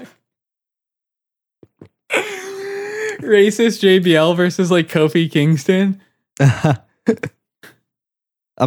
[3.22, 6.02] Racist JBL versus like Kofi Kingston.
[6.40, 6.78] I'm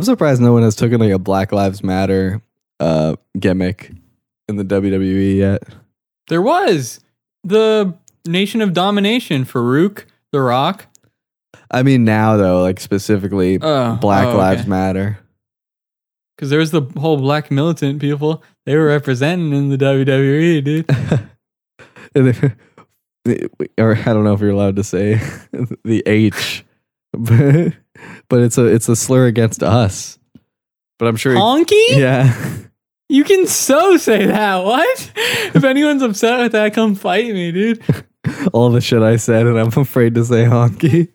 [0.03, 2.43] surprised no one has taken like a Black Lives Matter
[2.81, 3.93] uh gimmick
[4.49, 5.63] in the WWE yet.
[6.29, 7.01] There was
[7.45, 7.95] the
[8.27, 10.87] Nation of Domination, Faarooq, The Rock.
[11.71, 14.67] I mean now though, like specifically Oh, oh Black oh, Lives.
[14.67, 15.19] Matter.
[16.37, 18.43] Because there was the whole black militant people.
[18.65, 20.91] They were representing in the WWE, dude.
[22.15, 22.57] And then-
[23.77, 25.15] or I don't know if you're allowed to say
[25.85, 26.65] the H,
[27.13, 27.75] but,
[28.29, 30.19] but it's a it's a slur against us.
[30.99, 31.89] But I'm sure, Honky?
[31.91, 32.35] yeah,
[33.11, 34.65] You can so say that.
[34.65, 35.13] What?
[35.55, 37.83] if anyone's upset with that, come fight me, dude.
[38.55, 41.13] all the shit I said, and I'm afraid to say honky.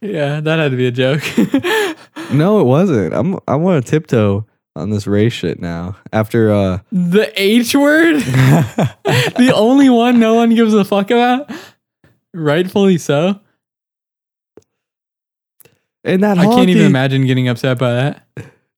[0.00, 1.22] Yeah, that had to be a joke.
[2.32, 3.12] No, it wasn't.
[3.12, 5.96] I'm I want to tiptoe on this race shit now.
[6.12, 8.16] After uh, the H word?
[8.20, 11.50] the only one no one gives a fuck about?
[12.32, 13.40] Rightfully so.
[16.04, 18.26] and that I can't even imagine getting upset by that.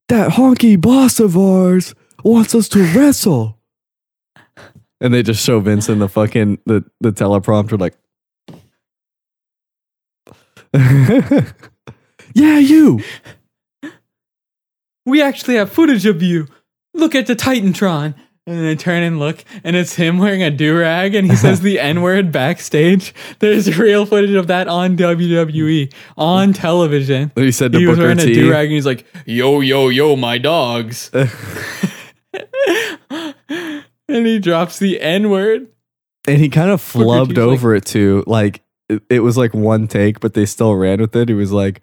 [0.09, 1.95] that honky boss of ours
[2.25, 3.59] wants us to wrestle.
[5.01, 7.95] And they just show Vince in the fucking the, the teleprompter like
[12.37, 13.01] Yeah, you.
[15.07, 16.49] We actually have footage of you.
[16.95, 18.15] Look at the Titantron.
[18.47, 21.35] And then I turn and look, and it's him wearing a do rag, and he
[21.35, 23.15] says the N word backstage.
[23.39, 27.33] There's real footage of that on WWE, on television.
[27.37, 28.35] He said to He was Booker wearing a T.
[28.35, 31.11] do rag, and he's like, yo, yo, yo, my dogs.
[33.11, 35.69] and he drops the N word.
[36.29, 38.25] and he kind of flubbed T's like- over it too.
[38.27, 41.29] Like it, it was like one take, but they still ran with it.
[41.29, 41.81] He was like,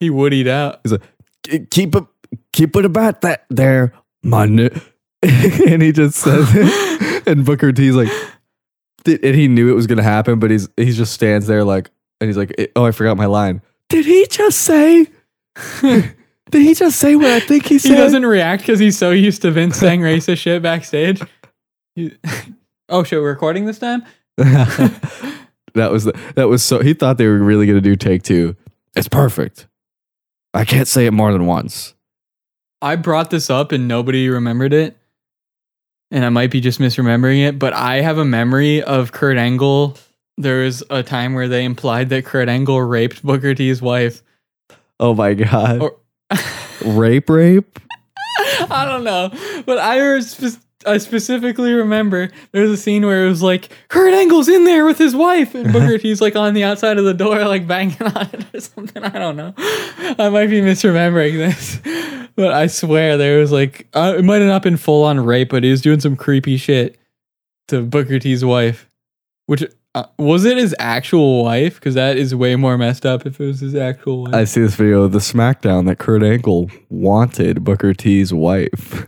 [0.00, 0.80] He woodied out.
[0.82, 2.04] He's like, "Keep it,
[2.52, 3.92] keep it about that there,
[4.22, 4.58] man."
[5.22, 8.08] and he just says it, and Booker T's like,
[9.04, 11.90] did- and he knew it was gonna happen, but he's he just stands there like,
[12.20, 15.06] and he's like, "Oh, I forgot my line." Did he just say?
[15.82, 17.90] Did he just say what I think he said?
[17.90, 21.20] He doesn't react because he's so used to Vince saying racist shit backstage.
[21.94, 22.12] He-
[22.88, 24.04] oh shit, we're recording this time?
[25.74, 26.80] That was the, that was so.
[26.80, 28.56] He thought they were really gonna do take two.
[28.96, 29.66] It's perfect.
[30.52, 31.94] I can't say it more than once.
[32.80, 34.96] I brought this up and nobody remembered it.
[36.10, 39.96] And I might be just misremembering it, but I have a memory of Kurt Angle.
[40.36, 44.22] There was a time where they implied that Kurt Angle raped Booker T's wife.
[45.00, 45.80] Oh my god!
[45.80, 45.96] Or
[46.84, 47.80] rape, rape.
[48.38, 49.30] I don't know,
[49.64, 53.70] but I was just, I specifically remember there was a scene where it was like
[53.88, 57.04] Kurt Angle's in there with his wife, and Booker T's like on the outside of
[57.04, 59.02] the door, like banging on it or something.
[59.02, 59.54] I don't know.
[59.56, 61.80] I might be misremembering this,
[62.36, 65.50] but I swear there was like uh, it might have not been full on rape,
[65.50, 66.98] but he was doing some creepy shit
[67.68, 68.90] to Booker T's wife,
[69.46, 69.64] which.
[69.96, 71.76] Uh, was it his actual wife?
[71.76, 74.34] Because that is way more messed up if it was his actual wife.
[74.34, 79.06] I see this video of the SmackDown that Kurt Angle wanted Booker T's wife.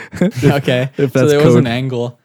[0.44, 2.18] okay, if so there was an angle.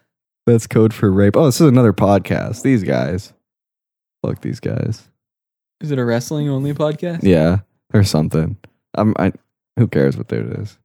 [0.46, 1.36] that's code for rape.
[1.36, 2.62] Oh, this is another podcast.
[2.62, 3.32] These guys,
[4.24, 5.08] fuck these guys.
[5.80, 7.22] Is it a wrestling only podcast?
[7.22, 7.58] Yeah,
[7.92, 8.56] or something.
[8.94, 9.14] I'm.
[9.18, 9.32] I.
[9.78, 10.78] Who cares what there it is?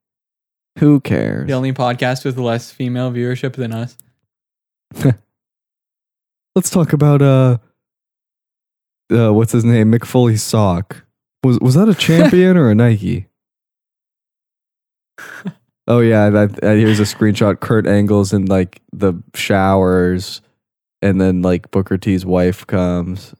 [0.79, 1.47] Who cares?
[1.47, 3.97] The only podcast with less female viewership than us.
[6.55, 7.57] Let's talk about uh,
[9.11, 9.91] uh, what's his name?
[9.91, 11.03] Mick Foley's sock.
[11.43, 13.27] Was was that a champion or a Nike?
[15.87, 17.59] Oh yeah, that, uh, here's a screenshot.
[17.59, 20.41] Kurt Angle's in like the showers,
[21.01, 23.33] and then like Booker T's wife comes.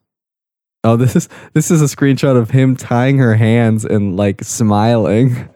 [0.84, 5.48] Oh, this is this is a screenshot of him tying her hands and like smiling,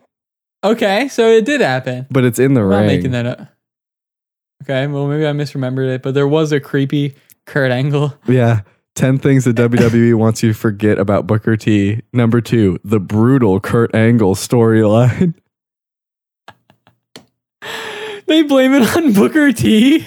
[0.64, 2.08] Okay, so it did happen.
[2.10, 2.88] but it's in the I'm not ring.
[2.88, 3.48] making that up.
[4.64, 7.16] Okay, well maybe I misremembered it, but there was a creepy
[7.46, 8.14] Kurt Angle.
[8.28, 8.62] Yeah.
[8.96, 12.02] 10 things that WWE wants you to forget about Booker T.
[12.14, 15.36] Number two, the brutal Kurt Angle storyline.
[18.26, 20.06] They blame it on Booker T.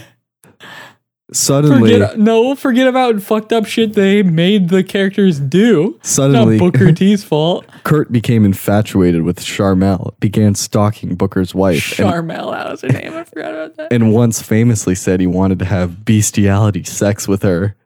[1.33, 5.99] Suddenly, Forget no, forget about fucked up shit they made the characters do.
[6.03, 7.65] suddenly, Not Booker T's fault.
[7.85, 13.13] Kurt became infatuated with Sharmell, began stalking Booker's wife, Sharmell, that was her name.
[13.15, 13.93] I forgot about that.
[13.93, 17.77] and once famously said he wanted to have bestiality sex with her.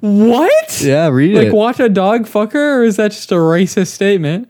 [0.00, 0.80] What?
[0.80, 1.48] Yeah, read Like it.
[1.48, 4.48] Like, watch a dog fuck her, or is that just a racist statement?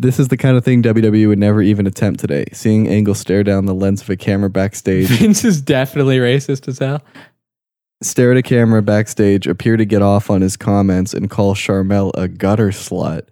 [0.00, 2.44] This is the kind of thing WWE would never even attempt today.
[2.52, 6.78] Seeing Angle stare down the lens of a camera backstage Vince is definitely racist as
[6.78, 7.02] hell.
[8.00, 12.12] stare at a camera backstage, appear to get off on his comments, and call Sharmell
[12.14, 13.22] a gutter slut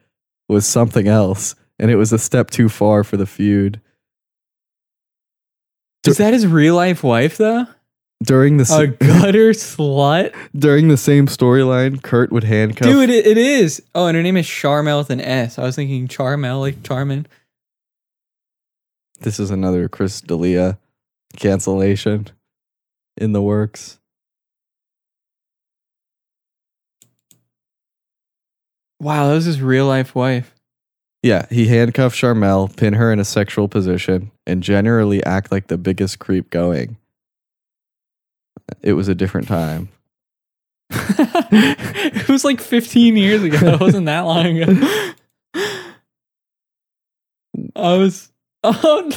[0.49, 3.81] was something else, and it was a step too far for the feud.
[6.05, 7.67] Is that his real life wife though?
[8.25, 10.35] During the s- A gutter slut?
[10.59, 12.89] during the same storyline, Kurt would handcuff.
[12.89, 13.83] Dude, it, it is.
[13.95, 15.59] Oh, and her name is Sharmell with an S.
[15.59, 17.27] I was thinking Charmel, like Charmin.
[19.21, 20.79] This is another Chris D'Elia
[21.37, 22.29] cancellation
[23.19, 23.99] in the works.
[29.01, 30.55] Wow, that was his real life wife.
[31.23, 35.77] Yeah, he handcuffed Sharmell, pin her in a sexual position, and generally act like the
[35.79, 36.97] biggest creep going.
[38.83, 39.89] It was a different time.
[40.91, 43.59] it was like 15 years ago.
[43.59, 45.13] It wasn't that long ago.
[47.75, 48.31] I was.
[48.69, 49.09] Oh,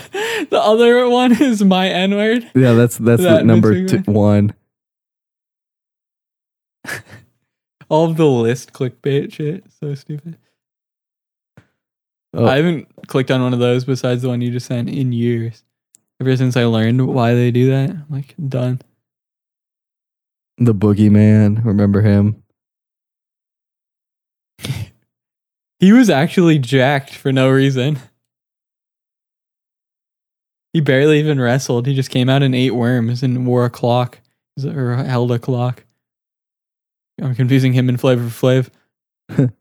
[0.52, 2.52] the other one is my N word.
[2.54, 4.54] Yeah, that's that's That the number two, one.
[7.90, 9.64] All of the list clickbait shit.
[9.80, 10.38] So stupid.
[12.36, 12.46] Oh.
[12.46, 15.64] I haven't clicked on one of those besides the one you just sent in years.
[16.22, 18.82] Ever since I learned why they do that, I'm like, done.
[20.60, 22.44] The Boogeyman, remember him?
[25.80, 28.00] He was actually jacked for no reason.
[30.74, 31.88] He barely even wrestled.
[31.88, 34.20] He just came out and ate worms and wore a clock
[34.62, 35.86] or held a clock.
[37.22, 38.70] I'm confusing him and Flavor Flav.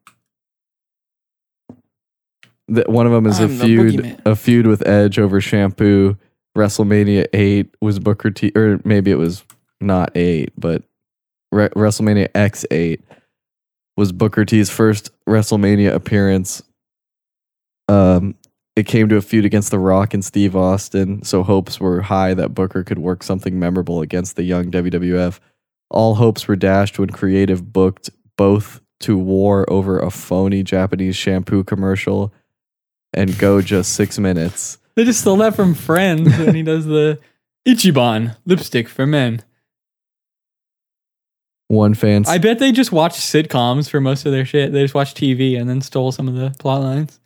[2.70, 6.18] That one of them is a I'm the feud, a feud with Edge over shampoo.
[6.56, 9.42] WrestleMania eight was Booker T, or maybe it was
[9.80, 10.82] not eight, but
[11.52, 13.02] Re- WrestleMania X eight
[13.96, 16.62] was Booker T's first WrestleMania appearance.
[17.88, 18.34] Um,
[18.76, 22.32] it came to a feud against The Rock and Steve Austin, so hopes were high
[22.34, 25.40] that Booker could work something memorable against the young WWF.
[25.90, 31.64] All hopes were dashed when creative booked both to war over a phony Japanese shampoo
[31.64, 32.32] commercial
[33.12, 34.78] and go just six minutes.
[34.94, 37.18] They just stole that from Friends when he does the
[37.66, 39.42] Ichiban lipstick for men.
[41.68, 44.72] One fan, I bet they just watched sitcoms for most of their shit.
[44.72, 47.20] They just watched TV and then stole some of the plot lines.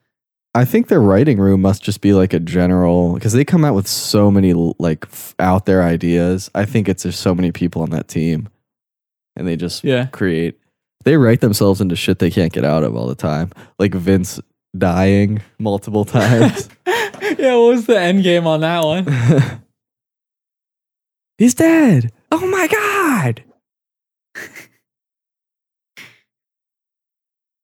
[0.54, 3.74] I think their writing room must just be like a general because they come out
[3.74, 6.50] with so many like f- out there ideas.
[6.54, 8.48] I think it's just so many people on that team,
[9.36, 10.06] and they just Yeah.
[10.06, 10.58] create.
[11.04, 14.40] They write themselves into shit they can't get out of all the time, like Vince
[14.76, 16.68] dying multiple times.
[16.86, 19.06] yeah, what was the end game on that one?
[21.38, 22.12] He's dead.
[22.30, 23.42] Oh my god.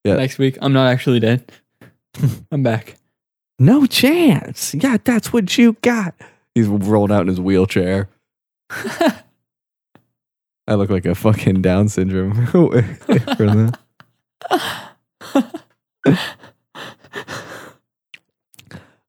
[0.05, 0.17] Yeah.
[0.17, 1.51] Next week, I'm not actually dead.
[2.53, 2.97] I'm back.
[3.59, 4.75] No chance.
[4.75, 6.15] Yeah, that's what you got.
[6.55, 8.09] He's rolling out in his wheelchair.
[8.71, 9.15] I
[10.75, 12.47] look like a fucking Down syndrome.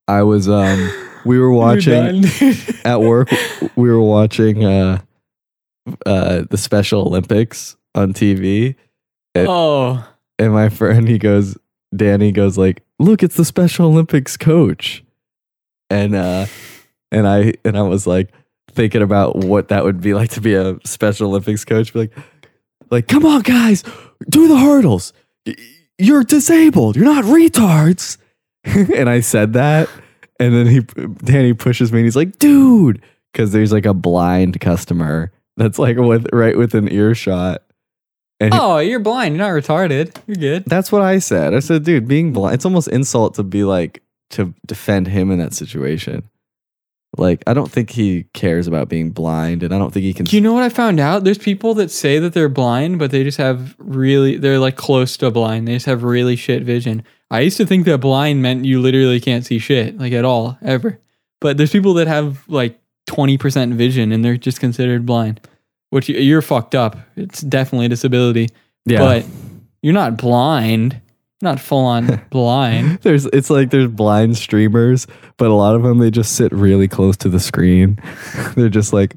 [0.08, 0.90] I was um
[1.26, 2.26] we were watching
[2.84, 3.30] at work
[3.76, 5.00] we were watching uh
[6.06, 8.76] uh the Special Olympics on TV
[9.36, 10.08] oh,
[10.38, 11.58] and my friend he goes
[11.96, 15.04] Danny goes like look it's the Special Olympics coach.
[15.90, 16.46] And uh
[17.12, 18.32] and I and I was like
[18.72, 21.94] thinking about what that would be like to be a Special Olympics coach.
[21.94, 22.18] Be like
[22.92, 23.84] like come on guys
[24.30, 25.14] do the hurdles.
[25.98, 26.96] You're disabled.
[26.96, 28.18] You're not retards.
[28.66, 29.90] And I said that
[30.40, 30.80] and then he
[31.24, 33.02] Danny pushes me and he's like dude
[33.32, 37.62] because there's like a blind customer that's like with right within earshot
[38.40, 39.36] and he- oh, you're blind.
[39.36, 40.16] You're not retarded.
[40.26, 40.64] You're good.
[40.66, 41.54] that's what I said.
[41.54, 45.40] I said, dude, being blind, it's almost insult to be like, to defend him in
[45.40, 46.24] that situation.
[47.18, 50.26] Like, I don't think he cares about being blind, and I don't think he can.
[50.26, 51.24] Do you know what I found out?
[51.24, 55.18] There's people that say that they're blind, but they just have really, they're like close
[55.18, 55.68] to blind.
[55.68, 57.04] They just have really shit vision.
[57.32, 60.58] I used to think that blind meant you literally can't see shit, like at all,
[60.62, 61.00] ever.
[61.42, 65.42] But there's people that have like 20% vision and they're just considered blind,
[65.90, 66.98] which you- you're fucked up.
[67.16, 68.50] It's definitely a disability,
[68.86, 69.00] yeah.
[69.00, 69.26] but
[69.82, 71.00] you're not blind,
[71.42, 73.00] not full on blind.
[73.02, 75.08] there's, it's like there's blind streamers,
[75.38, 77.98] but a lot of them, they just sit really close to the screen.
[78.56, 79.16] They're just like,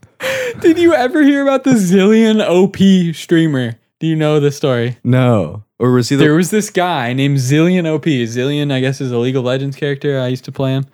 [0.61, 3.75] Did you ever hear about the Zilean OP streamer?
[4.01, 4.99] Do you know the story?
[5.05, 5.65] no.
[5.79, 6.23] Or was he the.
[6.23, 8.05] There was this guy named Zilean OP.
[8.05, 10.21] Zilean, I guess, is a League of Legends character.
[10.21, 10.87] I used to play him.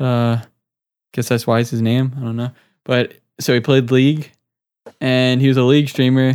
[0.00, 0.38] Uh,
[1.12, 2.12] guess that's why it's his name.
[2.16, 2.50] I don't know.
[2.84, 4.32] But so he played League,
[5.00, 6.34] and he was a League streamer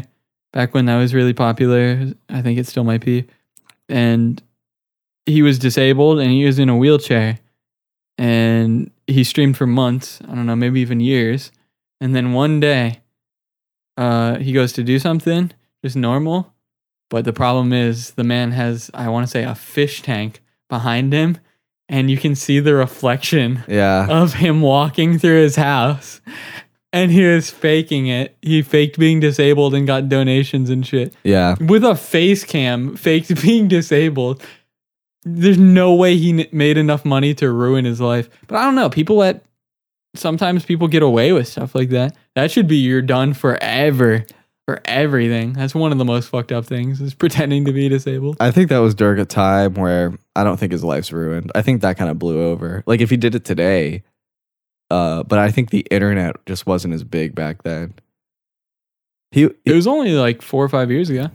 [0.53, 2.11] back when that was really popular.
[2.30, 3.26] I think it still might be.
[3.90, 4.41] And
[5.26, 7.40] he was disabled, and he was in a wheelchair,
[8.18, 10.19] and he streamed for months.
[10.23, 11.52] I don't know, maybe even years.
[11.99, 13.02] And then one day,
[13.98, 15.52] uh, he goes to do something
[15.84, 16.53] just normal,
[17.10, 21.14] but the problem is the man has, I want to say, a fish tank behind
[21.14, 21.38] him,
[21.90, 24.07] and you can see the reflection yeah.
[24.10, 26.22] of him walking through his house.
[26.93, 28.35] And he was faking it.
[28.41, 31.13] He faked being disabled and got donations and shit.
[31.23, 31.55] Yeah.
[31.59, 34.43] With a face cam, faked being disabled.
[35.23, 38.30] There's no way he n- made enough money to ruin his life.
[38.47, 38.89] But I don't know.
[38.89, 39.45] People let
[40.15, 42.15] sometimes people get away with stuff like that.
[42.35, 44.26] That should be you're done forever
[44.65, 45.53] for everything.
[45.53, 48.38] That's one of the most fucked up things is pretending to be disabled.
[48.39, 51.51] I think that was during a time where I don't think his life's ruined.
[51.55, 52.84] I think that kind of blew over.
[52.85, 54.03] Like if he did it today,
[54.91, 57.93] uh, but I think the internet just wasn't as big back then.
[59.31, 61.27] He, It was only like four or five years ago,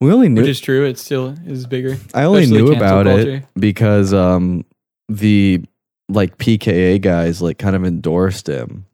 [0.00, 0.40] we only knew.
[0.42, 0.84] which is true.
[0.84, 1.96] It still is bigger.
[2.12, 4.64] I only knew about it because um
[5.08, 5.62] the
[6.08, 8.86] like PKA guys like kind of endorsed him,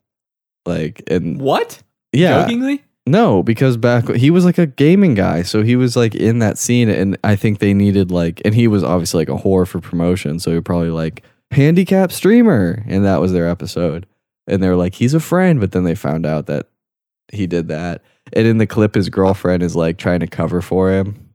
[0.66, 1.82] like and What?
[2.12, 2.84] yeah, Jokingly?
[3.06, 6.58] no, because back he was like a gaming guy, so he was like in that
[6.58, 9.80] scene, and I think they needed like, and he was obviously like a whore for
[9.80, 14.06] promotion, so he probably like handicap streamer, and that was their episode,
[14.46, 16.68] and they were like, he's a friend, but then they found out that
[17.32, 18.02] he did that,
[18.32, 21.30] and in the clip, his girlfriend is like trying to cover for him,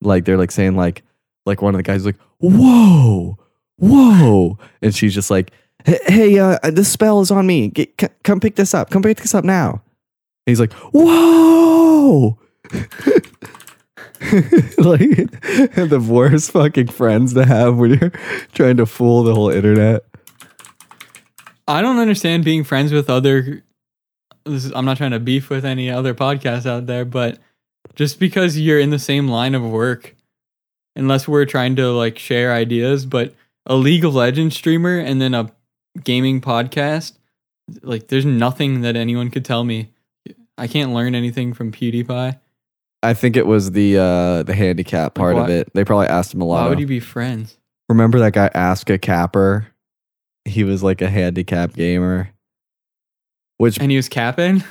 [0.00, 1.02] like they're like saying like,
[1.46, 3.38] like one of the guys is like, whoa,
[3.76, 5.50] whoa, and she's just like.
[5.84, 7.68] "Hey, Hey, uh, this spell is on me.
[7.68, 8.90] Get, c- come pick this up.
[8.90, 9.70] Come pick this up now.
[10.46, 12.36] And he's like, "Whoa!"
[14.78, 15.10] like
[15.74, 18.12] the worst fucking friends to have when you're
[18.52, 20.04] trying to fool the whole internet.
[21.66, 23.62] I don't understand being friends with other.
[24.46, 27.38] Is, I'm not trying to beef with any other podcasts out there, but
[27.94, 30.16] just because you're in the same line of work,
[30.96, 33.34] unless we're trying to like share ideas, but
[33.66, 35.52] a League of Legends streamer and then a
[36.02, 37.18] gaming podcast,
[37.82, 39.92] like there's nothing that anyone could tell me.
[40.56, 42.38] I can't learn anything from PewDiePie.
[43.02, 45.50] I think it was the uh the handicap part of what?
[45.50, 45.70] it.
[45.74, 46.64] They probably asked him a lot.
[46.64, 47.56] Why would you be friends?
[47.88, 49.68] Remember that guy Ask a Capper?
[50.44, 52.30] He was like a handicap gamer.
[53.58, 54.62] Which And he was capping.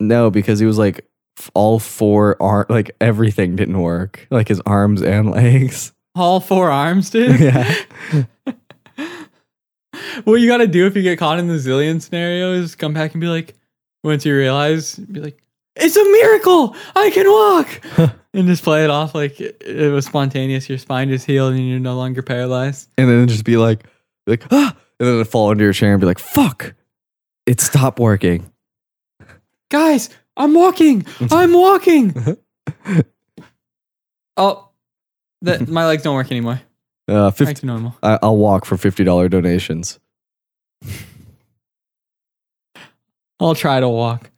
[0.00, 1.06] no, because he was like
[1.38, 4.26] f- all four arm like everything didn't work.
[4.30, 5.92] Like his arms and legs.
[6.14, 7.40] All four arms, dude.
[7.40, 7.74] Yeah.
[10.24, 12.92] what you got to do if you get caught in the Zilean scenario is come
[12.92, 13.54] back and be like,
[14.04, 15.42] once you realize, be like,
[15.76, 16.76] it's a miracle.
[16.94, 18.12] I can walk.
[18.34, 20.68] and just play it off like it, was spontaneous.
[20.68, 22.88] Your spine just healed and you're no longer paralyzed.
[22.98, 23.84] and then just be like,
[24.26, 26.74] like ah, and then fall into your chair and be like, "Fuck,
[27.46, 28.50] it stopped working."
[29.70, 31.06] Guys, I'm walking.
[31.30, 32.36] I'm walking.
[34.36, 34.68] oh,
[35.42, 36.60] that my legs don't work anymore.
[37.08, 37.96] Uh, Back 50, to normal.
[38.02, 39.98] I, I'll walk for fifty dollar donations.
[43.40, 44.30] I'll try to walk.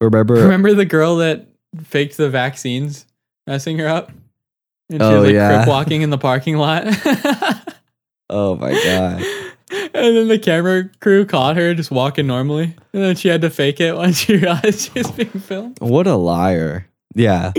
[0.00, 0.34] Remember?
[0.34, 1.46] Remember the girl that
[1.82, 3.04] faked the vaccines,
[3.46, 4.10] messing her up,
[4.90, 5.56] and she Oh, was like yeah.
[5.56, 6.84] crip walking in the parking lot.
[8.30, 9.22] Oh my god.
[9.94, 13.48] And then the camera crew caught her just walking normally, and then she had to
[13.48, 15.78] fake it when she realized she was being filmed.
[15.80, 16.86] What a liar.
[17.14, 17.54] Yeah.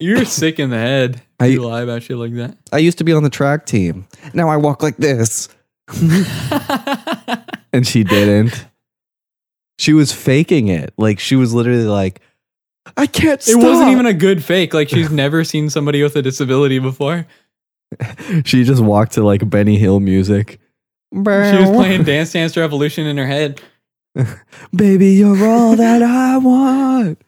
[0.00, 1.22] You're sick in the head.
[1.38, 2.56] I- you lie about shit like that.
[2.72, 4.08] I used to be on the track team.
[4.34, 5.48] Now I walk like this.
[7.72, 8.66] And she didn't.
[9.80, 10.92] She was faking it.
[10.98, 12.20] Like she was literally like,
[12.98, 14.74] I can't It wasn't even a good fake.
[14.74, 17.26] Like she's never seen somebody with a disability before.
[18.44, 20.60] She just walked to like Benny Hill music.
[21.12, 23.60] She was playing Dance Dance Revolution in her head.
[24.76, 27.20] Baby, you're all that I want.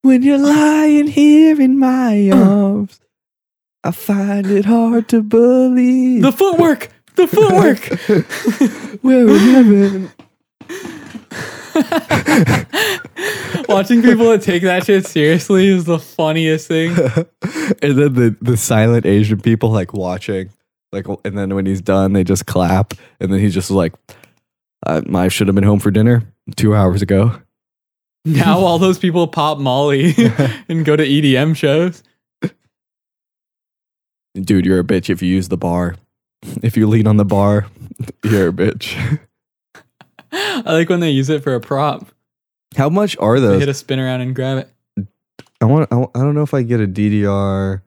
[0.00, 3.00] When you're lying here in my arms,
[3.84, 6.22] I find it hard to believe.
[6.22, 9.02] The footwork, the footwork.
[9.02, 10.12] We're in heaven.
[13.68, 16.90] Watching people that take that shit seriously is the funniest thing.
[17.82, 20.50] and then the, the silent Asian people like watching,
[20.92, 23.94] like, and then when he's done, they just clap, and then he's just like,
[24.86, 26.22] I, I should have been home for dinner
[26.56, 27.40] two hours ago.
[28.24, 30.14] Now all those people pop Molly
[30.68, 32.02] and go to EDM shows.
[34.34, 35.96] Dude, you're a bitch if you use the bar.
[36.62, 37.66] If you lean on the bar,
[38.24, 39.18] you're a bitch.
[40.34, 42.06] I like when they use it for a prop.
[42.76, 43.60] How much are They those?
[43.60, 45.06] hit a spin around and grab it.
[45.60, 45.90] I want.
[45.92, 47.82] I, I don't know if I get a DDR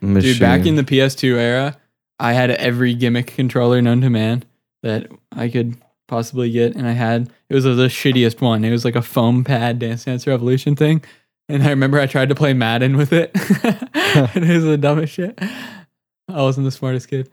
[0.00, 0.32] machine.
[0.32, 1.76] Dude, back in the PS2 era,
[2.18, 4.44] I had every gimmick controller known to man
[4.82, 5.76] that I could
[6.08, 8.64] possibly get, and I had it was the shittiest one.
[8.64, 11.04] It was like a foam pad Dance Dance Revolution thing,
[11.48, 13.30] and I remember I tried to play Madden with it,
[14.34, 15.38] and it was the dumbest shit.
[15.40, 17.28] I wasn't the smartest kid.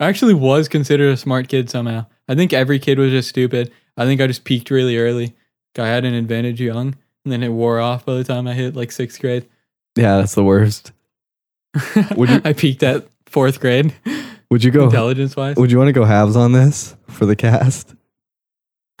[0.00, 2.06] I actually was considered a smart kid somehow.
[2.30, 3.72] I think every kid was just stupid.
[3.96, 5.34] I think I just peaked really early.
[5.76, 6.94] I had an advantage young,
[7.24, 9.48] and then it wore off by the time I hit like sixth grade.
[9.96, 10.92] yeah, that's the worst.
[12.16, 13.92] Would you- I peaked at fourth grade,
[14.50, 14.84] Would you go?
[14.84, 15.56] intelligence wise.
[15.56, 17.94] Would you want to go halves on this for the cast?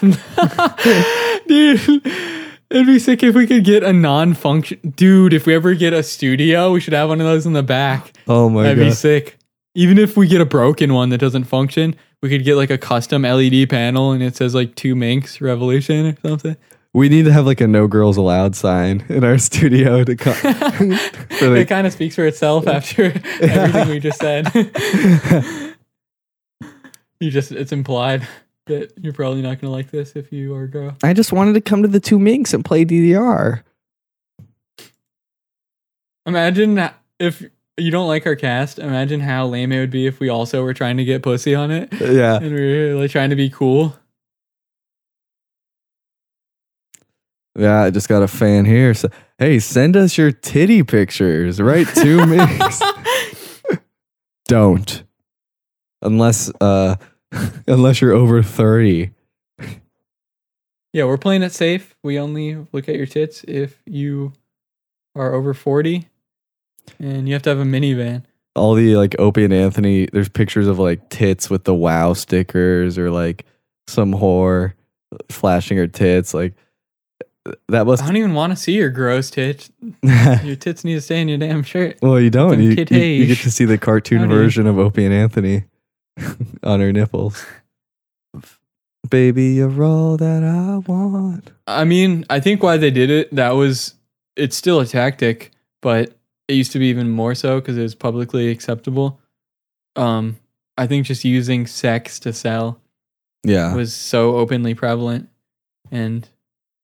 [1.46, 2.06] Dude,
[2.70, 4.78] it'd be sick if we could get a non function.
[4.96, 7.62] Dude, if we ever get a studio, we should have one of those in the
[7.62, 8.12] back.
[8.28, 8.68] Oh my god.
[8.70, 9.36] That'd be sick.
[9.74, 12.78] Even if we get a broken one that doesn't function, we could get like a
[12.78, 16.56] custom LED panel and it says like two minks revolution or something.
[16.92, 20.34] We need to have like a no girls allowed sign in our studio to come.
[21.38, 23.04] for it kind of speaks for itself after
[23.40, 24.52] everything we just said.
[27.20, 28.26] you just, it's implied
[28.66, 30.96] that you're probably not going to like this if you are a girl.
[31.02, 33.62] I just wanted to come to the two minks and play DDR.
[36.26, 37.44] Imagine if
[37.80, 40.74] you don't like our cast, imagine how lame it would be if we also were
[40.74, 42.60] trying to get pussy on it Yeah, and we
[42.92, 43.96] were like trying to be cool.
[47.58, 47.82] yeah.
[47.82, 48.94] I just got a fan here.
[48.94, 49.08] So
[49.38, 51.60] hey, send us your titty pictures.
[51.60, 52.26] Right, to
[53.70, 53.78] me.
[54.46, 55.04] Don't,
[56.02, 56.96] unless uh,
[57.66, 59.12] unless you're over thirty.
[60.92, 61.94] Yeah, we're playing it safe.
[62.02, 64.32] We only look at your tits if you
[65.14, 66.08] are over 40
[66.98, 68.22] and you have to have a minivan.
[68.56, 72.98] all the like Opie and Anthony, there's pictures of like tits with the wow stickers
[72.98, 73.44] or like
[73.86, 74.72] some whore
[75.30, 76.34] flashing her tits.
[76.34, 76.54] Like
[77.68, 79.70] that was I don't even want to see your gross tits.
[80.44, 81.98] Your tits need to stay in your damn shirt.
[82.02, 82.60] well, you don't.
[82.60, 85.64] You, you, you get to see the cartoon version of Opie and Anthony
[86.62, 87.44] on her nipples.
[89.08, 91.50] Baby, you're all that I want.
[91.66, 93.94] I mean, I think why they did it, that was,
[94.36, 95.50] it's still a tactic,
[95.80, 96.14] but
[96.50, 99.20] it used to be even more so because it was publicly acceptable.
[99.96, 100.36] Um,
[100.76, 102.80] I think just using sex to sell
[103.44, 103.74] Yeah.
[103.74, 105.28] was so openly prevalent.
[105.90, 106.28] And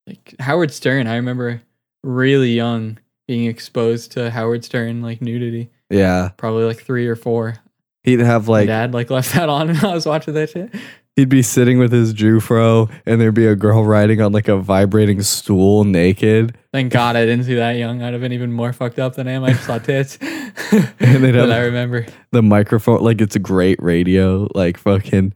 [0.06, 1.62] like Howard Stern, I remember
[2.05, 6.30] really young being exposed to Howard Stern like nudity, Yeah.
[6.36, 7.56] probably like three or four.
[8.05, 10.72] He'd have My like, dad like left that on and I was watching that shit.
[11.16, 14.59] He'd be sitting with his Jewfro and there'd be a girl riding on like a
[14.59, 16.56] vibrating stool naked.
[16.74, 18.02] Thank God I didn't see that young.
[18.02, 19.43] I'd have been even more fucked up than I am.
[19.43, 20.18] I just saw tits.
[20.20, 20.44] And
[21.24, 22.05] they'd have I remember.
[22.32, 25.32] the microphone like it's a great radio like fucking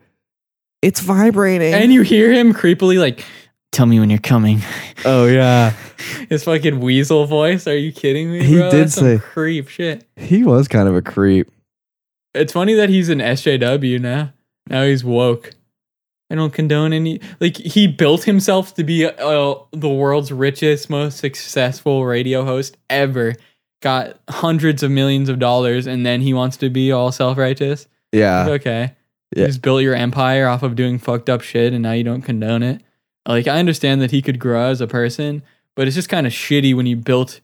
[0.83, 3.25] it's vibrating And you hear him creepily like,
[3.73, 4.61] "Tell me when you're coming."
[5.07, 5.73] oh yeah
[6.29, 7.67] His fucking weasel voice.
[7.67, 8.45] Are you kidding me?
[8.45, 8.71] He bro?
[8.71, 10.07] did That's some say- creep shit.
[10.17, 11.51] he was kind of a creep
[12.35, 14.33] It's funny that he's an SJW now.
[14.69, 15.53] Now he's woke.
[16.31, 17.21] I don't condone any.
[17.41, 23.35] Like he built himself to be uh, the world's richest, most successful radio host ever.
[23.83, 27.89] Got hundreds of millions of dollars, and then he wants to be all self righteous.
[28.13, 28.93] yeah Okay,
[29.35, 29.47] You Yeah.
[29.49, 32.63] just built your empire off of doing fucked up shit and now you don't condone
[32.63, 32.83] it.
[33.27, 35.43] Like I understand that he could grow as a person,
[35.77, 37.41] but it's just kind of shitty when you built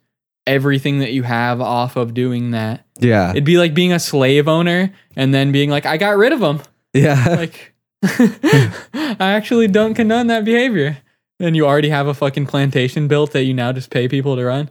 [0.46, 2.84] everything that you have off of doing that.
[3.00, 3.30] Yeah.
[3.30, 6.40] It'd be like being a slave owner and then being like, I got rid of
[6.40, 6.60] them.
[6.92, 7.24] yeah.
[7.30, 10.98] Like, I actually don't condone that behavior.
[11.38, 14.44] And you already have a fucking plantation built that you now just pay people to
[14.44, 14.70] run.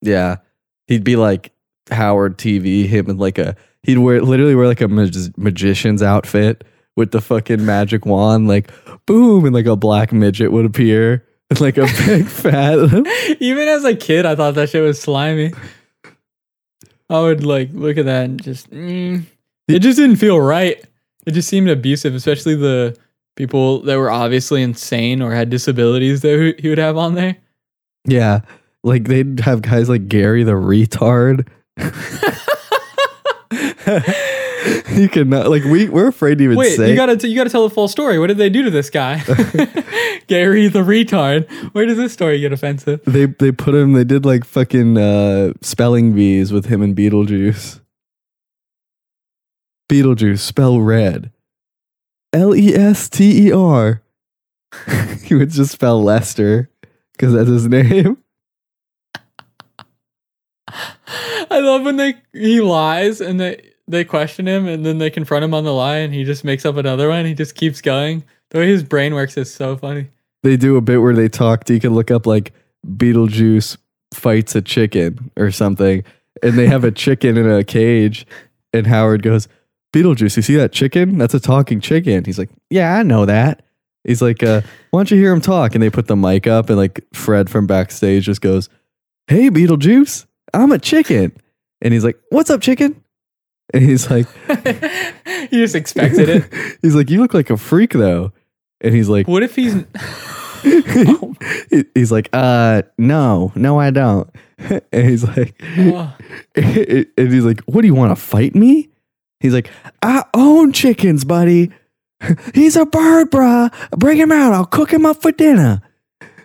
[0.00, 0.36] Yeah.
[0.86, 1.52] He'd be like
[1.90, 6.62] Howard TV, him in like a, he'd wear, literally wear like a mag- magician's outfit
[6.96, 8.70] with the fucking magic wand, like
[9.06, 11.26] boom, and like a black midget would appear.
[11.50, 12.78] And like a big fat.
[13.40, 15.52] Even as a kid, I thought that shit was slimy.
[17.10, 19.24] I would like look at that and just, mm,
[19.68, 20.82] it just didn't feel right.
[21.26, 22.96] It just seemed abusive, especially the
[23.36, 27.36] people that were obviously insane or had disabilities that he would have on there.
[28.04, 28.40] yeah.
[28.86, 31.48] Like they'd have guys like Gary the retard.
[34.94, 36.90] you cannot, like, we, we're afraid to even Wait, say.
[36.90, 38.18] you gotta t- you gotta tell the full story.
[38.18, 39.18] What did they do to this guy,
[40.26, 41.50] Gary the retard?
[41.74, 43.00] Where does this story get offensive?
[43.06, 47.80] they, they put him, they did like fucking uh, spelling bees with him and Beetlejuice.
[49.88, 51.30] Beetlejuice, spell red.
[52.32, 54.02] L E S T E R.
[55.24, 56.68] He would just spell Lester
[57.12, 58.18] because that's his name.
[60.68, 65.44] I love when they he lies and they they question him and then they confront
[65.44, 67.24] him on the lie and he just makes up another one.
[67.24, 68.24] He just keeps going.
[68.50, 70.08] The way his brain works is so funny.
[70.42, 71.68] They do a bit where they talk.
[71.70, 72.52] You can look up like
[72.86, 73.78] Beetlejuice
[74.12, 76.04] fights a chicken or something,
[76.42, 78.26] and they have a chicken in a cage,
[78.72, 79.48] and Howard goes,
[79.94, 81.18] Beetlejuice, you see that chicken?
[81.18, 82.24] That's a talking chicken.
[82.24, 83.62] He's like, Yeah, I know that.
[84.04, 84.60] He's like, uh,
[84.90, 85.74] Why don't you hear him talk?
[85.74, 88.68] And they put the mic up, and like Fred from backstage just goes,
[89.28, 91.32] Hey, Beetlejuice, I'm a chicken.
[91.80, 93.00] And he's like, What's up, chicken?
[93.72, 94.26] And he's like,
[95.50, 96.78] he just expected it.
[96.82, 98.32] he's like, You look like a freak though.
[98.80, 99.74] And he's like, What if he's
[101.70, 104.28] He- he's like, uh, no, no, I don't.
[104.58, 106.14] And he's like, Oh,
[106.54, 108.88] and he's like, what do you want to fight me?
[109.44, 111.70] He's like, I own chickens, buddy.
[112.54, 113.70] He's a bird, bruh.
[113.90, 114.54] Bring him out.
[114.54, 115.82] I'll cook him up for dinner.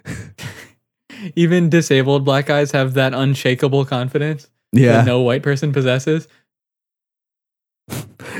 [1.37, 4.97] even disabled black guys have that unshakable confidence Yeah.
[4.97, 6.27] that no white person possesses.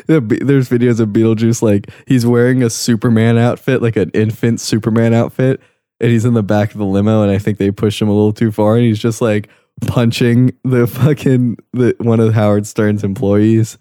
[0.07, 5.61] There's videos of Beetlejuice like he's wearing a Superman outfit, like an infant Superman outfit,
[6.01, 8.13] and he's in the back of the limo, and I think they pushed him a
[8.13, 9.47] little too far, and he's just like
[9.87, 13.77] punching the fucking the one of Howard Stern's employees,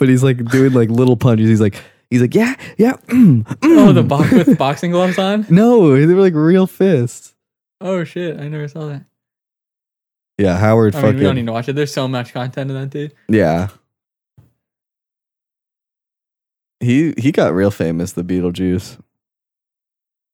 [0.00, 1.48] but he's like doing like little punches.
[1.48, 2.94] He's like he's like yeah yeah.
[3.06, 5.46] Mm, Oh, the mm." box with boxing gloves on.
[5.50, 7.36] no, they were like real fists.
[7.80, 8.40] Oh shit!
[8.40, 9.04] I never saw that.
[10.38, 11.74] Yeah, Howard I mean, we don't need to watch it.
[11.74, 13.14] There's so much content in that dude.
[13.28, 13.68] yeah.
[16.80, 18.98] He he got real famous, the Beetlejuice.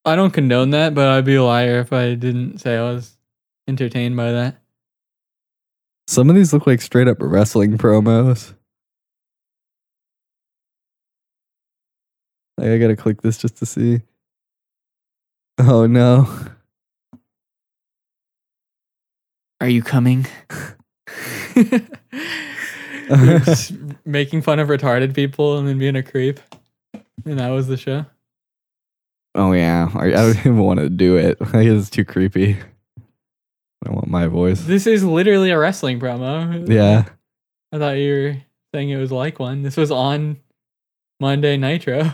[0.04, 3.16] I don't condone that, but I'd be a liar if I didn't say I was
[3.66, 4.62] entertained by that.
[6.06, 8.54] Some of these look like straight up wrestling promos.
[12.58, 14.00] Like, I gotta click this just to see.
[15.58, 16.28] Oh no.
[19.60, 20.26] Are you coming?
[23.08, 23.72] Just
[24.04, 26.40] making fun of retarded people and then being a creep.
[27.24, 28.04] And that was the show.
[29.34, 29.88] Oh yeah.
[29.94, 31.38] I, I don't even want to do it.
[31.40, 32.58] I guess it's too creepy.
[33.86, 34.60] I want my voice.
[34.62, 36.68] This is literally a wrestling promo.
[36.68, 37.04] Yeah.
[37.72, 38.36] I thought you were
[38.74, 39.62] saying it was like one.
[39.62, 40.38] This was on
[41.20, 42.12] Monday Nitro.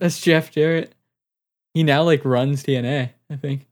[0.00, 0.94] That's Jeff Jarrett.
[1.74, 3.66] He now like runs TNA, I think.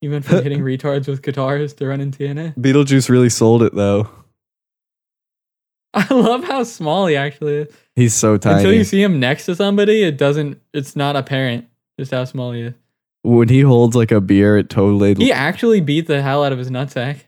[0.00, 2.56] He went from hitting retards with guitars to running TNA.
[2.56, 4.08] Beetlejuice really sold it though.
[5.94, 7.74] I love how small he actually is.
[7.96, 8.58] He's so tiny.
[8.58, 11.66] Until you see him next to somebody, it doesn't it's not apparent
[11.98, 12.74] just how small he is.
[13.22, 16.58] when he holds like a beer, it totally He actually beat the hell out of
[16.58, 17.20] his nutsack.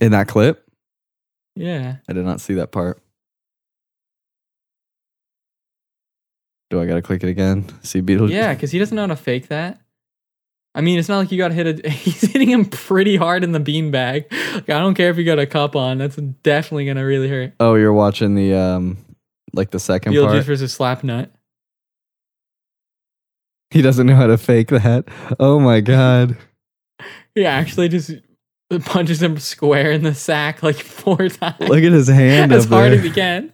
[0.00, 0.64] in that clip.
[1.56, 1.96] Yeah.
[2.08, 3.02] I did not see that part.
[6.72, 7.66] Do I gotta click it again?
[7.82, 8.30] See Beetlejuice?
[8.30, 9.78] Yeah, because he doesn't know how to fake that.
[10.74, 11.84] I mean, it's not like you got hit.
[11.84, 14.32] A, he's hitting him pretty hard in the beanbag.
[14.54, 15.98] Like, I don't care if you got a cup on.
[15.98, 17.52] That's definitely gonna really hurt.
[17.60, 18.96] Oh, you're watching the um,
[19.52, 20.44] like the second Beetlejuice part.
[20.46, 21.28] versus Slapnut.
[23.70, 25.08] He doesn't know how to fake that.
[25.38, 26.38] Oh my god.
[27.34, 28.12] He actually just
[28.84, 31.60] punches him square in the sack like four times.
[31.60, 32.98] Look at his hand as hard there.
[32.98, 33.52] as he can.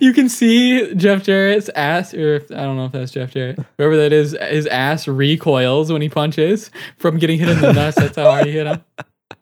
[0.00, 3.58] You can see Jeff Jarrett's ass, or if, I don't know if that's Jeff Jarrett,
[3.78, 7.96] whoever that is, his ass recoils when he punches from getting hit in the nuts.
[7.96, 8.84] That's how hard he hit him.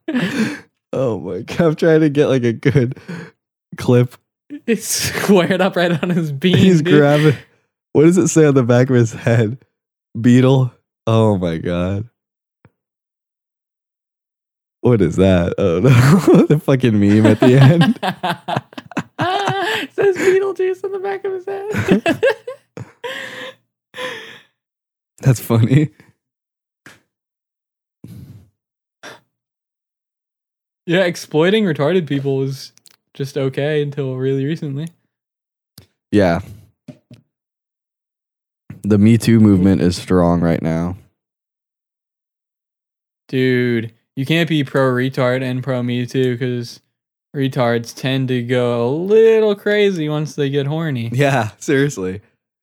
[0.92, 1.60] oh my god.
[1.60, 2.98] I'm trying to get like a good
[3.76, 4.14] clip.
[4.66, 6.56] It's squared up right on his beam.
[6.56, 6.94] He's dude.
[6.94, 7.36] grabbing.
[7.92, 9.58] What does it say on the back of his head?
[10.18, 10.72] Beetle.
[11.06, 12.08] Oh my god.
[14.80, 15.54] What is that?
[15.58, 16.46] Oh no.
[16.46, 17.98] the fucking meme at the end.
[19.82, 22.22] It says Beetlejuice on the back of his head.
[25.20, 25.90] That's funny.
[30.86, 32.72] yeah, exploiting retarded people was
[33.12, 34.88] just okay until really recently.
[36.10, 36.40] Yeah.
[38.82, 40.96] The Me Too movement is strong right now.
[43.28, 46.80] Dude, you can't be pro retard and pro me too because
[47.34, 51.10] retards tend to go a little crazy once they get horny.
[51.12, 52.20] Yeah, seriously.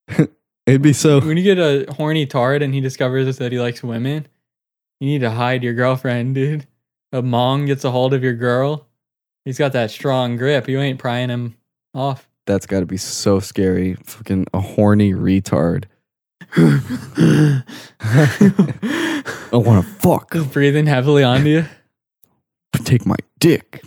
[0.66, 3.84] It'd be so When you get a horny tard and he discovers that he likes
[3.84, 4.28] women,
[5.00, 6.66] you need to hide your girlfriend, dude.
[7.12, 8.88] A mong gets a hold of your girl.
[9.46, 10.68] He's got that strong grip.
[10.68, 11.56] You ain't prying him
[11.94, 12.28] off.
[12.46, 13.94] that's got to be so scary.
[14.04, 15.86] Fucking a horny retard.
[19.56, 20.36] I want to fuck.
[20.52, 21.66] Breathing heavily onto you.
[22.84, 23.84] Take my dick,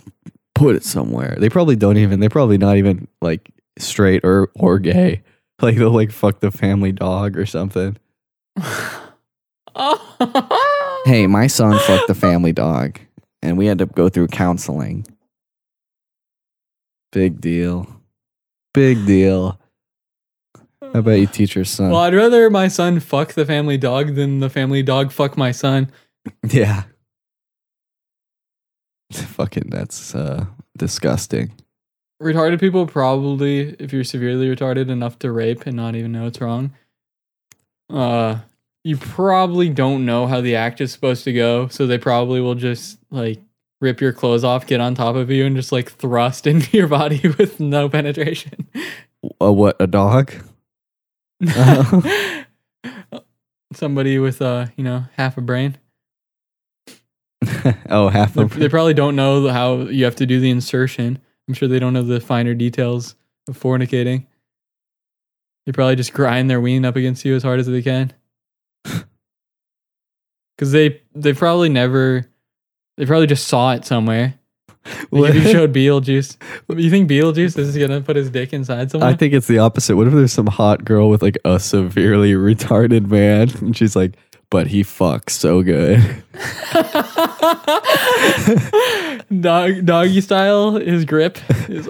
[0.59, 1.35] put it somewhere.
[1.39, 2.19] They probably don't even.
[2.19, 5.23] They're probably not even like straight or or gay.
[5.61, 7.97] Like they'll like fuck the family dog or something.
[11.05, 12.99] Hey, my son fucked the family dog,
[13.41, 15.05] and we had to go through counseling.
[17.11, 17.87] Big deal.
[18.73, 19.59] Big deal.
[20.81, 21.91] How about you teach your son.
[21.91, 25.51] Well, I'd rather my son fuck the family dog than the family dog fuck my
[25.51, 25.91] son.
[26.49, 26.83] Yeah.
[29.11, 30.45] Fucking that's uh
[30.77, 31.51] disgusting.
[32.21, 36.41] Retarded people probably, if you're severely retarded enough to rape and not even know it's
[36.41, 36.73] wrong,
[37.89, 38.39] uh,
[38.83, 41.69] you probably don't know how the act is supposed to go.
[41.69, 43.41] So they probably will just like
[43.81, 46.87] rip your clothes off, get on top of you, and just like thrust into your
[46.87, 48.67] body with no penetration.
[49.39, 49.77] A what?
[49.79, 50.33] A dog?
[53.71, 55.77] Somebody with uh, you know, half a brain.
[57.89, 61.19] oh, half They, they probably don't know how you have to do the insertion.
[61.47, 63.15] I'm sure they don't know the finer details
[63.47, 64.25] of fornicating.
[65.65, 68.13] They probably just grind their ween up against you as hard as they can.
[70.57, 72.25] Because they they probably never,
[72.97, 74.33] they probably just saw it somewhere.
[75.11, 76.37] Like if you showed Beetlejuice,
[76.77, 79.09] you think Beetlejuice is gonna put his dick inside someone?
[79.09, 79.95] I think it's the opposite.
[79.95, 84.17] What if there's some hot girl with like a severely retarded man, and she's like,
[84.51, 86.23] "But he fucks so good."
[89.41, 91.37] Dog doggy style, his grip
[91.69, 91.87] is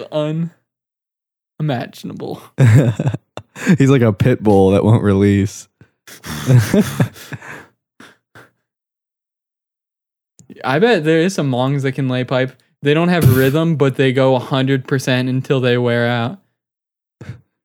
[1.58, 2.42] unimaginable.
[3.78, 5.68] He's like a pit bull that won't release.
[10.64, 12.52] I bet there is some mongs that can lay pipe.
[12.82, 16.38] They don't have rhythm, but they go 100% until they wear out.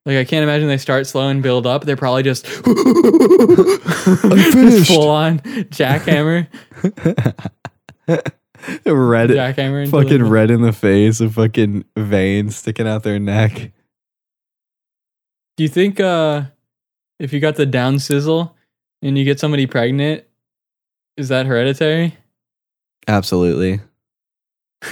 [0.06, 1.84] Like, I can't imagine they start slow and build up.
[1.84, 2.66] They're probably just finished.
[4.88, 5.40] full on
[5.72, 6.48] jackhammer.
[8.86, 9.90] red, jackhammer.
[9.90, 13.72] fucking they- red in the face, and fucking veins sticking out their neck.
[15.58, 16.44] Do you think uh,
[17.20, 18.56] if you got the down sizzle
[19.02, 20.24] and you get somebody pregnant,
[21.18, 22.16] is that hereditary?
[23.08, 23.80] Absolutely.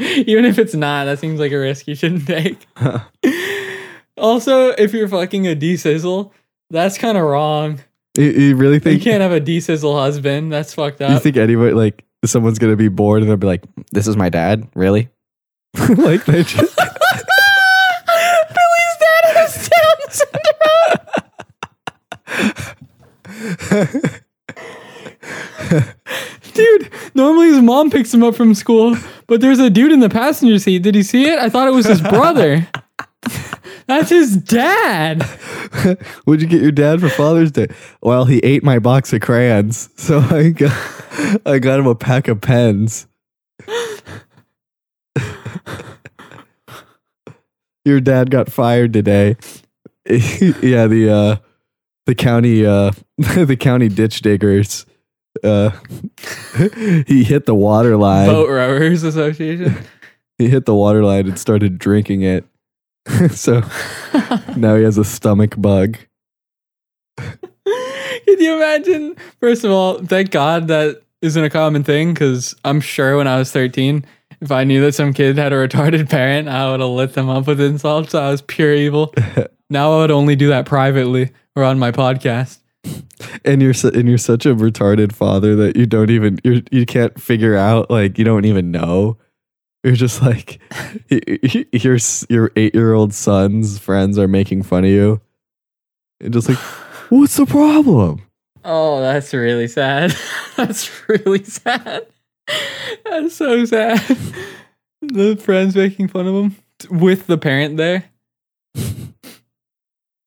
[0.00, 2.66] Even if it's not, that seems like a risk you shouldn't take.
[4.16, 6.32] also, if you're fucking a D sizzle,
[6.70, 7.80] that's kind of wrong.
[8.16, 10.52] you, you really think You can't have a D sizzle husband.
[10.52, 11.10] That's fucked up.
[11.10, 14.28] You think anybody like someone's gonna be bored and they'll be like, "This is my
[14.28, 15.08] dad, really?"
[15.96, 16.76] like they just
[18.56, 19.96] Billy's dad has Down
[23.70, 24.10] syndrome.
[26.54, 28.96] Dude, normally his mom picks him up from school,
[29.26, 30.82] but there's a dude in the passenger seat.
[30.82, 31.38] Did he see it?
[31.38, 32.66] I thought it was his brother.
[33.90, 35.22] That's his dad.
[36.24, 37.66] What'd you get your dad for Father's Day?
[38.00, 42.28] Well, he ate my box of crayons, so I got I got him a pack
[42.28, 43.08] of pens.
[47.84, 49.34] your dad got fired today.
[50.06, 51.36] yeah, the uh
[52.06, 54.86] the county uh the county ditch diggers
[55.42, 55.70] uh
[57.08, 58.28] he hit the water line.
[58.28, 59.76] Boat Rowers Association.
[60.38, 62.46] He hit the water line and started drinking it.
[63.30, 63.62] so
[64.56, 65.98] now he has a stomach bug.
[67.18, 69.16] Can you imagine?
[69.40, 73.36] First of all, thank God that isn't a common thing because I'm sure when I
[73.38, 74.04] was 13,
[74.40, 77.28] if I knew that some kid had a retarded parent, I would have lit them
[77.28, 78.14] up with insults.
[78.14, 79.12] I was pure evil.
[79.68, 82.58] now I would only do that privately or on my podcast.
[83.44, 86.86] and you're su- and you're such a retarded father that you don't even you you
[86.86, 89.18] can't figure out like you don't even know
[89.82, 90.60] You're just like
[91.10, 91.98] your
[92.28, 95.20] your eight year old son's friends are making fun of you.
[96.20, 96.58] And just like,
[97.08, 98.22] what's the problem?
[98.64, 100.14] Oh, that's really sad.
[100.56, 102.06] that's really sad.
[103.04, 104.00] That's so sad.
[105.02, 106.56] The friends making fun of him
[106.90, 108.04] with the parent there.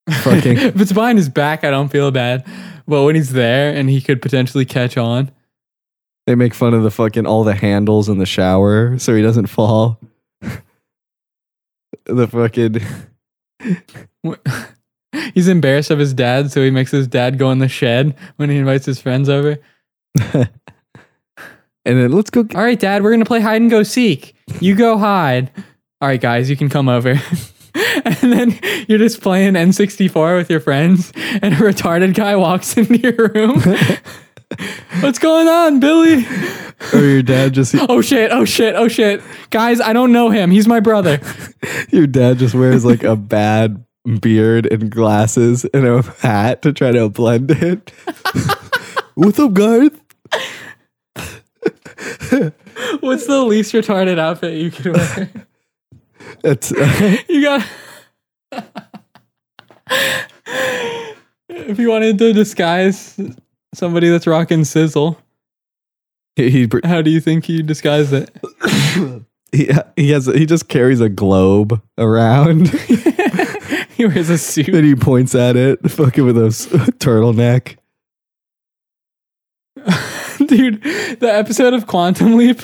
[0.09, 2.43] Fucking- if it's behind his back, I don't feel bad.
[2.87, 5.29] But when he's there and he could potentially catch on,
[6.25, 9.47] They make fun of the fucking all the handles in the shower so he doesn't
[9.47, 9.99] fall.
[12.05, 12.81] the fucking
[15.33, 18.49] he's embarrassed of his dad, so he makes his dad go in the shed when
[18.49, 19.57] he invites his friends over.
[20.33, 20.49] and
[21.83, 22.41] then let's go.
[22.55, 24.35] All right, dad, we're gonna play hide and go seek.
[24.59, 25.51] You go hide.
[26.01, 27.19] All right, guys, you can come over.
[28.05, 32.97] and then you're just playing N64 with your friends, and a retarded guy walks into
[32.97, 33.61] your room.
[35.01, 36.25] What's going on, Billy?
[36.93, 39.21] Or your dad just Oh shit, oh shit, oh shit.
[39.49, 40.51] Guys, I don't know him.
[40.51, 41.19] He's my brother.
[41.89, 43.85] your dad just wears like a bad
[44.19, 47.91] beard and glasses and a hat to try to blend it.
[49.15, 49.99] What's up, Garth?
[52.99, 55.29] What's the least retarded outfit you could wear?
[56.43, 57.65] It's uh, You got.
[61.49, 63.19] if you wanted to disguise
[63.73, 65.17] somebody that's rocking sizzle,
[66.35, 68.29] he he how do you think he disguise it?
[69.51, 72.69] he, he has he just carries a globe around
[73.97, 74.69] he wears a suit.
[74.69, 77.77] and he points at it, fucking with a s- turtleneck.
[80.47, 80.81] Dude,
[81.19, 82.61] the episode of Quantum Leap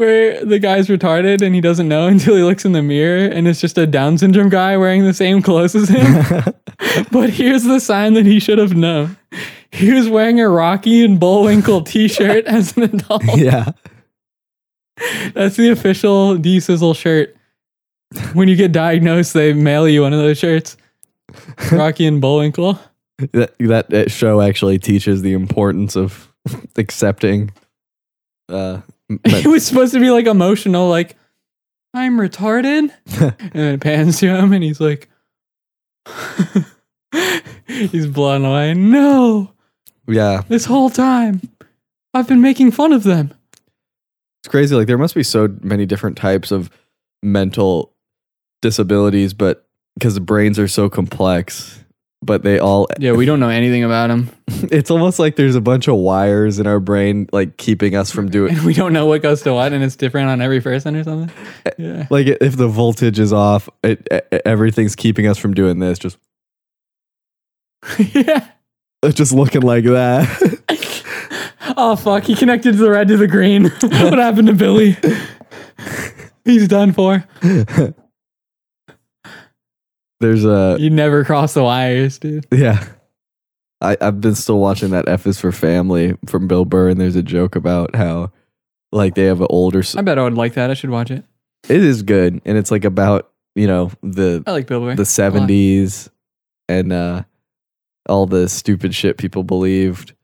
[0.00, 3.46] where the guy's retarded and he doesn't know until he looks in the mirror and
[3.46, 6.54] it's just a Down syndrome guy wearing the same clothes as him.
[7.12, 9.16] but here's the sign that he should have known.
[9.70, 13.22] He was wearing a Rocky and Bullwinkle t shirt as an adult.
[13.36, 13.70] yeah,
[15.32, 17.36] That's the official D Sizzle shirt.
[18.32, 20.76] When you get diagnosed, they mail you one of those shirts.
[21.70, 22.80] Rocky and Bullwinkle.
[23.18, 26.32] that, that that show actually teaches the importance of
[26.76, 27.52] accepting.
[28.48, 28.80] Uh,
[29.24, 31.16] It was supposed to be like emotional, like,
[31.92, 32.92] I'm retarded.
[33.20, 35.08] and then it pans to him and he's like,
[37.66, 38.74] he's blown away.
[38.74, 39.52] No,
[40.06, 41.40] yeah, this whole time
[42.14, 43.34] I've been making fun of them.
[44.42, 44.74] it's crazy.
[44.74, 46.70] Like there must be so many different types of
[47.22, 47.92] mental
[48.62, 49.66] disabilities, but
[49.98, 51.84] because the brains are so complex,
[52.22, 54.30] but they all Yeah, we don't know anything about them
[54.70, 58.28] it's almost like there's a bunch of wires in our brain like keeping us from
[58.30, 60.96] doing And we don't know what goes to what, and it's different on every person
[60.96, 61.34] or something.
[61.66, 62.06] Eh, yeah.
[62.10, 66.18] like if the voltage is off it, e- everything's keeping us from doing this just
[68.14, 68.48] yeah.
[69.14, 70.26] just looking like that
[71.76, 73.64] Oh fuck, he connected the red to the green.
[73.80, 74.96] what happened to Billy?
[76.44, 77.24] He's done for.
[80.20, 82.46] There's a You never cross the wires, dude.
[82.52, 82.84] yeah
[83.82, 87.16] I, i've been still watching that f is for family from bill burr and there's
[87.16, 88.30] a joke about how
[88.92, 90.70] like they have an older I bet I would like that.
[90.70, 91.24] I should watch it.
[91.68, 94.94] it is good and it's like about you know the I like Bill Burr.
[94.96, 96.10] the 70s
[96.68, 97.22] and uh
[98.08, 100.14] all the stupid shit people believed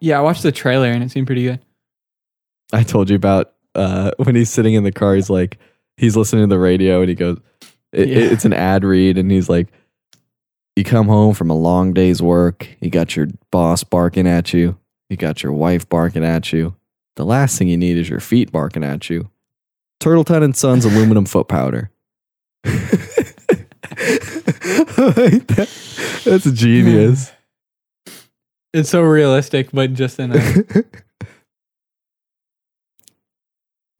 [0.00, 1.60] Yeah, I watched the trailer and it seemed pretty good.
[2.72, 5.14] I told you about uh, when he's sitting in the car.
[5.14, 5.58] He's like,
[5.98, 7.38] he's listening to the radio and he goes,
[7.92, 8.16] it, Yeah.
[8.32, 9.68] it's an ad read, and he's like,
[10.76, 14.78] you come home from a long day's work, you got your boss barking at you,
[15.10, 16.74] you got your wife barking at you.
[17.16, 19.28] The last thing you need is your feet barking at you.
[20.00, 21.90] Turtleton and Sons aluminum foot powder.
[24.96, 27.30] Like that- that's genius.
[28.72, 30.38] It's so realistic, but just in a.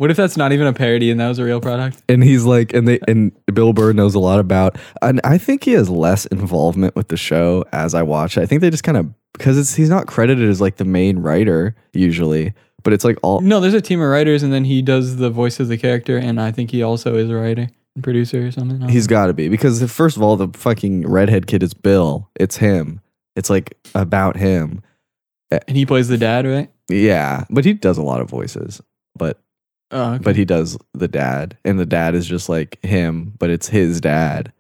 [0.03, 2.03] what if that's not even a parody and that was a real product?
[2.09, 5.62] and he's like and they and bill burr knows a lot about and i think
[5.62, 8.83] he has less involvement with the show as i watch it i think they just
[8.83, 12.53] kind of because it's he's not credited as like the main writer usually
[12.83, 15.31] but it's like all No, there's a team of writers, and then he does the
[15.31, 18.51] voice of the character, and I think he also is a writer and producer or
[18.51, 18.89] something.
[18.89, 22.57] He's got to be because first of all the fucking redhead kid is bill it's
[22.57, 23.01] him
[23.37, 24.83] it's like about him
[25.51, 26.70] and he plays the dad, right?
[26.91, 28.83] yeah but he does a lot of voices
[29.16, 29.41] but
[29.93, 30.23] Oh, okay.
[30.23, 34.01] but he does the dad and the dad is just like him but it's his
[34.01, 34.52] dad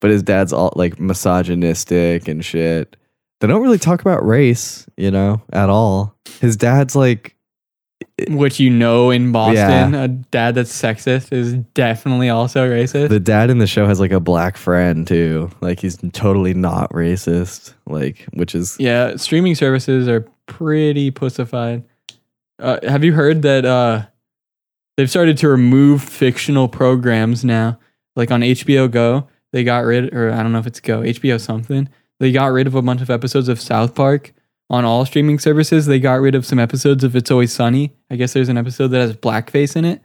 [0.00, 2.96] but his dad's all like misogynistic and shit
[3.40, 7.36] they don't really talk about race you know at all his dad's like
[8.28, 13.08] which you know in Boston, a dad that's sexist is definitely also racist.
[13.08, 16.90] the dad in the show has like a black friend too like he's totally not
[16.92, 21.84] racist like which is yeah, streaming services are pretty pussified.
[22.58, 24.06] Uh, have you heard that uh,
[24.96, 27.78] they've started to remove fictional programs now.
[28.14, 31.40] Like on HBO Go, they got rid, or I don't know if it's Go, HBO
[31.40, 31.88] something.
[32.18, 34.32] They got rid of a bunch of episodes of South Park
[34.70, 35.86] on all streaming services.
[35.86, 37.94] They got rid of some episodes of It's Always Sunny.
[38.10, 40.00] I guess there's an episode that has blackface in it.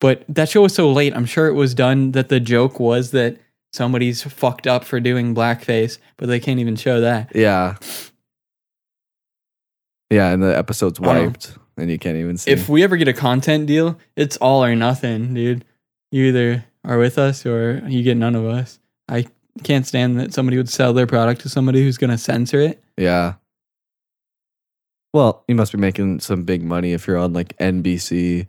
[0.00, 1.14] But that show was so late.
[1.14, 3.36] I'm sure it was done that the joke was that
[3.72, 7.30] somebody's fucked up for doing blackface, but they can't even show that.
[7.34, 7.76] Yeah.
[10.10, 12.50] Yeah, and the episode's wiped, and you can't even see.
[12.50, 15.64] If we ever get a content deal, it's all or nothing, dude.
[16.10, 18.78] You either are with us or you get none of us.
[19.08, 19.26] I
[19.62, 22.82] can't stand that somebody would sell their product to somebody who's going to censor it.
[22.96, 23.34] yeah.
[25.12, 28.46] Well, you must be making some big money if you're on like NBC.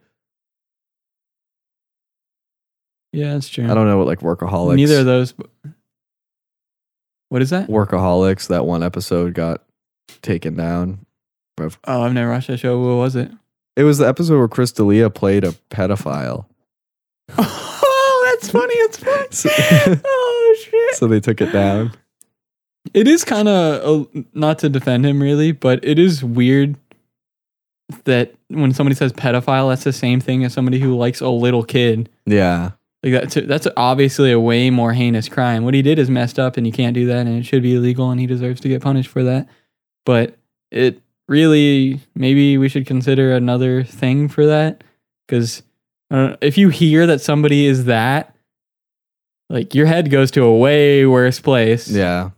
[3.13, 3.65] Yeah, that's true.
[3.65, 4.75] I don't know what like workaholics.
[4.75, 5.33] Neither of those.
[7.29, 7.67] What is that?
[7.67, 8.47] workaholics.
[8.49, 9.63] That one episode got
[10.21, 11.05] taken down.
[11.85, 12.79] Oh, I've never watched that show.
[12.79, 13.31] What was it?
[13.75, 16.45] It was the episode where Chris D'Elia played a pedophile.
[18.23, 18.73] Oh, that's funny.
[18.75, 19.27] It's funny.
[19.31, 19.49] So,
[20.05, 20.95] oh shit.
[20.95, 21.93] so they took it down.
[22.93, 26.75] It is kind of not to defend him really, but it is weird
[28.03, 31.63] that when somebody says pedophile, that's the same thing as somebody who likes a little
[31.63, 32.09] kid.
[32.25, 32.71] Yeah.
[33.03, 35.63] Like that's that's obviously a way more heinous crime.
[35.63, 37.75] What he did is messed up, and you can't do that, and it should be
[37.75, 39.47] illegal, and he deserves to get punished for that.
[40.05, 40.37] But
[40.69, 41.01] it
[41.31, 44.83] really maybe we should consider another thing for that
[45.25, 45.63] because
[46.11, 48.35] if you hear that somebody is that,
[49.49, 51.87] like your head goes to a way worse place.
[51.89, 52.31] Yeah.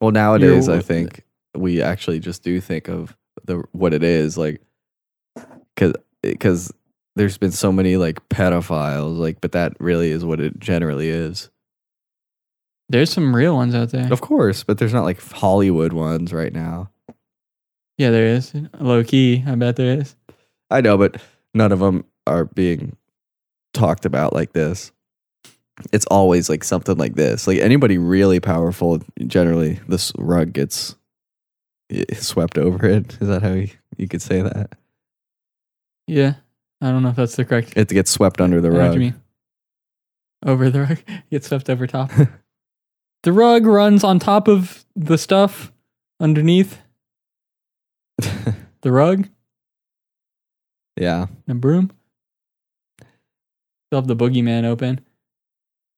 [0.00, 1.22] Well, nowadays You're- I think
[1.54, 4.60] we actually just do think of the what it is like
[5.76, 5.92] cuz
[6.24, 6.72] eh, cuz
[7.14, 11.48] there's been so many like pedophiles like but that really is what it generally is.
[12.88, 14.12] There's some real ones out there.
[14.12, 16.90] Of course, but there's not like Hollywood ones right now.
[17.98, 18.52] Yeah, there is.
[18.78, 20.14] Low key, I bet there is.
[20.70, 21.20] I know, but
[21.54, 22.96] none of them are being
[23.72, 24.92] talked about like this.
[25.92, 27.46] It's always like something like this.
[27.46, 30.96] Like anybody really powerful, generally this rug gets
[31.90, 33.16] eh, swept over it.
[33.20, 34.72] Is that how you, you could say that?
[36.06, 36.34] Yeah,
[36.80, 37.74] I don't know if that's the correct.
[37.76, 38.98] It gets swept under the what rug.
[38.98, 39.14] mean.
[40.44, 40.98] Over the rug,
[41.30, 42.10] gets swept over top.
[43.22, 45.72] the rug runs on top of the stuff
[46.20, 46.78] underneath
[48.82, 49.28] the rug.
[50.96, 51.26] yeah.
[51.46, 51.90] The broom.
[53.88, 55.00] Still have the boogeyman open.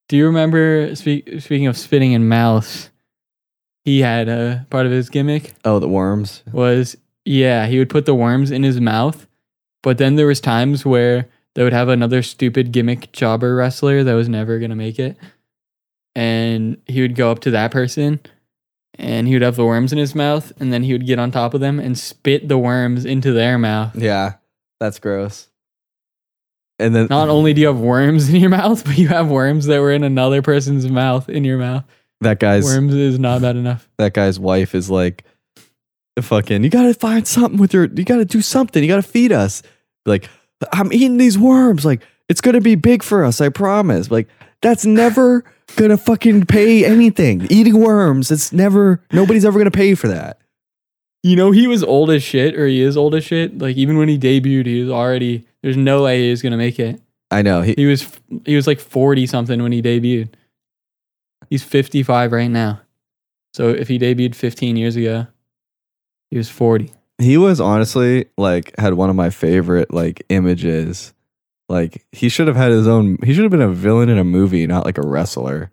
[0.08, 0.94] Do you remember?
[0.94, 2.90] Speak, speaking of spitting in mouths,
[3.84, 6.42] he had a part of his gimmick Oh, the worms.
[6.52, 9.26] was yeah he would put the worms in his mouth,
[9.82, 14.14] but then there was times where they would have another stupid gimmick jobber wrestler that
[14.14, 15.16] was never gonna make it,
[16.14, 18.20] and he would go up to that person.
[18.98, 21.30] And he would have the worms in his mouth, and then he would get on
[21.30, 23.94] top of them and spit the worms into their mouth.
[23.94, 24.34] Yeah.
[24.80, 25.48] That's gross.
[26.80, 29.66] And then Not only do you have worms in your mouth, but you have worms
[29.66, 31.84] that were in another person's mouth in your mouth.
[32.20, 33.88] that guy's Worms is not bad enough.
[33.98, 35.24] that guy's wife is like
[36.20, 39.62] fucking you gotta find something with your you gotta do something you gotta feed us
[40.04, 40.28] like
[40.72, 44.26] i'm eating these worms like it's gonna be big for us i promise like
[44.60, 45.44] that's never
[45.76, 50.40] gonna fucking pay anything eating worms it's never nobody's ever gonna pay for that
[51.24, 53.58] You know, he was old as shit, or he is old as shit.
[53.58, 55.44] Like even when he debuted, he was already.
[55.62, 57.00] There's no way he was gonna make it.
[57.32, 58.06] i know he, He was
[58.46, 60.28] he was like 40 something when he debuted.
[61.50, 62.80] He's 55 right now.
[63.52, 65.26] So if he debuted 15 years ago,
[66.30, 66.92] he was 40.
[67.18, 71.12] he was honestly like had one of my favorite like images
[71.68, 74.24] like he should have had his own he should have been a villain in a
[74.24, 75.70] movie not like a wrestler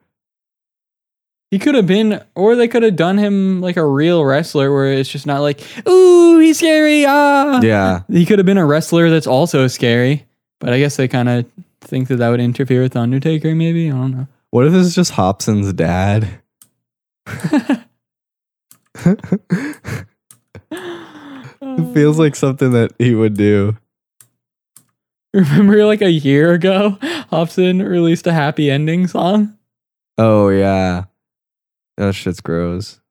[1.52, 4.92] He could have been, or they could have done him like a real wrestler, where
[4.92, 7.62] it's just not like, ooh, he's scary, ah.
[7.62, 10.26] yeah He could have been a wrestler that's also scary,
[10.60, 11.46] but I guess they kind of
[11.82, 13.54] think that that would interfere with Undertaker.
[13.56, 14.28] Maybe I don't know.
[14.50, 16.28] what if this is just Hopsin's dad
[21.78, 23.78] It feels like something that he would do.
[25.50, 26.98] Remember, like a year ago,
[27.30, 29.58] Hopsin released a happy ending song.
[30.18, 31.06] Oh yeah.
[31.98, 33.02] That shit's gross.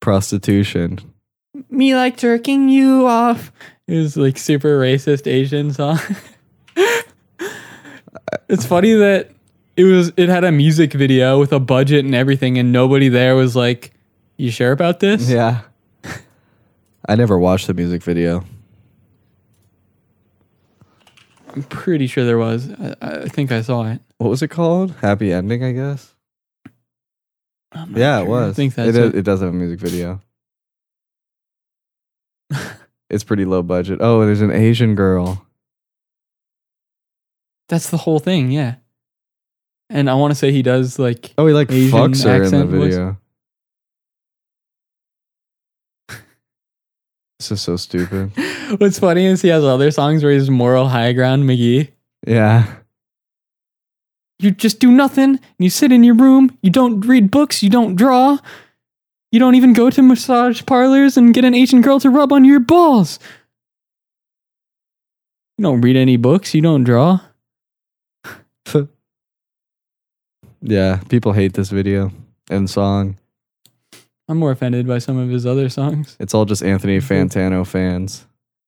[0.00, 0.98] Prostitution.
[1.70, 3.52] Me like jerking you off.
[3.86, 6.00] Was like super racist Asian song.
[8.48, 9.30] it's funny that
[9.76, 13.36] it was it had a music video with a budget and everything, and nobody there
[13.36, 13.92] was like,
[14.36, 15.60] "You sure about this?" Yeah.
[17.08, 18.44] I never watched the music video.
[21.54, 22.68] I'm pretty sure there was.
[22.72, 24.00] I, I think I saw it.
[24.18, 24.92] What was it called?
[25.00, 26.14] Happy ending, I guess.
[27.72, 28.28] I'm not Yeah, it sure.
[28.30, 28.50] was.
[28.50, 29.18] I think it, that's does- it.
[29.18, 30.20] it does have a music video.
[33.10, 33.98] it's pretty low budget.
[34.02, 35.46] Oh, there's an Asian girl.
[37.68, 38.76] That's the whole thing, yeah.
[39.90, 42.38] And I want to say he does like Oh, he like Asian fucks her in
[42.40, 42.94] the accent voice.
[42.94, 43.16] video.
[47.48, 48.32] This is so stupid.
[48.78, 51.90] what's funny is he has other songs where he's moral high ground McGee.
[52.26, 52.76] Yeah.
[54.38, 55.38] You just do nothing.
[55.58, 56.56] You sit in your room.
[56.62, 57.62] You don't read books.
[57.62, 58.38] You don't draw.
[59.30, 62.44] You don't even go to massage parlors and get an Asian girl to rub on
[62.44, 63.18] your balls.
[65.58, 66.54] You don't read any books.
[66.54, 67.20] You don't draw.
[70.62, 71.00] yeah.
[71.08, 72.10] People hate this video
[72.50, 73.18] and song.
[74.28, 76.16] I'm more offended by some of his other songs.
[76.18, 78.26] It's all just Anthony Fantano fans.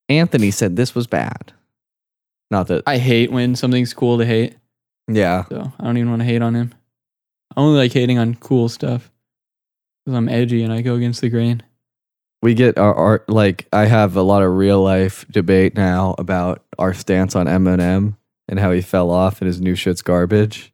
[0.09, 1.53] Anthony said this was bad.
[2.51, 2.83] Not that.
[2.87, 4.57] I hate when something's cool to hate.
[5.09, 5.45] Yeah.
[5.49, 6.75] So I don't even want to hate on him.
[7.57, 9.11] I only like hating on cool stuff
[10.05, 11.63] because I'm edgy and I go against the grain.
[12.43, 13.29] We get our art.
[13.29, 18.17] Like, I have a lot of real life debate now about our stance on Eminem
[18.49, 20.73] and how he fell off and his new shit's garbage.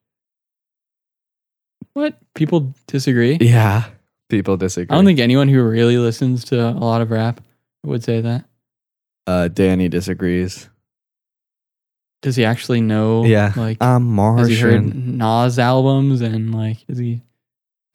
[1.95, 2.19] What?
[2.35, 3.39] People disagree?
[3.41, 3.85] Yeah.
[4.33, 4.93] People disagree.
[4.93, 7.41] I don't think anyone who really listens to a lot of rap
[7.85, 8.47] would say that.
[9.27, 10.69] uh, Danny disagrees.
[12.23, 13.25] Does he actually know?
[13.25, 13.53] Yeah.
[13.57, 14.39] Like, I'm Martian.
[14.39, 14.95] has he heard.
[14.95, 17.21] Nas albums and like, does he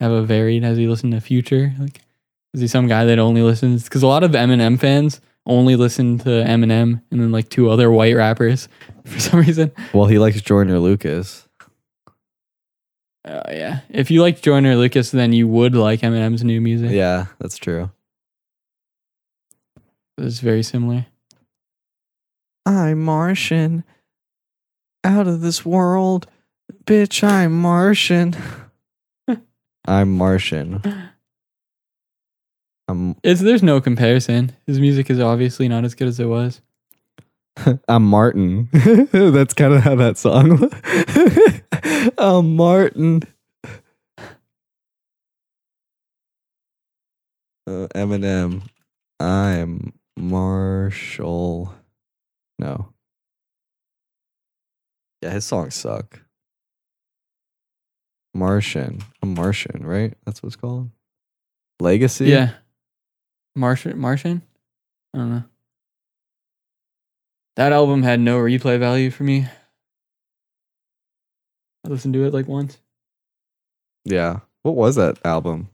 [0.00, 0.62] have a varied?
[0.62, 1.72] Has he listened to Future?
[1.78, 2.00] Like,
[2.54, 3.84] is he some guy that only listens?
[3.84, 7.90] Because a lot of Eminem fans only listen to Eminem and then like two other
[7.90, 8.68] white rappers
[9.04, 9.72] for some reason.
[9.92, 11.47] Well, he likes Joyner Lucas.
[13.24, 13.80] Oh yeah.
[13.90, 16.90] If you liked Joyner Lucas, then you would like Eminem's new music.
[16.92, 17.90] Yeah, that's true.
[20.16, 21.06] It's very similar.
[22.66, 23.84] I'm Martian.
[25.04, 26.26] Out of this world.
[26.84, 28.36] Bitch, I'm Martian.
[29.86, 30.82] I'm Martian.
[30.84, 31.10] I'm
[32.88, 34.52] um, It's there's no comparison.
[34.66, 36.60] His music is obviously not as good as it was.
[37.88, 38.68] I'm Martin.
[39.12, 40.70] That's kind of how that song.
[42.18, 43.22] I'm Martin.
[47.66, 48.62] Uh, Eminem.
[49.20, 51.74] I'm Marshall.
[52.58, 52.92] No.
[55.22, 56.20] Yeah, his songs suck.
[58.34, 59.02] Martian.
[59.22, 60.14] A Martian, right?
[60.24, 60.90] That's what it's called.
[61.80, 62.26] Legacy.
[62.26, 62.52] Yeah.
[63.54, 64.42] Martian Martian?
[65.12, 65.44] I don't know.
[67.58, 69.48] That album had no replay value for me.
[71.84, 72.78] I listened to it like once.
[74.04, 74.40] Yeah.
[74.62, 75.68] What was that album?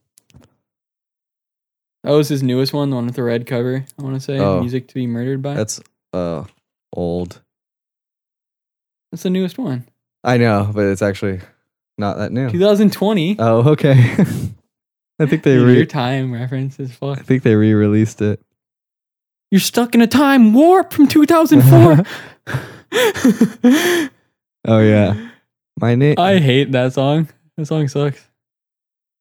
[2.02, 3.85] That was his newest one, the one with the red cover.
[3.98, 4.61] I want to say Oh.
[4.61, 5.78] "Music to Be Murdered By." That's,
[6.15, 6.44] uh
[6.90, 7.43] old.
[9.12, 9.86] That's the newest one,
[10.24, 11.40] I know, but it's actually
[11.98, 12.48] not that new.
[12.48, 13.36] 2020.
[13.39, 13.93] Oh, okay.
[15.19, 18.40] I think they re- your time reference is I think they re-released it.
[19.55, 22.05] You're stuck in a time warp from 2004.
[24.64, 25.31] oh yeah.
[25.78, 27.28] My name I hate that song.
[27.56, 28.28] That song sucks.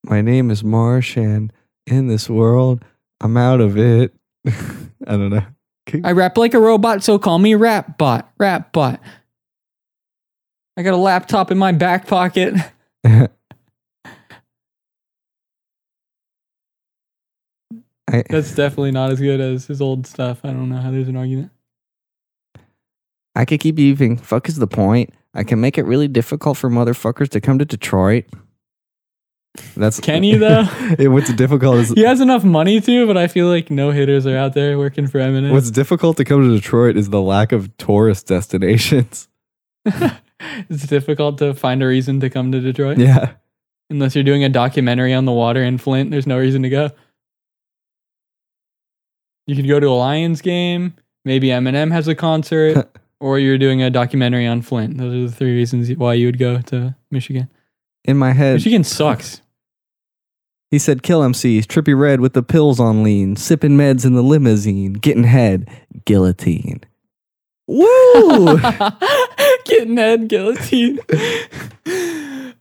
[0.03, 1.53] my name is Marsh and
[1.85, 2.83] In this world,
[3.21, 4.11] I'm out of it.
[4.47, 4.51] I
[5.05, 5.45] don't know.
[6.03, 8.33] I rap like a robot, so call me rap bot.
[8.39, 8.99] Rap bot.
[10.75, 12.55] I got a laptop in my back pocket.
[18.13, 20.41] I, That's definitely not as good as his old stuff.
[20.43, 21.51] I don't know how there's an argument.
[23.35, 24.17] I could keep eating.
[24.17, 25.11] Fuck is the point?
[25.33, 28.25] I can make it really difficult for motherfuckers to come to Detroit.
[29.75, 30.67] That's Can you, though?
[30.99, 34.25] it, what's difficult is He has enough money to, but I feel like no hitters
[34.25, 35.51] are out there working for Eminem.
[35.51, 39.27] what's difficult to come to Detroit is the lack of tourist destinations.
[39.85, 42.97] it's difficult to find a reason to come to Detroit.
[42.97, 43.33] Yeah.
[43.89, 46.91] Unless you're doing a documentary on the water in Flint, there's no reason to go.
[49.47, 50.93] You could go to a Lions game.
[51.25, 52.89] Maybe Eminem has a concert,
[53.19, 54.97] or you're doing a documentary on Flint.
[54.97, 57.49] Those are the three reasons why you would go to Michigan.
[58.05, 59.41] In my head, Michigan sucks.
[60.71, 64.21] he said, "Kill MCs, trippy red with the pills on lean, sipping meds in the
[64.21, 65.69] limousine, getting head,
[66.05, 66.81] guillotine."
[67.65, 68.59] Woo!
[69.65, 70.99] Getting head guillotine.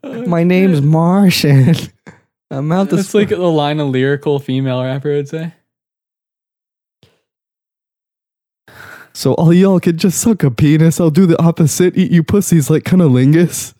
[0.04, 0.84] Oh, my name's shit.
[0.84, 1.74] Martian.
[2.50, 3.18] I'm out That's the.
[3.18, 5.52] like the line a lyrical female rapper would say.
[9.12, 11.00] So all y'all could just suck a penis.
[11.00, 11.96] I'll do the opposite.
[11.96, 13.74] Eat you pussies like cunnilingus.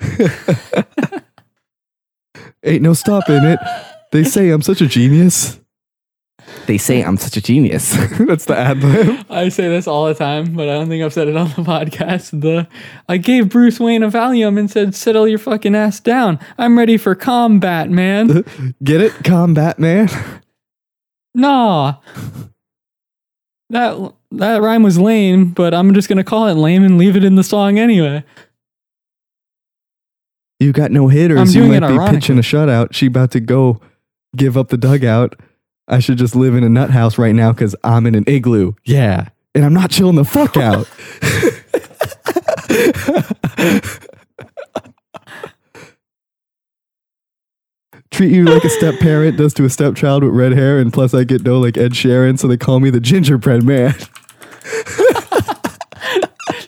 [2.64, 3.58] Ain't no stopping it.
[4.12, 5.60] They say I'm such a genius.
[6.66, 7.92] They say I'm such a genius.
[8.18, 9.26] That's the ad lib.
[9.28, 11.54] I say this all the time, but I don't think I've said it on the
[11.56, 12.40] podcast.
[12.40, 12.66] The
[13.08, 16.38] I gave Bruce Wayne a Valium and said, "Settle your fucking ass down.
[16.56, 18.44] I'm ready for combat, man."
[18.82, 19.12] Get it?
[19.24, 20.08] Combat man.
[21.34, 21.96] nah,
[23.74, 27.24] that that rhyme was lame, but I'm just gonna call it lame and leave it
[27.24, 28.24] in the song anyway.
[30.60, 31.40] You got no hitters.
[31.40, 32.20] I'm you doing might be ironically.
[32.20, 32.94] pitching a shutout.
[32.94, 33.80] She about to go
[34.36, 35.38] give up the dugout.
[35.88, 38.72] I should just live in a nut house right now because I'm in an igloo.
[38.84, 39.28] Yeah.
[39.54, 40.88] And I'm not chilling the fuck out.
[48.14, 51.12] Treat you like a step parent does to a stepchild with red hair, and plus
[51.14, 53.90] I get dough like Ed Sheeran, so they call me the gingerbread man.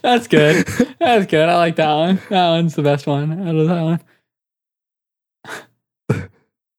[0.03, 0.67] That's good.
[0.99, 1.49] That's good.
[1.49, 2.21] I like that one.
[2.31, 4.01] That one's the best one out of that
[6.11, 6.29] one.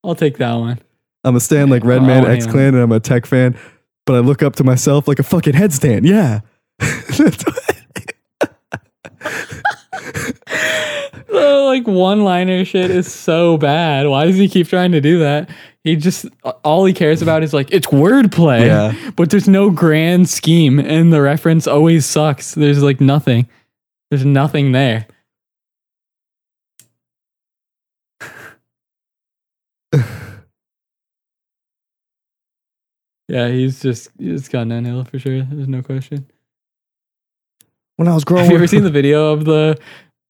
[0.04, 0.80] I'll take that one.
[1.24, 2.46] I'm a stand like Oh, Redman hang X.
[2.46, 3.58] Clan, and I'm a tech fan,
[4.04, 6.04] but I look up to myself like a fucking headstand.
[6.06, 6.40] Yeah.
[6.78, 7.64] That's what-
[11.26, 14.08] The like one liner shit is so bad.
[14.08, 15.48] Why does he keep trying to do that?
[15.84, 16.26] He just
[16.64, 18.66] all he cares about is like it's wordplay.
[18.66, 19.12] Yeah.
[19.16, 22.54] But there's no grand scheme and the reference always sucks.
[22.54, 23.48] There's like nothing.
[24.10, 25.06] There's nothing there.
[33.28, 35.42] yeah, he's just he's gone downhill for sure.
[35.42, 36.26] There's no question.
[37.96, 39.78] when I was growing Have you ever seen the video of the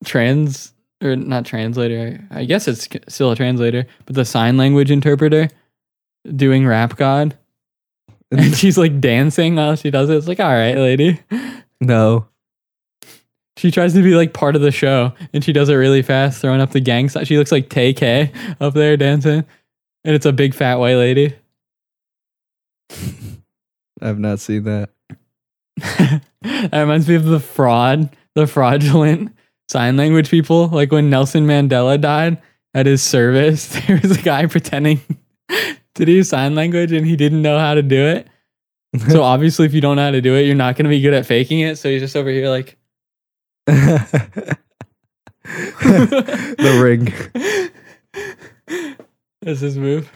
[0.04, 2.26] trans or not translator?
[2.30, 5.48] I guess it's still a translator, but the sign language interpreter
[6.34, 7.36] doing rap god,
[8.30, 10.16] and she's like dancing while she does it.
[10.16, 11.20] It's like, all right, lady.
[11.80, 12.26] No.
[13.56, 16.40] She tries to be like part of the show, and she does it really fast,
[16.40, 17.24] throwing up the gang sign.
[17.24, 18.30] She looks like Tay K
[18.60, 19.44] up there dancing,
[20.04, 21.34] and it's a big fat white lady.
[24.00, 24.90] I've not seen that.
[26.42, 29.34] that reminds me of the fraud, the fraudulent
[29.68, 30.68] sign language people.
[30.68, 32.40] Like when Nelson Mandela died
[32.74, 35.00] at his service, there was a guy pretending
[35.94, 38.28] to do sign language and he didn't know how to do it.
[39.08, 41.00] So obviously, if you don't know how to do it, you're not going to be
[41.00, 41.76] good at faking it.
[41.76, 42.76] So he's just over here like,
[43.66, 44.56] the
[46.82, 47.12] ring.
[49.42, 50.10] That's his move.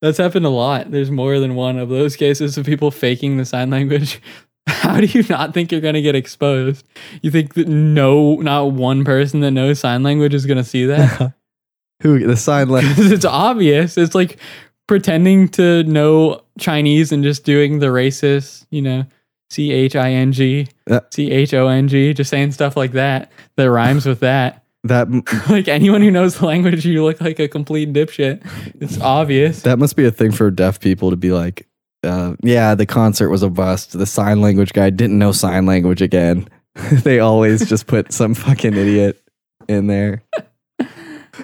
[0.00, 0.90] That's happened a lot.
[0.90, 4.20] There's more than one of those cases of people faking the sign language.
[4.68, 6.86] How do you not think you're going to get exposed?
[7.22, 10.86] You think that no, not one person that knows sign language is going to see
[10.86, 11.34] that?
[12.02, 13.10] Who the sign language?
[13.12, 13.98] it's obvious.
[13.98, 14.38] It's like
[14.86, 19.04] pretending to know Chinese and just doing the racist, you know,
[19.50, 20.68] C H I N G.
[21.10, 24.64] C H O N G, just saying stuff like that that rhymes with that.
[24.84, 25.08] That
[25.48, 28.44] like anyone who knows the language, you look like a complete dipshit.
[28.80, 29.62] It's obvious.
[29.62, 31.66] that must be a thing for deaf people to be like,
[32.04, 33.92] uh, yeah, the concert was a bust.
[33.92, 36.48] The sign language guy didn't know sign language again.
[36.92, 39.22] they always just put some fucking idiot
[39.68, 40.22] in there.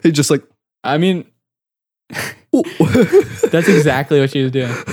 [0.03, 0.45] He just like,
[0.85, 1.24] I mean,
[2.51, 4.73] that's exactly what she was doing.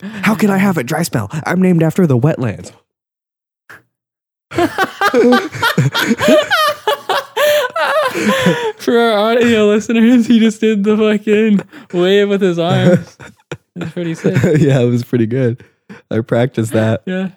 [0.00, 1.28] How can I have a dry spell?
[1.44, 2.72] I'm named after the wetlands.
[8.78, 11.60] For our audio listeners, he just did the fucking
[11.92, 13.16] wave with his arms.
[13.74, 14.34] That's pretty sick.
[14.58, 15.64] yeah, it was pretty good.
[16.10, 17.02] I practiced that.
[17.06, 17.30] Yeah.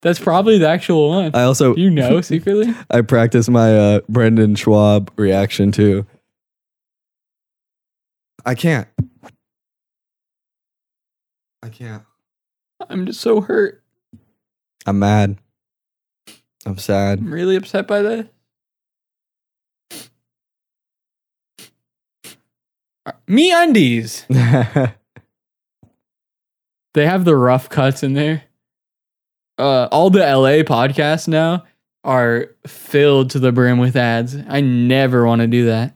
[0.00, 1.32] That's probably the actual one.
[1.34, 2.72] I also you know secretly?
[2.90, 6.06] I practiced my uh, Brendan Schaub reaction too.
[8.46, 8.88] I can't.
[11.62, 12.04] I can't.
[12.88, 13.82] I'm just so hurt.
[14.86, 15.38] I'm mad.
[16.64, 17.18] I'm sad.
[17.18, 18.26] I'm really upset by this.
[23.28, 24.24] MeUndies.
[26.94, 28.42] They have the rough cuts in there.
[29.56, 31.64] Uh, all the LA podcasts now
[32.02, 34.36] are filled to the brim with ads.
[34.48, 35.94] I never want to do that.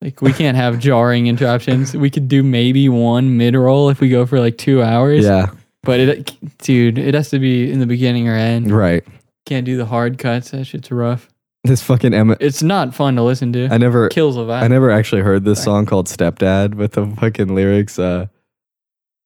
[0.00, 1.94] Like we can't have jarring interruptions.
[1.94, 5.24] We could do maybe one mid roll if we go for like two hours.
[5.26, 5.50] yeah,
[5.82, 8.70] But it, dude, it has to be in the beginning or end.
[8.70, 9.04] right.
[9.46, 10.52] Can't do the hard cuts.
[10.52, 11.28] That shit's rough.
[11.64, 12.36] This fucking Emma.
[12.40, 13.68] It's not fun to listen to.
[13.70, 14.08] I never.
[14.08, 14.62] Kills a vibe.
[14.62, 17.98] I never actually heard this song called Stepdad with the fucking lyrics.
[17.98, 18.26] Uh,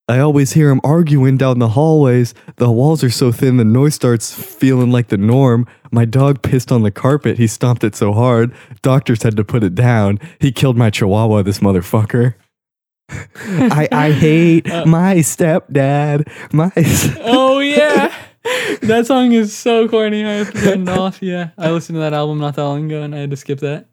[0.09, 2.35] I always hear him arguing down the hallways.
[2.57, 5.67] The walls are so thin, the noise starts feeling like the norm.
[5.93, 7.39] My dog pissed on the carpet.
[7.39, 8.53] He stomped it so hard.
[8.83, 10.19] Doctors had to put it down.
[10.41, 12.35] He killed my chihuahua, this motherfucker.
[13.09, 16.29] I, I hate Uh, my stepdad.
[16.53, 16.73] My.
[16.77, 18.13] s- oh yeah,
[18.83, 20.25] that song is so corny.
[20.25, 21.23] I have to turn it off.
[21.23, 23.61] Yeah, I listened to that album not that long ago, and I had to skip
[23.61, 23.87] that.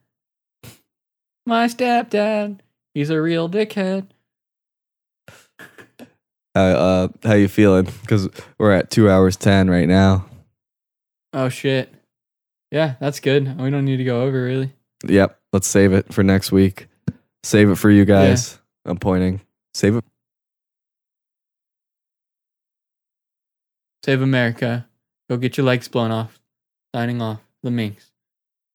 [1.46, 2.60] My stepdad,
[2.94, 4.08] he's a real dickhead.
[6.54, 7.88] Uh, uh, how you feeling?
[8.02, 10.26] Because we're at two hours ten right now.
[11.32, 11.94] Oh shit.
[12.72, 13.58] Yeah, that's good.
[13.60, 14.74] We don't need to go over really.
[15.08, 15.40] Yep.
[15.54, 16.88] Let's save it for next week.
[17.44, 18.60] Save it for you guys.
[18.86, 19.42] I'm pointing.
[19.74, 20.06] Save it
[24.04, 24.88] Save America.
[25.30, 26.40] Go get your legs blown off.
[26.94, 27.40] Signing off.
[27.64, 28.11] The Minx.